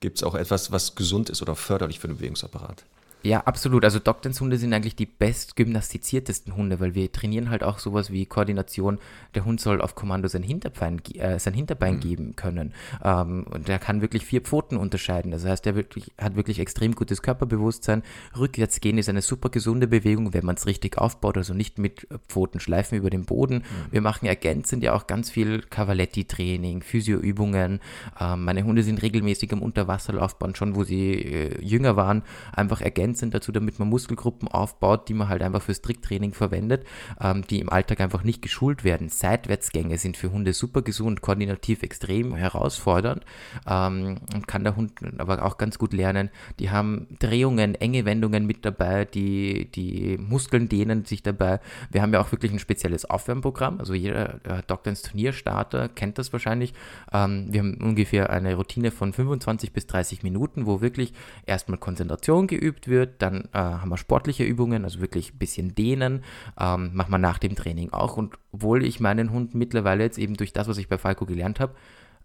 [0.00, 2.84] Gibt es auch etwas, was gesund ist oder förderlich für den Bewegungsapparat?
[3.22, 3.84] Ja, absolut.
[3.84, 8.26] Also Dockdance-Hunde sind eigentlich die best gymnastiziertesten Hunde, weil wir trainieren halt auch sowas wie
[8.26, 8.98] Koordination.
[9.34, 12.00] Der Hund soll auf Kommando sein Hinterbein, äh, sein Hinterbein mhm.
[12.00, 12.74] geben können.
[13.02, 15.32] Ähm, und der kann wirklich vier Pfoten unterscheiden.
[15.32, 18.04] Das heißt, der wirklich, hat wirklich extrem gutes Körperbewusstsein.
[18.38, 22.06] Rückwärts gehen ist eine super gesunde Bewegung, wenn man es richtig aufbaut, also nicht mit
[22.28, 23.56] Pfoten schleifen über den Boden.
[23.56, 23.62] Mhm.
[23.90, 27.80] Wir machen ergänzend ja auch ganz viel Cavaletti-Training, Physioübungen.
[28.20, 33.07] Ähm, meine Hunde sind regelmäßig im Unterwasserlaufbahn, schon wo sie äh, jünger waren, einfach ergänzend
[33.14, 36.84] sind dazu, damit man Muskelgruppen aufbaut, die man halt einfach fürs Tricktraining verwendet,
[37.20, 39.08] ähm, die im Alltag einfach nicht geschult werden.
[39.08, 43.24] Seitwärtsgänge sind für Hunde super gesund, koordinativ extrem herausfordernd
[43.66, 46.30] ähm, und kann der Hund aber auch ganz gut lernen.
[46.58, 51.60] Die haben Drehungen, enge Wendungen mit dabei, die, die Muskeln dehnen sich dabei.
[51.90, 56.32] Wir haben ja auch wirklich ein spezielles Aufwärmprogramm, also jeder äh, Doctors Turnierstarter kennt das
[56.32, 56.74] wahrscheinlich.
[57.12, 61.12] Ähm, wir haben ungefähr eine Routine von 25 bis 30 Minuten, wo wirklich
[61.46, 63.22] erstmal Konzentration geübt wird, wird.
[63.22, 66.24] Dann äh, haben wir sportliche Übungen, also wirklich ein bisschen dehnen.
[66.58, 68.16] Ähm, machen wir nach dem Training auch.
[68.16, 71.60] Und obwohl ich meinen Hund mittlerweile jetzt eben durch das, was ich bei Falco gelernt
[71.60, 71.74] habe,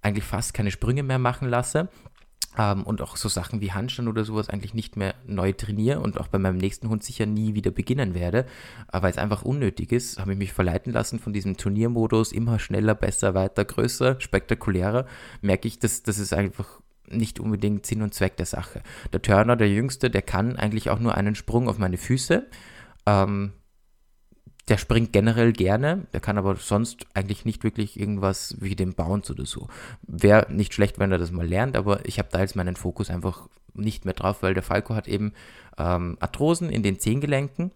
[0.01, 1.89] eigentlich fast keine Sprünge mehr machen lasse,
[2.57, 6.19] ähm, und auch so Sachen wie Handstand oder sowas eigentlich nicht mehr neu trainiere und
[6.19, 8.45] auch bei meinem nächsten Hund sicher nie wieder beginnen werde,
[8.91, 12.59] äh, weil es einfach unnötig ist, habe ich mich verleiten lassen von diesem Turniermodus, immer
[12.59, 15.05] schneller, besser, weiter, größer, spektakulärer,
[15.41, 18.81] merke ich, dass das ist einfach nicht unbedingt Sinn und Zweck der Sache.
[19.11, 22.47] Der Turner, der Jüngste, der kann eigentlich auch nur einen Sprung auf meine Füße.
[23.05, 23.53] Ähm,
[24.69, 29.33] der springt generell gerne, der kann aber sonst eigentlich nicht wirklich irgendwas wie den Bounce
[29.33, 29.67] oder so.
[30.03, 33.09] Wäre nicht schlecht, wenn er das mal lernt, aber ich habe da jetzt meinen Fokus
[33.09, 35.33] einfach nicht mehr drauf, weil der Falco hat eben
[35.77, 37.71] ähm, Arthrosen in den Zehengelenken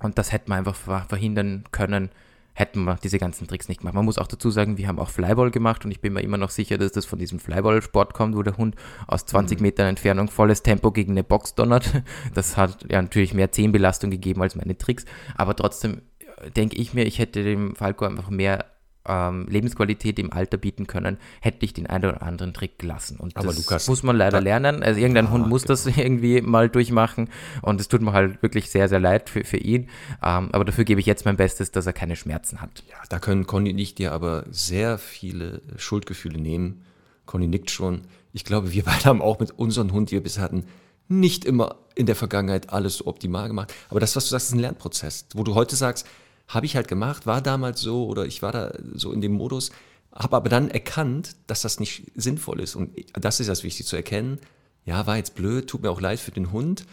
[0.00, 0.76] und das hätte man einfach
[1.08, 2.10] verhindern können,
[2.54, 3.94] hätten wir diese ganzen Tricks nicht gemacht.
[3.94, 6.36] Man muss auch dazu sagen, wir haben auch Flyball gemacht und ich bin mir immer
[6.36, 8.76] noch sicher, dass das von diesem Flyball-Sport kommt, wo der Hund
[9.06, 9.62] aus 20 mhm.
[9.62, 12.02] Metern Entfernung volles Tempo gegen eine Box donnert.
[12.34, 16.94] Das hat ja natürlich mehr Zehenbelastung gegeben als meine Tricks, aber trotzdem äh, denke ich
[16.94, 18.71] mir, ich hätte dem Falco einfach mehr
[19.06, 23.18] ähm, Lebensqualität im Alter bieten können, hätte ich den einen oder anderen Trick gelassen.
[23.18, 24.82] Und Aber das Lukas, muss man leider lernen.
[24.82, 25.72] Also irgendein ah, Hund muss genau.
[25.74, 27.28] das irgendwie mal durchmachen
[27.62, 29.88] und es tut mir halt wirklich sehr, sehr leid für, für ihn.
[30.22, 32.84] Ähm, aber dafür gebe ich jetzt mein Bestes, dass er keine Schmerzen hat.
[32.88, 36.84] Ja, da können Conny und ich dir aber sehr viele Schuldgefühle nehmen.
[37.26, 38.02] Conny nickt schon.
[38.32, 40.64] Ich glaube, wir beide haben auch mit unserem Hund, die wir bisher hatten,
[41.08, 43.74] nicht immer in der Vergangenheit alles so optimal gemacht.
[43.90, 46.06] Aber das, was du sagst, ist ein Lernprozess, wo du heute sagst,
[46.48, 49.70] habe ich halt gemacht, war damals so oder ich war da so in dem Modus,
[50.14, 52.74] habe aber dann erkannt, dass das nicht sinnvoll ist.
[52.76, 54.38] Und das ist das wichtig zu erkennen.
[54.84, 56.84] Ja, war jetzt blöd, tut mir auch leid für den Hund.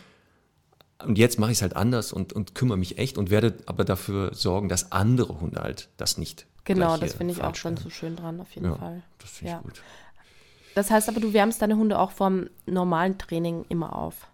[1.03, 3.85] Und jetzt mache ich es halt anders und, und kümmere mich echt und werde aber
[3.85, 7.81] dafür sorgen, dass andere Hunde halt das nicht Genau, das finde ich auch veranstalten.
[7.81, 9.01] so schön dran, auf jeden Ja, Fall.
[9.17, 9.61] Das finde ich Ja.
[9.61, 9.81] gut.
[10.75, 14.27] Das heißt aber, du wärmst deine Hunde auch vom normalen Training immer auf.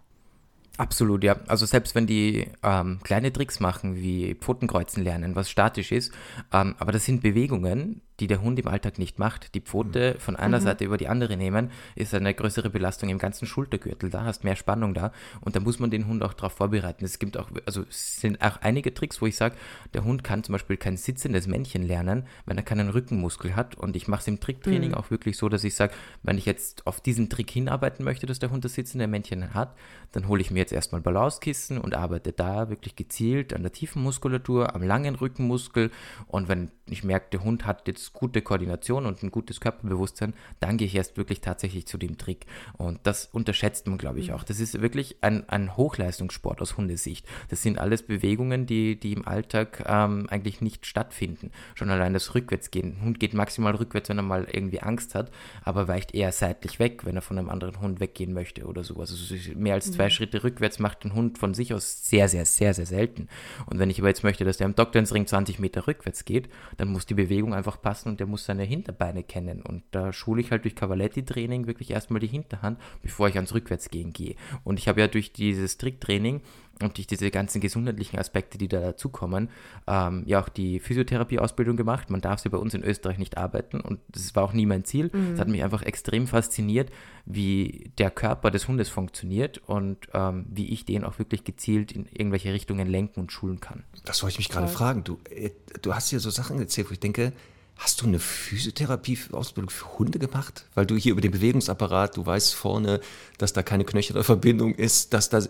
[0.78, 1.36] Absolut, ja.
[1.46, 6.12] Also selbst wenn die ähm, kleine Tricks machen, wie Pfotenkreuzen lernen, was statisch ist,
[6.52, 9.54] ähm, aber das sind Bewegungen, die der Hund im Alltag nicht macht.
[9.54, 13.46] Die Pfote von einer Seite über die andere nehmen, ist eine größere Belastung im ganzen
[13.46, 14.10] Schultergürtel.
[14.10, 17.04] Da hast mehr Spannung da und da muss man den Hund auch darauf vorbereiten.
[17.04, 19.56] Es gibt auch, also sind auch einige Tricks, wo ich sage,
[19.94, 23.74] der Hund kann zum Beispiel kein sitzendes Männchen lernen, wenn er keinen Rückenmuskel hat.
[23.74, 26.86] Und ich mache es im Tricktraining auch wirklich so, dass ich sage, wenn ich jetzt
[26.86, 29.76] auf diesen Trick hinarbeiten möchte, dass der Hund das sitzende Männchen hat,
[30.12, 34.02] dann hole ich mir jetzt erstmal Balanckissen und arbeite da wirklich gezielt an der tiefen
[34.02, 35.90] Muskulatur, am langen Rückenmuskel.
[36.26, 40.76] Und wenn ich merke, der Hund hat jetzt gute Koordination und ein gutes Körperbewusstsein, dann
[40.76, 42.46] gehe ich erst wirklich tatsächlich zu dem Trick.
[42.76, 44.44] Und das unterschätzt man, glaube ich, auch.
[44.44, 47.26] Das ist wirklich ein, ein Hochleistungssport aus Hundesicht.
[47.48, 51.50] Das sind alles Bewegungen, die, die im Alltag ähm, eigentlich nicht stattfinden.
[51.74, 52.98] Schon allein das Rückwärtsgehen.
[52.98, 55.32] Ein Hund geht maximal rückwärts, wenn er mal irgendwie Angst hat,
[55.64, 59.10] aber weicht eher seitlich weg, wenn er von einem anderen Hund weggehen möchte oder sowas.
[59.10, 62.74] Also mehr als zwei Schritte rückwärts macht ein Hund von sich aus sehr, sehr, sehr,
[62.74, 63.28] sehr selten.
[63.66, 66.88] Und wenn ich aber jetzt möchte, dass der im Doktornsring 20 Meter rückwärts geht, dann
[66.88, 69.62] muss die Bewegung einfach passen und der muss seine Hinterbeine kennen.
[69.62, 74.12] Und da schule ich halt durch Cavaletti-Training wirklich erstmal die Hinterhand, bevor ich ans Rückwärtsgehen
[74.12, 74.36] gehe.
[74.64, 76.42] Und ich habe ja durch dieses Tricktraining
[76.82, 79.48] und durch diese ganzen gesundheitlichen Aspekte, die da dazukommen,
[79.86, 82.10] ähm, ja auch die Physiotherapie-Ausbildung gemacht.
[82.10, 84.84] Man darf sie bei uns in Österreich nicht arbeiten und das war auch nie mein
[84.84, 85.10] Ziel.
[85.32, 86.90] Es hat mich einfach extrem fasziniert,
[87.24, 92.06] wie der Körper des Hundes funktioniert und ähm, wie ich den auch wirklich gezielt in
[92.12, 93.84] irgendwelche Richtungen lenken und schulen kann.
[94.04, 95.02] Das wollte ich mich gerade fragen.
[95.04, 95.50] Du, äh,
[95.82, 97.32] du hast hier so Sachen erzählt, wo ich denke,
[97.76, 100.66] hast du eine Physiotherapie-Ausbildung für Hunde gemacht?
[100.74, 103.00] Weil du hier über den Bewegungsapparat, du weißt vorne,
[103.38, 105.42] dass da keine Knöchelverbindung ist, dass da.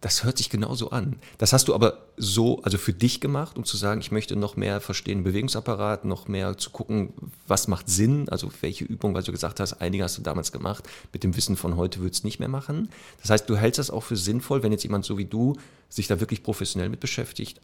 [0.00, 1.16] Das hört sich genauso an.
[1.38, 4.54] Das hast du aber so, also für dich gemacht, um zu sagen, ich möchte noch
[4.54, 7.12] mehr verstehen, Bewegungsapparat, noch mehr zu gucken,
[7.48, 10.84] was macht Sinn, also welche Übung, weil du gesagt hast, einige hast du damals gemacht,
[11.12, 12.90] mit dem Wissen von heute würdest du nicht mehr machen.
[13.22, 15.56] Das heißt, du hältst das auch für sinnvoll, wenn jetzt jemand so wie du
[15.88, 17.60] sich da wirklich professionell mit beschäftigt,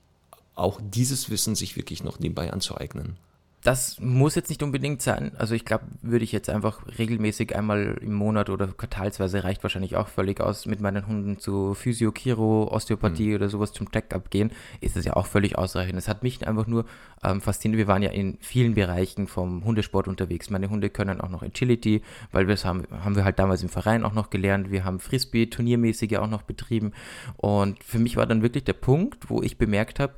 [0.57, 3.17] auch dieses Wissen sich wirklich noch nebenbei anzueignen.
[3.65, 5.33] Das muss jetzt nicht unbedingt sein.
[5.39, 9.97] Also ich glaube, würde ich jetzt einfach regelmäßig einmal im Monat oder quartalsweise reicht wahrscheinlich
[9.97, 14.51] auch völlig aus, mit meinen Hunden zu Physio, Chiro, Osteopathie oder sowas zum Check-up gehen,
[14.83, 15.97] ist das ja auch völlig ausreichend.
[15.97, 16.85] Es hat mich einfach nur
[17.23, 17.79] ähm, fasziniert.
[17.79, 20.51] Wir waren ja in vielen Bereichen vom Hundesport unterwegs.
[20.51, 23.71] Meine Hunde können auch noch Agility, weil wir das haben, haben wir halt damals im
[23.71, 24.71] Verein auch noch gelernt.
[24.73, 26.93] Wir haben Frisbee, turniermäßige auch noch betrieben.
[27.39, 30.13] Und für mich war dann wirklich der Punkt, wo ich bemerkt habe,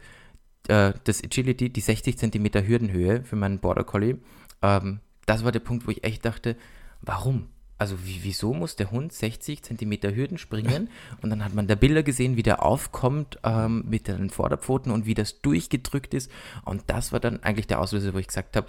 [0.69, 4.19] äh, das Agility, die 60 cm Hürdenhöhe für meinen Border Collie,
[4.63, 6.57] ähm, das war der Punkt, wo ich echt dachte,
[7.03, 7.49] warum?
[7.79, 10.89] Also wie, wieso muss der Hund 60 cm Hürden springen?
[11.23, 15.05] Und dann hat man da Bilder gesehen, wie der aufkommt ähm, mit den Vorderpfoten und
[15.05, 16.31] wie das durchgedrückt ist.
[16.65, 18.69] Und das war dann eigentlich der Auslöser, wo ich gesagt habe,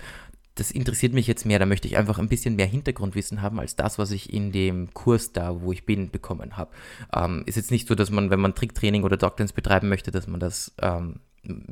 [0.56, 3.76] das interessiert mich jetzt mehr, da möchte ich einfach ein bisschen mehr Hintergrundwissen haben als
[3.76, 6.72] das, was ich in dem Kurs da, wo ich bin, bekommen habe.
[7.14, 10.28] Ähm, ist jetzt nicht so, dass man, wenn man Tricktraining oder Dogdance betreiben möchte, dass
[10.28, 11.20] man das ähm,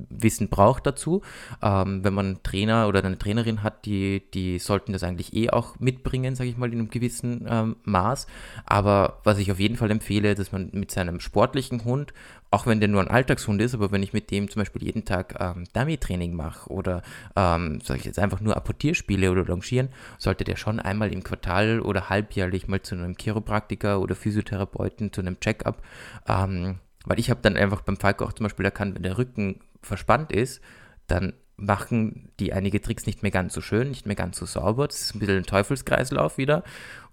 [0.09, 1.21] Wissen braucht dazu.
[1.61, 5.49] Ähm, wenn man einen Trainer oder eine Trainerin hat, die, die sollten das eigentlich eh
[5.49, 8.27] auch mitbringen, sage ich mal, in einem gewissen ähm, Maß.
[8.65, 12.13] Aber was ich auf jeden Fall empfehle, dass man mit seinem sportlichen Hund,
[12.51, 15.03] auch wenn der nur ein Alltagshund ist, aber wenn ich mit dem zum Beispiel jeden
[15.03, 17.01] Tag ähm, Dummy-Training mache oder,
[17.35, 21.23] ähm, sage ich jetzt einfach nur Apportier spiele oder Longieren, sollte der schon einmal im
[21.23, 25.81] Quartal oder halbjährlich mal zu einem Chiropraktiker oder Physiotherapeuten, zu einem Check-up
[26.27, 29.61] ähm, weil ich habe dann einfach beim Falco auch zum Beispiel erkannt, wenn der Rücken
[29.81, 30.61] verspannt ist,
[31.07, 34.87] dann machen die einige Tricks nicht mehr ganz so schön, nicht mehr ganz so sauber.
[34.87, 36.63] Das ist ein bisschen ein Teufelskreislauf wieder.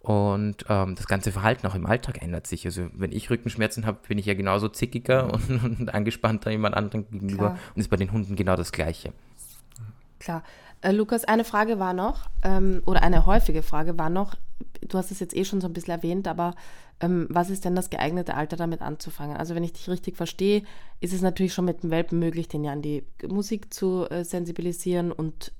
[0.00, 2.66] Und ähm, das ganze Verhalten auch im Alltag ändert sich.
[2.66, 7.08] Also wenn ich Rückenschmerzen habe, bin ich ja genauso zickiger und, und angespannter jemand anderem
[7.08, 7.50] gegenüber.
[7.50, 7.58] Klar.
[7.74, 9.12] Und ist bei den Hunden genau das Gleiche.
[10.22, 10.44] Klar.
[10.82, 14.36] Äh, Lukas, eine Frage war noch, ähm, oder eine häufige Frage war noch,
[14.80, 16.54] du hast es jetzt eh schon so ein bisschen erwähnt, aber
[17.00, 19.36] ähm, was ist denn das geeignete Alter damit anzufangen?
[19.36, 20.62] Also wenn ich dich richtig verstehe,
[21.00, 24.24] ist es natürlich schon mit dem Welpen möglich, den ja an die Musik zu äh,
[24.24, 25.50] sensibilisieren und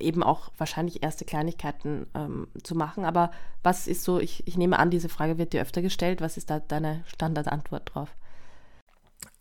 [0.00, 3.04] äh, eben auch wahrscheinlich erste Kleinigkeiten ähm, zu machen.
[3.04, 3.30] Aber
[3.62, 6.50] was ist so, ich, ich nehme an, diese Frage wird dir öfter gestellt, was ist
[6.50, 8.08] da deine Standardantwort drauf?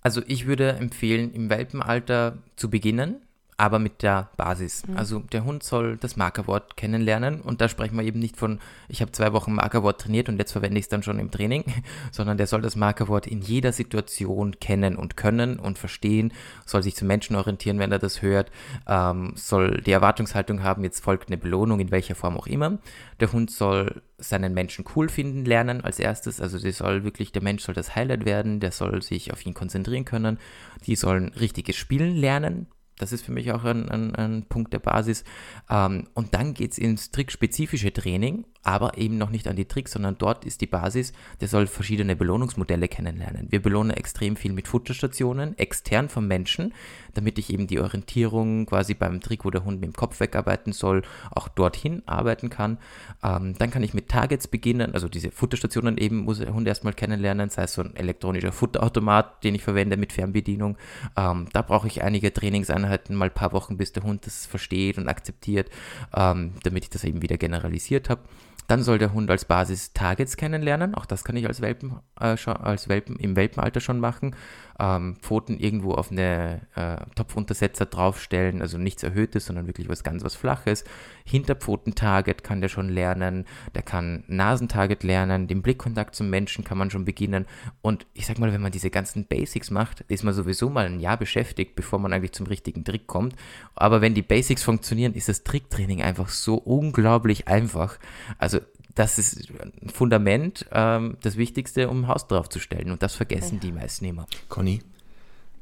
[0.01, 3.15] Also ich würde empfehlen, im Welpenalter zu beginnen,
[3.57, 4.83] aber mit der Basis.
[4.95, 9.01] Also der Hund soll das Markerwort kennenlernen und da sprechen wir eben nicht von, ich
[9.01, 11.63] habe zwei Wochen Markerwort trainiert und jetzt verwende ich es dann schon im Training,
[12.11, 16.33] sondern der soll das Markerwort in jeder Situation kennen und können und verstehen,
[16.65, 18.51] soll sich zum Menschen orientieren, wenn er das hört,
[18.87, 22.79] ähm, soll die Erwartungshaltung haben, jetzt folgt eine Belohnung, in welcher Form auch immer.
[23.19, 27.43] Der Hund soll seinen Menschen cool finden lernen als erstes, also der soll wirklich, der
[27.43, 30.39] Mensch soll das Highlight werden, der soll sich auf ihn konzentrieren können,
[30.85, 32.67] die sollen richtiges Spielen lernen,
[32.97, 35.23] Das ist für mich auch ein, ein, ein Punkt der Basis.
[35.69, 39.91] Ähm, und dann geht es ins trickspezifische Training, aber eben noch nicht an die Tricks,
[39.91, 43.47] sondern dort ist die Basis, der soll verschiedene Belohnungsmodelle kennenlernen.
[43.49, 46.73] Wir belohnen extrem viel mit Futterstationen, extern vom Menschen,
[47.13, 50.73] damit ich eben die Orientierung quasi beim Trick, wo der Hund mit dem Kopf wegarbeiten
[50.73, 52.77] soll, auch dorthin arbeiten kann.
[53.23, 56.93] Ähm, dann kann ich mit Targets beginnen, also diese Futterstationen eben muss der Hund erstmal
[56.93, 60.77] kennenlernen, sei es so ein elektronischer Futterautomat, den ich verwende mit Fernbedienung.
[61.17, 64.97] Ähm, da brauche ich einige Trainingseinheiten, mal ein paar Wochen, bis der Hund das versteht
[64.97, 65.69] und akzeptiert,
[66.15, 68.21] ähm, damit ich das eben wieder generalisiert habe.
[68.67, 70.95] Dann soll der Hund als Basis Targets kennenlernen.
[70.95, 74.35] Auch das kann ich als Welpen, äh, als Welpen im Welpenalter schon machen
[74.79, 80.23] ähm, Pfoten irgendwo auf eine äh, Topfuntersetzer draufstellen, also nichts Erhöhtes, sondern wirklich was ganz
[80.23, 80.83] was Flaches.
[81.25, 83.45] Hinterpfoten-Target kann der schon lernen,
[83.75, 87.45] der kann Nasentarget lernen, den Blickkontakt zum Menschen kann man schon beginnen.
[87.81, 90.99] Und ich sag mal, wenn man diese ganzen Basics macht, ist man sowieso mal ein
[90.99, 93.35] Jahr beschäftigt, bevor man eigentlich zum richtigen Trick kommt.
[93.75, 97.97] Aber wenn die Basics funktionieren, ist das Tricktraining einfach so unglaublich einfach.
[98.37, 98.59] Also
[98.95, 99.49] das ist
[99.81, 102.91] ein Fundament, ähm, das Wichtigste, um ein Haus drauf zu stellen.
[102.91, 103.61] Und das vergessen ja.
[103.61, 104.27] die meisten immer.
[104.49, 104.81] Conny,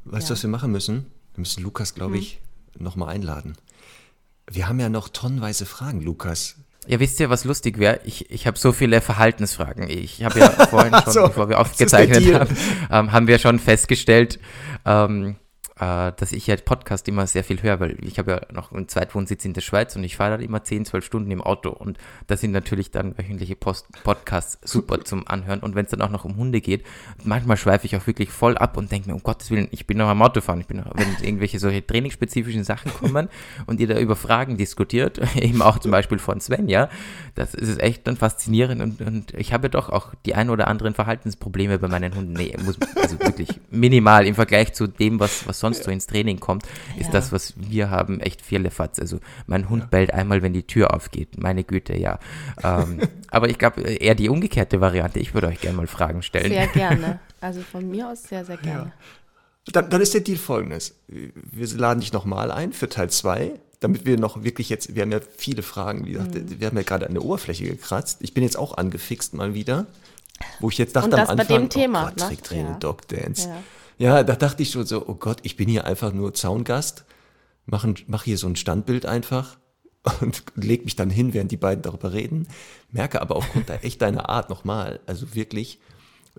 [0.05, 0.35] weißt du, ja.
[0.35, 1.05] was wir machen müssen?
[1.33, 2.41] Wir müssen Lukas, glaube ich,
[2.75, 2.83] hm.
[2.83, 3.55] nochmal einladen.
[4.49, 6.57] Wir haben ja noch tonnenweise Fragen, Lukas.
[6.87, 8.01] Ja, wisst ihr, was lustig wäre?
[8.05, 9.87] Ich, ich habe so viele Verhaltensfragen.
[9.87, 12.57] Ich habe ja vorhin schon, so, bevor wir aufgezeichnet haben,
[12.89, 14.39] ähm, haben wir schon festgestellt,
[14.85, 15.35] ähm,
[15.81, 18.87] äh, dass ich ja Podcast immer sehr viel höre, weil ich habe ja noch einen
[18.87, 21.97] Zweitwohnsitz in der Schweiz und ich fahre dann immer 10, 12 Stunden im Auto und
[22.27, 26.11] da sind natürlich dann wöchentliche Post Podcasts super zum Anhören und wenn es dann auch
[26.11, 26.85] noch um Hunde geht,
[27.23, 29.97] manchmal schweife ich auch wirklich voll ab und denke mir, um Gottes Willen, ich bin
[29.97, 33.27] noch am Autofahren, ich bin noch, wenn irgendwelche solche trainingsspezifischen Sachen kommen
[33.65, 36.89] und ihr da über Fragen diskutiert, eben auch zum Beispiel von Sven, ja,
[37.33, 40.67] das ist echt dann faszinierend und, und ich habe ja doch auch die ein oder
[40.67, 45.47] anderen Verhaltensprobleme bei meinen Hunden, nee, muss, also wirklich minimal im Vergleich zu dem, was,
[45.47, 46.63] was sonst sonst so ins Training kommt,
[46.97, 47.11] ist ja.
[47.11, 48.41] das, was wir haben, echt
[48.71, 48.99] Fatz.
[48.99, 49.87] Also mein Hund ja.
[49.87, 51.37] bellt einmal, wenn die Tür aufgeht.
[51.37, 52.19] Meine Güte, ja.
[52.63, 55.19] Ähm, aber ich glaube, eher die umgekehrte Variante.
[55.19, 56.51] Ich würde euch gerne mal Fragen stellen.
[56.51, 57.19] Sehr gerne.
[57.43, 58.93] Also von mir aus sehr, sehr gerne.
[59.65, 59.71] Ja.
[59.73, 60.93] Dann, dann, ist der Deal folgendes.
[61.07, 65.11] Wir laden dich nochmal ein für Teil 2, damit wir noch wirklich jetzt, wir haben
[65.11, 66.59] ja viele Fragen, wie gesagt, mhm.
[66.59, 68.19] wir haben ja gerade an der Oberfläche gekratzt.
[68.21, 69.87] Ich bin jetzt auch angefixt mal wieder,
[70.59, 72.27] wo ich jetzt dachte Und das am Anfang, bei dem Thema, oh Gott, ne?
[72.27, 72.77] Tricktraining, ja.
[72.77, 73.47] Dog Dance.
[73.47, 73.63] Ja.
[74.01, 77.05] Ja, da dachte ich schon so, oh Gott, ich bin hier einfach nur Zaungast,
[77.67, 79.59] mache mach hier so ein Standbild einfach
[80.21, 82.47] und leg mich dann hin, während die beiden darüber reden.
[82.89, 85.79] Merke aber aufgrund der echt deiner Art nochmal, also wirklich,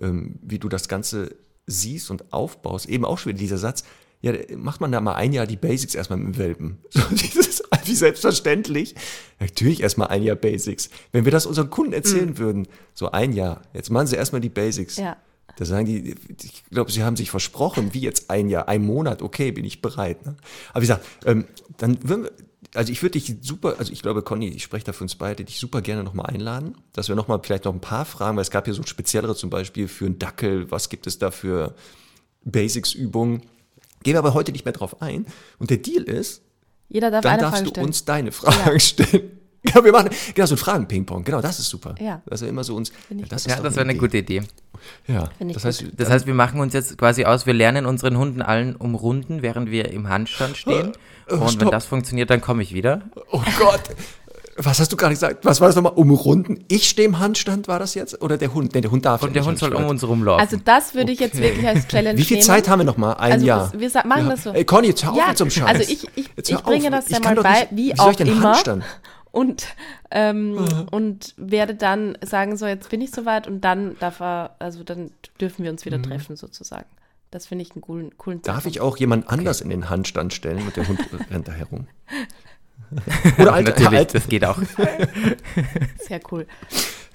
[0.01, 2.89] ähm, wie du das Ganze siehst und aufbaust.
[2.89, 3.85] Eben auch schon wieder dieser Satz,
[4.19, 6.79] ja, macht man da mal ein Jahr die Basics erstmal mit dem Welpen.
[6.89, 8.93] So, dieses, wie selbstverständlich.
[9.39, 10.89] Natürlich erstmal ein Jahr Basics.
[11.13, 12.37] Wenn wir das unseren Kunden erzählen mhm.
[12.39, 14.97] würden, so ein Jahr, jetzt machen sie erstmal die Basics.
[14.97, 15.15] Ja.
[15.55, 19.21] Da sagen die, ich glaube, sie haben sich versprochen, wie jetzt ein Jahr, ein Monat,
[19.21, 20.25] okay, bin ich bereit.
[20.25, 20.35] Ne?
[20.71, 21.45] Aber wie gesagt, ähm,
[21.77, 22.31] dann würden wir,
[22.73, 25.45] also ich würde dich super, also ich glaube, Conny, ich spreche da für uns beide,
[25.45, 28.49] dich super gerne nochmal einladen, dass wir nochmal vielleicht noch ein paar Fragen, weil es
[28.49, 31.75] gab hier so speziellere zum Beispiel für einen Dackel, was gibt es da für
[32.45, 33.43] Basics-Übungen.
[34.01, 35.25] Gehen wir aber heute nicht mehr drauf ein.
[35.59, 36.41] Und der Deal ist,
[36.89, 37.87] jeder darf dann darfst du stellen.
[37.87, 38.79] uns deine Fragen ja.
[38.79, 39.39] stellen.
[39.73, 41.23] Ja, wir machen genau so ein Fragen-Ping-Pong.
[41.23, 41.95] Genau, das ist super.
[41.99, 42.21] Ja.
[42.25, 42.91] Das ist immer so uns.
[43.09, 44.43] Ja, das, ja, das wäre eine gute Idee.
[45.07, 48.41] Ja, das heißt, das heißt, wir machen uns jetzt quasi aus, wir lernen unseren Hunden
[48.41, 50.91] allen umrunden, während wir im Handstand stehen.
[51.29, 53.03] Oh, Und wenn das funktioniert, dann komme ich wieder.
[53.31, 53.81] Oh Gott.
[54.55, 55.45] Was hast du gerade gesagt?
[55.45, 55.93] Was war das nochmal?
[55.93, 56.63] Umrunden?
[56.67, 58.21] Ich stehe im Handstand, war das jetzt?
[58.21, 58.75] Oder der Hund?
[58.75, 60.41] Nee, der Hund darf Und der Hund soll um uns rumlaufen.
[60.41, 62.45] Also das würde ich jetzt wirklich als Challenge Wie viel nehmen.
[62.45, 63.15] Zeit haben wir nochmal?
[63.15, 63.71] Ein also Jahr.
[63.75, 64.29] Wir machen ja.
[64.29, 64.51] das so.
[64.51, 65.67] Ey, Conny, jetzt hör auf ja, mit so einem Scheiß.
[65.67, 68.41] Also ich, ich, ich bringe das dann mal bei, wie, wie auch immer.
[68.41, 68.83] Handstand?
[69.33, 69.65] und,
[70.11, 70.87] ähm, mhm.
[70.91, 75.09] und werde dann sagen, so jetzt bin ich soweit und dann darf er, also dann
[75.41, 76.03] dürfen wir uns wieder mhm.
[76.03, 76.85] treffen sozusagen.
[77.31, 79.73] Das finde ich einen coolen, coolen Darf ich auch jemand anders okay.
[79.73, 80.99] in den Handstand stellen und der Hund
[81.31, 81.87] rennt da herum?
[83.39, 84.13] Oder alte, Natürlich, alte.
[84.19, 84.59] das geht auch.
[85.97, 86.45] Sehr cool.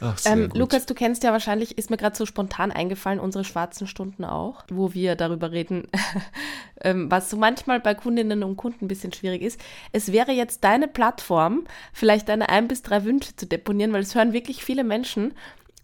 [0.00, 3.86] Ach, ähm, Lukas, du kennst ja wahrscheinlich, ist mir gerade so spontan eingefallen, unsere schwarzen
[3.86, 5.88] Stunden auch, wo wir darüber reden,
[6.82, 9.60] ähm, was so manchmal bei Kundinnen und Kunden ein bisschen schwierig ist.
[9.92, 14.14] Es wäre jetzt deine Plattform, vielleicht deine ein bis drei Wünsche zu deponieren, weil es
[14.14, 15.34] hören wirklich viele Menschen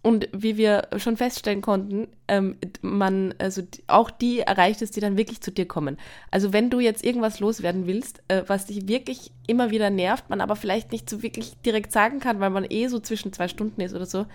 [0.05, 5.17] und wie wir schon feststellen konnten, ähm, man, also auch die erreicht es, die dann
[5.17, 5.97] wirklich zu dir kommen.
[6.29, 10.41] Also wenn du jetzt irgendwas loswerden willst, äh, was dich wirklich immer wieder nervt, man
[10.41, 13.81] aber vielleicht nicht so wirklich direkt sagen kann, weil man eh so zwischen zwei Stunden
[13.81, 14.27] ist oder so,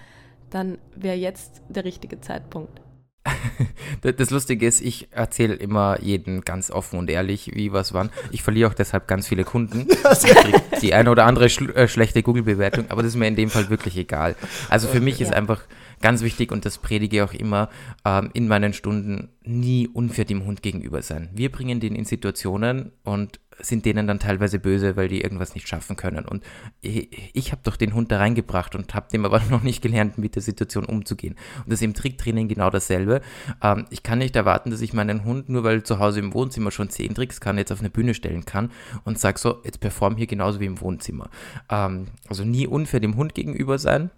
[0.50, 2.80] dann wäre jetzt der richtige Zeitpunkt.
[4.00, 8.10] das Lustige ist, ich erzähle immer jeden ganz offen und ehrlich, wie was wann.
[8.30, 9.86] Ich verliere auch deshalb ganz viele Kunden.
[10.82, 13.68] die eine oder andere schl äh, schlechte Google-Bewertung, aber das ist mir in dem Fall
[13.70, 14.36] wirklich egal.
[14.68, 15.62] Also für mich ist einfach
[16.00, 17.68] ganz wichtig und das predige ich auch immer
[18.04, 21.30] ähm, in meinen Stunden, nie unfair dem Hund gegenüber sein.
[21.32, 25.68] Wir bringen den in Situationen und sind denen dann teilweise böse, weil die irgendwas nicht
[25.68, 26.24] schaffen können.
[26.24, 26.42] Und
[26.80, 30.18] ich, ich habe doch den Hund da reingebracht und habe dem aber noch nicht gelernt,
[30.18, 31.34] mit der Situation umzugehen.
[31.58, 33.20] Und das ist im Tricktraining genau dasselbe.
[33.62, 36.70] Ähm, ich kann nicht erwarten, dass ich meinen Hund, nur weil zu Hause im Wohnzimmer
[36.70, 38.70] schon zehn Tricks kann, jetzt auf eine Bühne stellen kann
[39.04, 41.30] und sage so, jetzt perform hier genauso wie im Wohnzimmer.
[41.68, 44.10] Ähm, also nie unfair dem Hund gegenüber sein.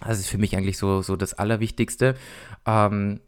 [0.00, 2.14] Das ist für mich eigentlich so, so das Allerwichtigste.
[2.66, 3.20] Ähm,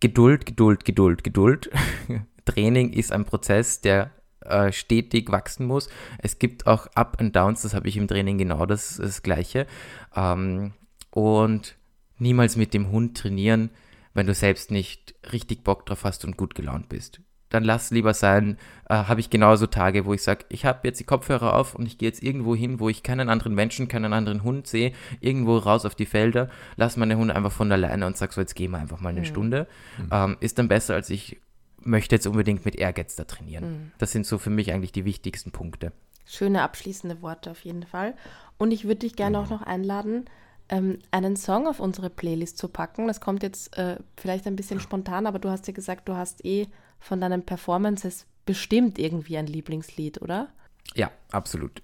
[0.00, 1.70] Geduld, Geduld, Geduld, Geduld.
[2.44, 4.10] Training ist ein Prozess, der
[4.40, 5.88] äh, stetig wachsen muss.
[6.18, 9.66] Es gibt auch Up and Downs, das habe ich im Training genau das, das Gleiche.
[10.14, 10.72] Ähm,
[11.10, 11.76] und
[12.18, 13.70] niemals mit dem Hund trainieren,
[14.12, 17.20] wenn du selbst nicht richtig Bock drauf hast und gut gelaunt bist.
[17.54, 18.58] Dann lass lieber sein,
[18.88, 21.86] äh, habe ich genauso Tage, wo ich sage, ich habe jetzt die Kopfhörer auf und
[21.86, 25.56] ich gehe jetzt irgendwo hin, wo ich keinen anderen Menschen, keinen anderen Hund sehe, irgendwo
[25.56, 28.72] raus auf die Felder, lass meine Hunde einfach von alleine und sag so, jetzt gehen
[28.72, 29.26] wir einfach mal eine mhm.
[29.26, 29.68] Stunde.
[29.98, 30.08] Mhm.
[30.10, 31.40] Ähm, ist dann besser, als ich
[31.78, 33.64] möchte jetzt unbedingt mit Ehrgeiz da trainieren.
[33.64, 33.92] Mhm.
[33.98, 35.92] Das sind so für mich eigentlich die wichtigsten Punkte.
[36.26, 38.14] Schöne abschließende Worte auf jeden Fall.
[38.58, 39.44] Und ich würde dich gerne mhm.
[39.44, 40.24] auch noch einladen,
[40.70, 43.06] ähm, einen Song auf unsere Playlist zu packen.
[43.06, 46.44] Das kommt jetzt äh, vielleicht ein bisschen spontan, aber du hast ja gesagt, du hast
[46.44, 46.66] eh
[47.04, 50.48] von deinen Performances bestimmt irgendwie ein Lieblingslied, oder?
[50.94, 51.82] Ja, absolut.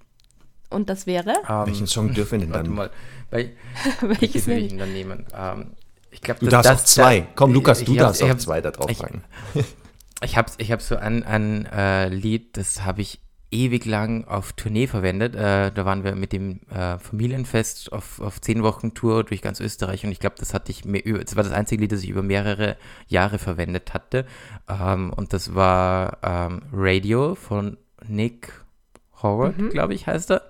[0.71, 1.35] Und das wäre?
[1.49, 2.69] Um, Welchen Song dürfen denn dann?
[2.71, 2.91] Mal,
[3.31, 3.53] bei,
[4.01, 5.27] welches will ich dann nehmen?
[5.33, 5.73] Um,
[6.11, 7.27] ich glaub, du das, darfst das, auch zwei.
[7.35, 9.23] Komm, Lukas, du darfst auch zwei da drauf packen.
[10.23, 14.53] Ich habe ich hab so ein, ein äh, Lied, das habe ich ewig lang auf
[14.53, 15.35] Tournee verwendet.
[15.35, 19.61] Äh, da waren wir mit dem äh, Familienfest auf, auf zehn Wochen Tour durch ganz
[19.61, 22.03] Österreich und ich glaube, das hatte ich mir über, das war das einzige Lied, das
[22.03, 22.77] ich über mehrere
[23.09, 24.27] Jahre verwendet hatte.
[24.69, 28.53] Ähm, und das war ähm, Radio von Nick
[29.23, 29.71] Howard, mhm.
[29.71, 30.43] glaube ich, heißt er.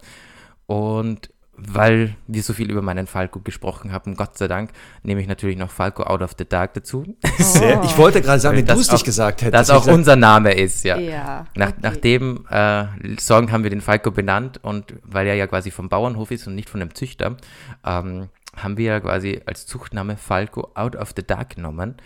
[0.67, 1.31] Und
[1.69, 4.71] weil wir so viel über meinen Falco gesprochen haben, Gott sei Dank,
[5.03, 7.05] nehme ich natürlich noch Falco Out of the Dark dazu.
[7.39, 9.55] Sehr, ich wollte gerade sagen, wenn du es nicht gesagt hättest.
[9.55, 10.97] Das auch unser Name ist, ja.
[10.99, 11.79] ja nach, okay.
[11.83, 15.89] Nach dem äh, Song haben wir den Falco benannt und weil er ja quasi vom
[15.89, 17.37] Bauernhof ist und nicht von einem Züchter,
[17.85, 21.97] ähm, haben wir ja quasi als Zuchtname Falco Out of the Dark genommen.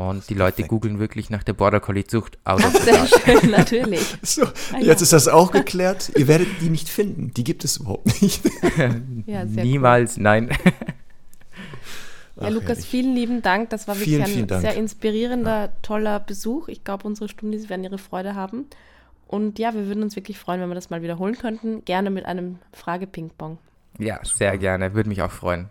[0.00, 2.38] Und die Leute googeln wirklich nach der Border Collie Zucht
[2.84, 4.16] sehr schön, natürlich.
[4.22, 6.12] So, ah, jetzt ist das auch geklärt.
[6.16, 7.34] Ihr werdet die nicht finden.
[7.34, 8.40] Die gibt es überhaupt nicht.
[9.26, 10.22] ja, Niemals, cool.
[10.22, 10.48] nein.
[12.36, 12.86] Ja, Ach, Lukas, herrlich.
[12.86, 13.68] vielen lieben Dank.
[13.68, 15.72] Das war wirklich vielen, ein sehr inspirierender, ja.
[15.82, 16.68] toller Besuch.
[16.68, 18.64] Ich glaube, unsere Stundis werden ihre Freude haben.
[19.26, 21.84] Und ja, wir würden uns wirklich freuen, wenn wir das mal wiederholen könnten.
[21.84, 23.58] Gerne mit einem Frage-Ping-Pong.
[23.98, 24.94] Ja, sehr gerne.
[24.94, 25.68] Würde mich auch freuen.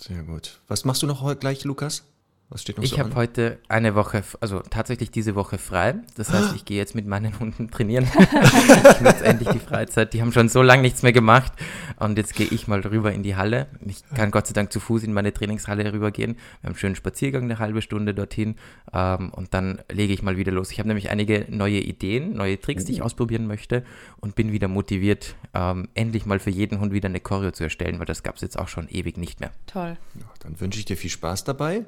[0.00, 0.58] Sehr gut.
[0.66, 2.02] Was machst du noch heute gleich, Lukas?
[2.50, 5.96] Was steht noch ich so habe heute eine Woche, also tatsächlich diese Woche frei.
[6.16, 8.04] Das heißt, ich gehe jetzt mit meinen Hunden trainieren.
[8.14, 10.14] ich nutze endlich die Freizeit.
[10.14, 11.52] Die haben schon so lange nichts mehr gemacht.
[11.98, 13.66] Und jetzt gehe ich mal rüber in die Halle.
[13.84, 16.36] Ich kann Gott sei Dank zu Fuß in meine Trainingshalle rübergehen.
[16.36, 18.56] Wir haben einen schönen Spaziergang, eine halbe Stunde dorthin.
[18.94, 20.70] Ähm, und dann lege ich mal wieder los.
[20.70, 23.84] Ich habe nämlich einige neue Ideen, neue Tricks, die ich ausprobieren möchte.
[24.20, 27.98] Und bin wieder motiviert, ähm, endlich mal für jeden Hund wieder eine Choreo zu erstellen,
[27.98, 29.50] weil das gab es jetzt auch schon ewig nicht mehr.
[29.66, 29.98] Toll.
[30.14, 31.84] Ja, dann wünsche ich dir viel Spaß dabei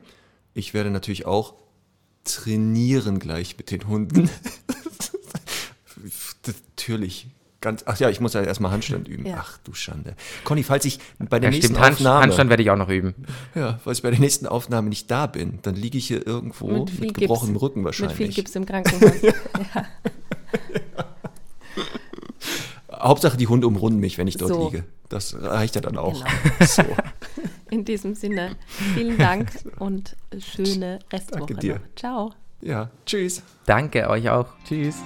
[0.55, 1.55] ich werde natürlich auch
[2.25, 4.31] trainieren gleich mit den Hunden.
[6.91, 7.29] natürlich.
[7.61, 9.27] Ganz, ach ja, ich muss ja erstmal Handstand üben.
[9.27, 9.37] Ja.
[9.41, 10.17] Ach du Schande.
[10.45, 12.23] Conny, falls ich bei der ja, nächsten stimmt, Aufnahme.
[12.23, 13.15] Handstand werde ich auch noch üben.
[13.55, 16.69] Ja, falls ich bei der nächsten Aufnahme nicht da bin, dann liege ich hier irgendwo
[16.69, 17.57] mit, mit gebrochenem.
[17.57, 18.19] Rücken wahrscheinlich.
[18.19, 19.13] Mit viel Gips im Krankenhaus.
[19.23, 19.85] ja.
[23.01, 24.65] Hauptsache die Hunde umrunden mich, wenn ich dort so.
[24.65, 24.85] liege.
[25.09, 26.25] Das reicht ja dann auch.
[26.25, 26.31] Genau.
[26.67, 26.83] So.
[27.71, 28.57] In diesem Sinne,
[28.95, 31.39] vielen Dank und schöne Restwoche.
[31.39, 31.75] Danke dir.
[31.75, 31.81] Noch.
[31.97, 32.33] Ciao.
[32.63, 33.43] Ja, tschüss.
[33.65, 34.49] Danke euch auch.
[34.65, 34.97] Tschüss.